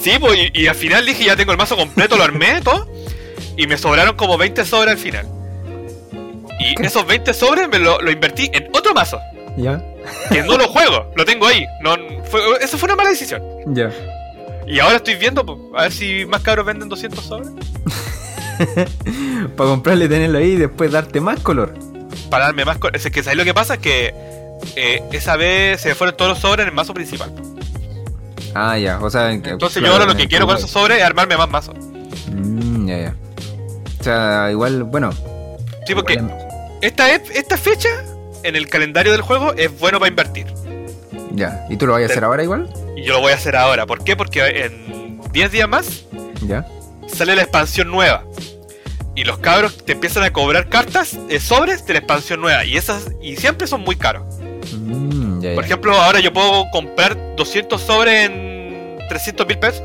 [0.01, 2.87] Sí, pues, y, y al final dije, ya tengo el mazo completo, lo armé todo.
[3.57, 5.27] Y me sobraron como 20 sobres al final.
[6.61, 6.87] Y ¿Qué?
[6.87, 9.19] esos 20 sobres me lo, lo invertí en otro mazo.
[9.57, 9.83] Ya.
[10.31, 11.65] Que no lo juego, lo tengo ahí.
[11.81, 13.43] No, fue, eso fue una mala decisión.
[13.65, 13.91] Ya.
[14.65, 17.49] Y ahora estoy viendo, pues, a ver si más cabros venden 200 sobres.
[19.55, 21.73] Para comprarle y tenerlo ahí y después darte más color.
[22.29, 22.77] Para darme más...
[22.77, 23.75] co- Es que ¿sabes lo que pasa?
[23.75, 24.13] Es que
[24.75, 27.33] eh, esa vez se fueron todos los sobres en el mazo principal.
[28.55, 28.99] Ah, ya.
[29.01, 31.49] O sea, Entonces claro, yo ahora lo que quiero con esos sobres es armarme más
[31.49, 31.75] mazos.
[32.31, 33.15] Mm, ya, ya.
[33.99, 35.11] O sea, igual, bueno.
[35.85, 36.35] Sí, porque igual-
[36.81, 37.89] esta, esta fecha
[38.43, 40.47] en el calendario del juego es bueno para invertir.
[41.31, 41.65] Ya.
[41.69, 42.73] ¿Y tú lo vas a hacer ahora igual?
[42.97, 43.85] Y yo lo voy a hacer ahora.
[43.85, 44.15] ¿Por qué?
[44.15, 46.05] Porque en 10 días más
[46.47, 46.65] Ya.
[47.09, 48.23] Sale la expansión nueva.
[49.15, 52.63] Y los cabros te empiezan a cobrar cartas, eh, sobres de la expansión nueva.
[52.65, 54.23] Y esas y siempre son muy caros.
[54.73, 59.83] Mm, Por ejemplo, ahora yo puedo comprar 200 sobres en 300 mil pesos.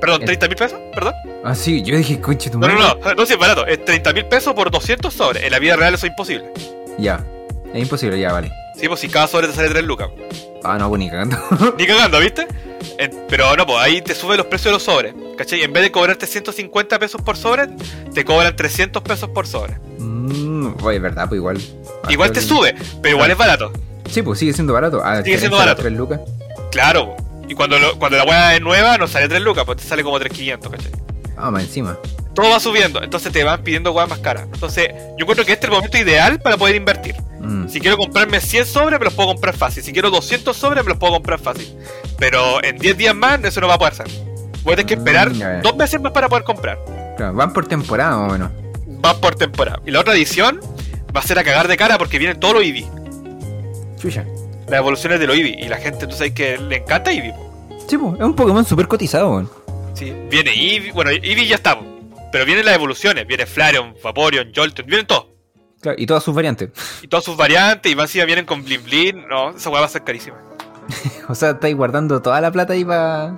[0.00, 0.26] Perdón, Eh.
[0.26, 1.14] 30 mil pesos, perdón.
[1.44, 3.00] Ah, sí, yo dije, coche, tu No, no, madre.
[3.04, 3.66] no, no, si es barato.
[3.66, 5.42] Es 30 mil pesos por 200 sobres.
[5.44, 6.50] En la vida real eso es imposible.
[6.98, 7.24] Ya.
[7.72, 8.52] Es imposible, ya, vale.
[8.78, 10.08] Sí, pues si cada sobre te sale 3 lucas.
[10.64, 11.36] Ah, no, pues ni cagando.
[11.78, 12.46] Ni cagando, ¿viste?
[12.98, 15.14] En- pero no, pues ahí te sube los precios de los sobres.
[15.36, 15.62] ¿Cachai?
[15.62, 17.68] En vez de cobrarte 150 pesos por sobre,
[18.14, 19.74] te cobran 300 pesos por sobre.
[19.98, 21.60] mm, oye, verdad, pues igual.
[22.08, 23.72] Igual te creo sube, pero igual es barato.
[24.10, 25.00] Sí, pues sigue siendo barato.
[25.04, 25.82] Ah, Sigue siendo barato.
[25.82, 26.20] tres lucas.
[26.70, 27.16] Claro.
[27.48, 30.02] Y cuando, lo- cuando la weá es nueva, no sale 3 lucas, pues te sale
[30.04, 30.92] como 3.500, ¿cachai?
[31.36, 31.98] Ah, más encima.
[32.34, 34.44] Todo va subiendo, entonces te van pidiendo weas más caras.
[34.52, 37.14] Entonces, yo encuentro que este es el momento ideal para poder invertir.
[37.42, 37.68] Mm.
[37.68, 39.82] Si quiero comprarme 100 sobres, me los puedo comprar fácil.
[39.82, 41.66] Si quiero 200 sobres, me los puedo comprar fácil.
[42.18, 44.06] Pero en 10 días más, eso no va a poder ser.
[44.62, 46.78] Voy a tener que esperar Mm, dos meses más para poder comprar.
[47.16, 48.50] Claro, van por temporada o menos.
[49.04, 49.80] Va por temporada.
[49.84, 50.60] Y la otra edición
[51.14, 52.86] va a ser a cagar de cara porque vienen todos los Eevee.
[54.00, 54.24] Chucha.
[54.68, 55.56] Las evoluciones de los Eevee.
[55.60, 57.32] Y la gente, tú sabes que le encanta Eevee.
[57.32, 57.76] po.
[57.88, 59.50] Sí, pues, es un Pokémon súper cotizado, weón.
[59.94, 60.12] Sí.
[60.30, 60.92] Viene Eevee.
[60.92, 61.78] Bueno, Eevee ya está.
[61.78, 61.84] po.
[62.30, 63.26] Pero vienen las evoluciones.
[63.26, 64.86] Viene Flareon, Vaporeon, Jolteon.
[64.86, 65.26] Vienen todos.
[65.82, 66.70] Claro, y todas sus variantes.
[67.02, 67.90] Y todas sus variantes.
[67.90, 69.28] Y más encima vienen con Blin Blin.
[69.28, 70.36] No, esa weá va a ser carísima.
[71.28, 73.36] O sea, estáis guardando toda la plata ahí para.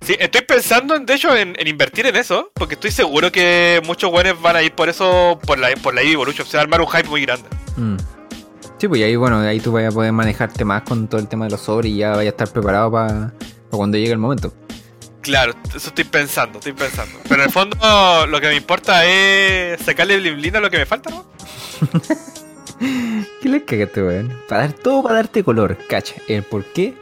[0.00, 3.80] Sí, estoy pensando, en, de hecho, en, en invertir en eso, porque estoy seguro que
[3.86, 6.46] muchos buenos van a ir por eso, por la, por la Evolution.
[6.46, 7.48] Se va a armar un hype muy grande.
[7.76, 7.96] Mm.
[8.78, 11.28] Sí, pues y ahí, bueno, ahí tú vas a poder manejarte más con todo el
[11.28, 13.32] tema de los sobres y ya vayas a estar preparado para
[13.70, 14.52] cuando llegue el momento.
[15.20, 17.16] Claro, eso estoy pensando, estoy pensando.
[17.28, 17.76] Pero en el fondo,
[18.26, 21.31] lo que me importa es sacarle Blin Blin a lo que me falta, ¿no?
[23.42, 24.36] ¿Qué le cagaste, weón?
[24.48, 26.14] Para dar todo para darte color, cacha.
[26.28, 26.94] ¿El por qué?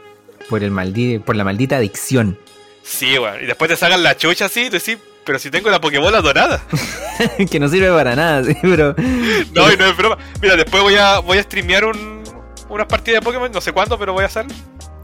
[0.49, 2.37] Por, el maldi por la maldita adicción.
[2.83, 3.43] Sí, weón.
[3.43, 6.63] Y después te sacan la chucha así y decís, pero si tengo la Pokébola dorada.
[7.51, 8.95] que no sirve para nada, sí, pero.
[9.53, 10.17] No, y no es broma.
[10.41, 12.23] Mira, después voy a, voy a streamear un,
[12.69, 14.45] unas partidas de Pokémon, no sé cuándo, pero voy a hacer.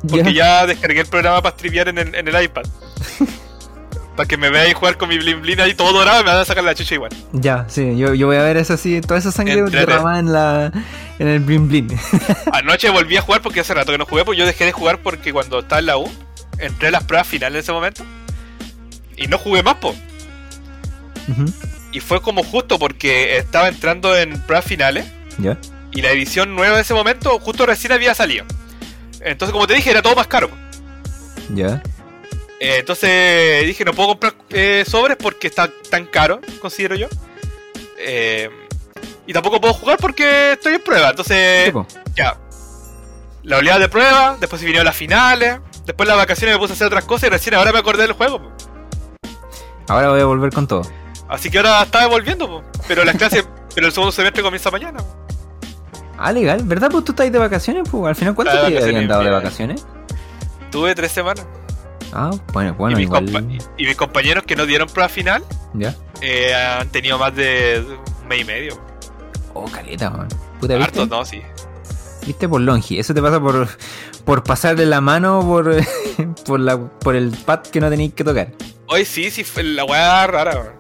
[0.08, 2.64] Porque ya descargué el programa para streamear en el, en el iPad.
[4.18, 6.40] Para que me veáis jugar con mi Blin Blin ahí todo dorado y me van
[6.42, 7.12] a sacar la chucha igual.
[7.32, 9.86] Ya, sí, yo, yo voy a ver eso así, toda esa sangre Entrete.
[9.86, 10.72] derramada en la
[11.20, 11.88] en el blin blin.
[12.52, 15.00] Anoche volví a jugar porque hace rato que no jugué, pues yo dejé de jugar
[15.02, 16.12] porque cuando estaba en la U,
[16.60, 18.04] entré a las pruebas finales en ese momento.
[19.16, 19.96] Y no jugué más, po.
[21.92, 25.06] Y fue como justo porque estaba entrando en pruebas finales
[25.38, 25.58] Ya.
[25.92, 28.46] y la edición nueva de ese momento justo recién había salido.
[29.22, 30.50] Entonces, como te dije, era todo más caro.
[31.54, 31.82] Ya.
[32.60, 37.08] Eh, entonces dije, no puedo comprar eh, sobres porque está tan caro, considero yo.
[38.00, 38.50] Eh,
[39.28, 41.10] y tampoco puedo jugar porque estoy en prueba.
[41.10, 41.72] Entonces,
[42.16, 42.38] ya.
[43.44, 46.76] La oleada de prueba, después se vinieron las finales, después las vacaciones me puse a
[46.76, 48.42] hacer otras cosas y recién ahora me acordé del juego.
[49.88, 50.82] Ahora voy a volver con todo.
[51.30, 52.64] Así que ahora estaba volviendo, po.
[52.88, 55.00] pero las clases, pero el segundo semestre comienza mañana.
[55.00, 55.28] po.
[56.18, 56.62] Ah, legal.
[56.64, 56.90] ¿Verdad?
[56.92, 58.06] Pues tú estás de vacaciones, pues.
[58.06, 59.86] Al final, ¿cuánto Ah, te habían dado de vacaciones?
[60.72, 61.46] Tuve tres semanas.
[62.20, 63.28] Ah, bueno, bueno, y, mis igual.
[63.28, 65.44] compa- y mis compañeros que no dieron prueba final
[65.76, 65.96] Ya.
[66.22, 67.86] eh, han tenido más de
[68.22, 68.80] un mes y medio.
[69.54, 70.28] Oh, caleta, man.
[70.60, 71.00] Puta, ¿viste?
[71.02, 71.42] Hartos, no, sí.
[72.26, 73.00] Viste por longi.
[73.00, 73.68] Eso te pasa por,
[74.26, 75.76] por pasarle la mano por,
[76.46, 78.48] por, la, por el pad que no tenéis que tocar.
[78.88, 80.74] Hoy sí, sí, fue la weá rara, weón.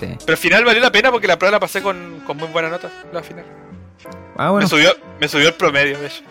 [0.00, 0.08] Sí.
[0.18, 2.68] Pero al final valió la pena porque la prueba la pasé con, con muy buena
[2.68, 3.44] nota, la final.
[4.36, 4.64] Ah, bueno.
[4.66, 6.22] Me, subió, me subió el promedio, de hecho.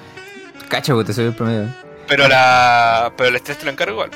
[0.95, 1.73] Pues te subió el promedio.
[2.07, 4.11] Pero la pero el estrés te lo encargo igual.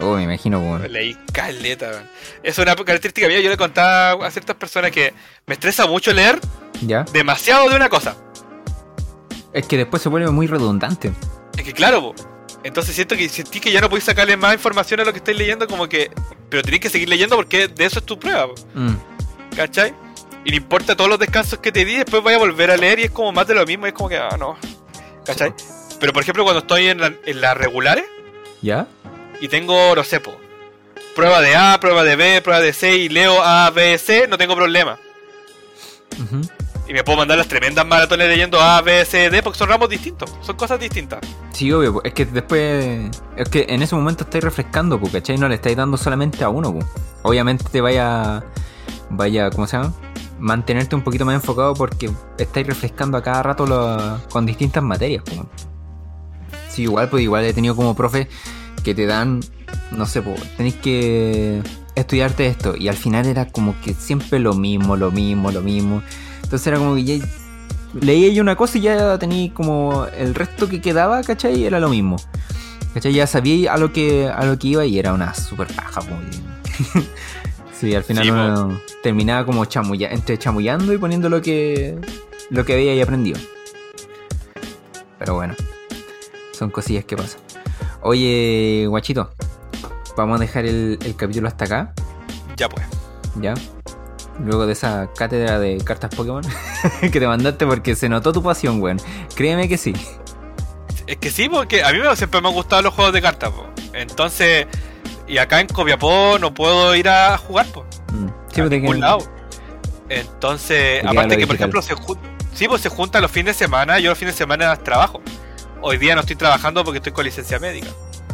[0.00, 0.90] Oh, me imagino, weón.
[0.92, 2.08] Leí caleta, weón.
[2.42, 3.40] Es una característica mía.
[3.40, 5.14] Yo le contaba a ciertas personas que
[5.46, 6.38] me estresa mucho leer
[6.82, 7.04] ¿Ya?
[7.12, 8.16] demasiado de una cosa.
[9.52, 11.12] Es que después se vuelve muy redundante.
[11.56, 12.14] Es que claro, po.
[12.62, 15.38] entonces siento que sentí que ya no podéis sacarle más información a lo que estáis
[15.38, 16.10] leyendo, como que.
[16.50, 18.96] Pero tenéis que seguir leyendo porque de eso es tu prueba, po, Mm.
[19.56, 19.94] ¿cachai?
[20.44, 22.98] Y no importa todos los descansos que te di, después voy a volver a leer
[23.00, 24.56] y es como más de lo mismo, y es como que, ah, no.
[25.24, 25.52] ¿cachai?
[25.98, 28.04] Pero por ejemplo, cuando estoy en, la- en las regulares
[28.62, 28.86] ¿Ya?
[29.40, 30.36] Y tengo, no sé, po,
[31.14, 34.38] prueba de A, prueba de B, prueba de C y leo A, B, C, no
[34.38, 34.98] tengo problema.
[36.88, 39.88] Y me puedo mandar las tremendas maratones leyendo A, B, C, D porque son ramos
[39.88, 41.20] distintos, son cosas distintas.
[41.52, 43.10] Sí, obvio, es que después.
[43.36, 45.36] Es que en ese momento estáis refrescando, po, ¿cachai?
[45.36, 46.86] No le estáis dando solamente a uno, po.
[47.22, 48.44] Obviamente te vaya.
[49.10, 49.92] Vaya, ¿cómo se llama?
[50.38, 55.24] Mantenerte un poquito más enfocado porque estáis refrescando a cada rato lo- con distintas materias,
[55.24, 55.46] po.
[56.68, 58.28] Sí, igual, pues igual he tenido como profe
[58.86, 59.40] que te dan.
[59.90, 60.22] No sé,
[60.56, 61.60] tenéis que
[61.96, 62.76] estudiarte esto.
[62.76, 66.02] Y al final era como que siempre lo mismo, lo mismo, lo mismo.
[66.44, 67.26] Entonces era como que ya
[68.00, 71.64] leía yo una cosa y ya tenía como el resto que quedaba, ¿cachai?
[71.64, 72.16] Era lo mismo.
[72.94, 73.12] ¿Cachai?
[73.12, 76.24] Ya sabía a lo que, a lo que iba y era una super paja, muy
[77.72, 81.98] Sí, al final Sí, uno terminaba como chamulla, entre chamullando y poniendo lo que,
[82.50, 83.38] lo que había ahí aprendido.
[85.18, 85.54] Pero bueno,
[86.52, 87.45] son cosillas que pasan.
[88.08, 89.32] Oye, guachito,
[90.16, 91.92] vamos a dejar el, el capítulo hasta acá,
[92.56, 92.86] Ya pues.
[93.40, 93.52] ¿ya?
[94.38, 96.44] Luego de esa cátedra de cartas Pokémon
[97.00, 99.00] que te mandaste porque se notó tu pasión, weón.
[99.34, 99.92] Créeme que sí.
[101.08, 103.66] Es que sí, porque a mí siempre me han gustado los juegos de cartas, po.
[103.92, 104.68] Entonces,
[105.26, 107.84] y acá en Copiapó no puedo ir a jugar, po.
[108.12, 108.26] Mm.
[108.52, 109.18] Sí, a pues, ningún lado.
[110.08, 112.20] Entonces, aparte que, por ejemplo, se jun-
[112.54, 115.20] sí, pues se juntan los fines de semana, yo los fines de semana trabajo.
[115.80, 117.88] Hoy día no estoy trabajando porque estoy con licencia médica,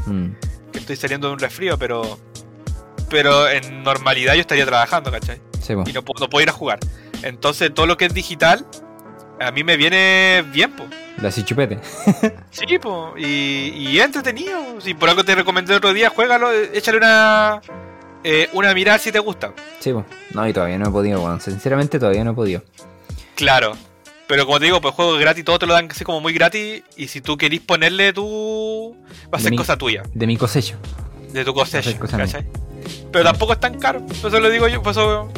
[0.06, 0.28] Mm.
[0.72, 2.18] que estoy saliendo de un resfrío, pero
[3.10, 5.40] pero en normalidad yo estaría trabajando, ¿cachai?
[5.60, 5.84] Sí, po.
[5.86, 6.78] Y no, pu- no puedo ir a jugar.
[7.22, 8.66] Entonces, todo lo que es digital,
[9.38, 10.88] a mí me viene bien, pues.
[11.20, 11.78] La chupete.
[12.50, 13.24] Sí, po, y,
[13.76, 14.80] y entretenido.
[14.80, 17.60] Si por algo te recomendé otro día, juégalo, échale una
[18.24, 19.52] eh, una mirada si te gusta.
[19.78, 20.06] Sí, po.
[20.32, 21.38] No, y todavía no he podido, weón.
[21.40, 22.62] Sinceramente todavía no he podido.
[23.34, 23.76] Claro.
[24.28, 26.82] Pero como te digo, pues juego gratis, todo te lo dan así como muy gratis.
[26.96, 28.96] Y si tú querís ponerle tú,
[29.32, 30.76] va a ser mi- cosa tuya, De mi cosecha.
[31.32, 31.98] de tu cosecha.
[31.98, 32.46] ¿cachai?
[33.10, 35.30] Pero tampoco es tan caro, por eso lo digo yo, por eso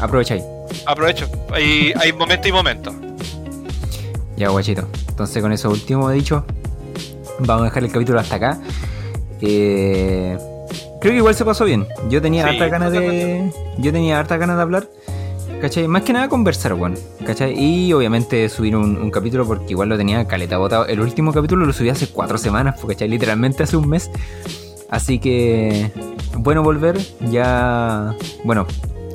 [0.00, 0.42] Aprovecha ahí.
[0.86, 1.28] aprovecho.
[1.52, 2.94] Hay, hay momentos y momentos.
[4.36, 4.88] Ya, guachito.
[5.08, 6.44] Entonces, con eso último dicho,
[7.38, 8.58] vamos a dejar el capítulo hasta acá.
[9.40, 10.36] Eh,
[11.00, 11.86] creo que igual se pasó bien.
[12.08, 13.52] Yo tenía Sí, harta ganas de.
[13.78, 14.88] Yo tenía harta ganas de hablar.
[15.62, 15.86] ¿Cachai?
[15.86, 16.96] Más que nada conversar, weón.
[17.24, 17.54] ¿Cachai?
[17.56, 20.86] Y obviamente subir un, capítulo porque igual lo tenía caleta botado.
[20.86, 23.08] El último capítulo lo subí hace cuatro semanas, pues, ¿cachai?
[23.08, 24.10] Literalmente hace un mes.
[24.90, 25.92] Así que,
[26.36, 26.98] bueno, volver.
[27.30, 28.12] Ya,
[28.42, 28.66] bueno,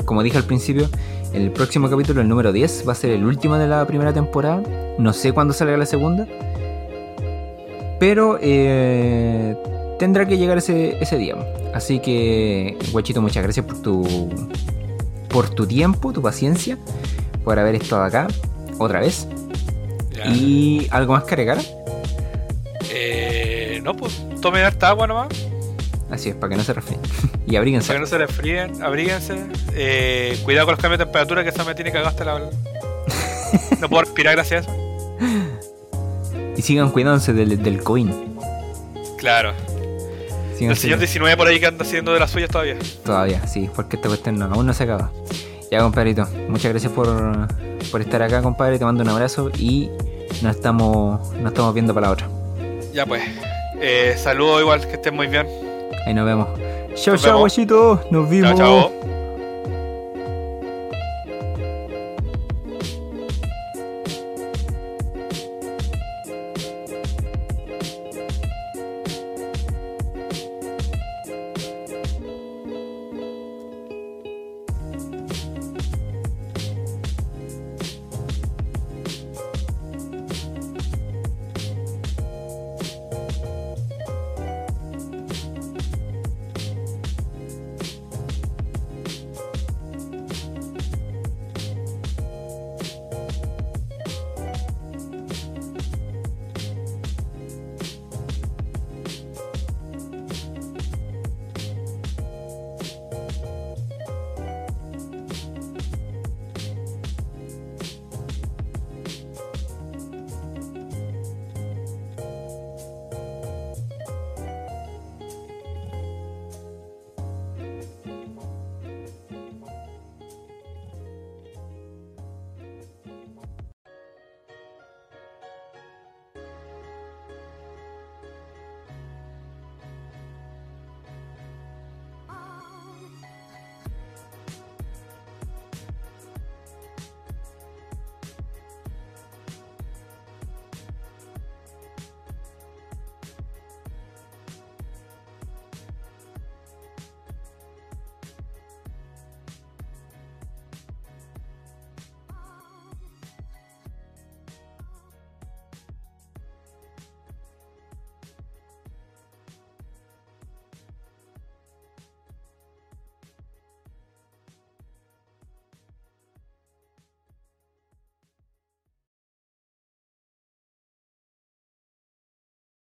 [0.06, 0.88] como dije al principio,
[1.34, 4.64] el próximo capítulo, el número 10, va a ser el último de la primera temporada.
[4.98, 6.30] No sé cuándo salga la segunda.
[8.00, 9.58] Pero eh,
[10.00, 11.36] tendrá que llegar ese, ese día.
[11.74, 14.30] Así que, guachito, muchas gracias por tu,
[15.30, 16.78] por tu tiempo, tu paciencia,
[17.44, 18.28] por haber estado acá
[18.78, 19.28] otra vez.
[20.12, 20.28] Ya.
[20.28, 21.60] Y algo más que agregar.
[22.90, 25.30] Eh, no, pues tomen harta agua nomás,
[26.10, 27.02] Así es, para que no se resfríen.
[27.48, 27.88] y abríguense.
[27.88, 29.38] para que no se resfríen, abríguense.
[29.74, 32.50] Eh, cuidado con los cambios de temperatura, que esa me tiene cagada hasta la.
[33.80, 34.88] No puedo respirar gracias a eso.
[36.58, 38.10] Y sigan cuidándose del, del COVID.
[39.18, 39.54] Claro.
[40.58, 42.78] Sigan El señor 19 por ahí que anda haciendo de las suyas todavía.
[43.06, 45.12] Todavía, sí, porque esta cuestión no, aún no se acaba.
[45.72, 47.08] Ya, compadrito, muchas gracias por,
[47.92, 48.80] por estar acá, compadre.
[48.80, 49.90] Te mando un abrazo y
[50.42, 52.30] nos estamos, nos estamos viendo para la otra.
[52.94, 53.24] Ya pues.
[53.80, 55.46] Eh, saludos igual, que estén muy bien.
[56.08, 56.48] Ahí nos vemos.
[56.96, 58.02] Chao, chao, guachito.
[58.10, 58.58] Nos vimos.
[58.58, 59.17] Chao, chao.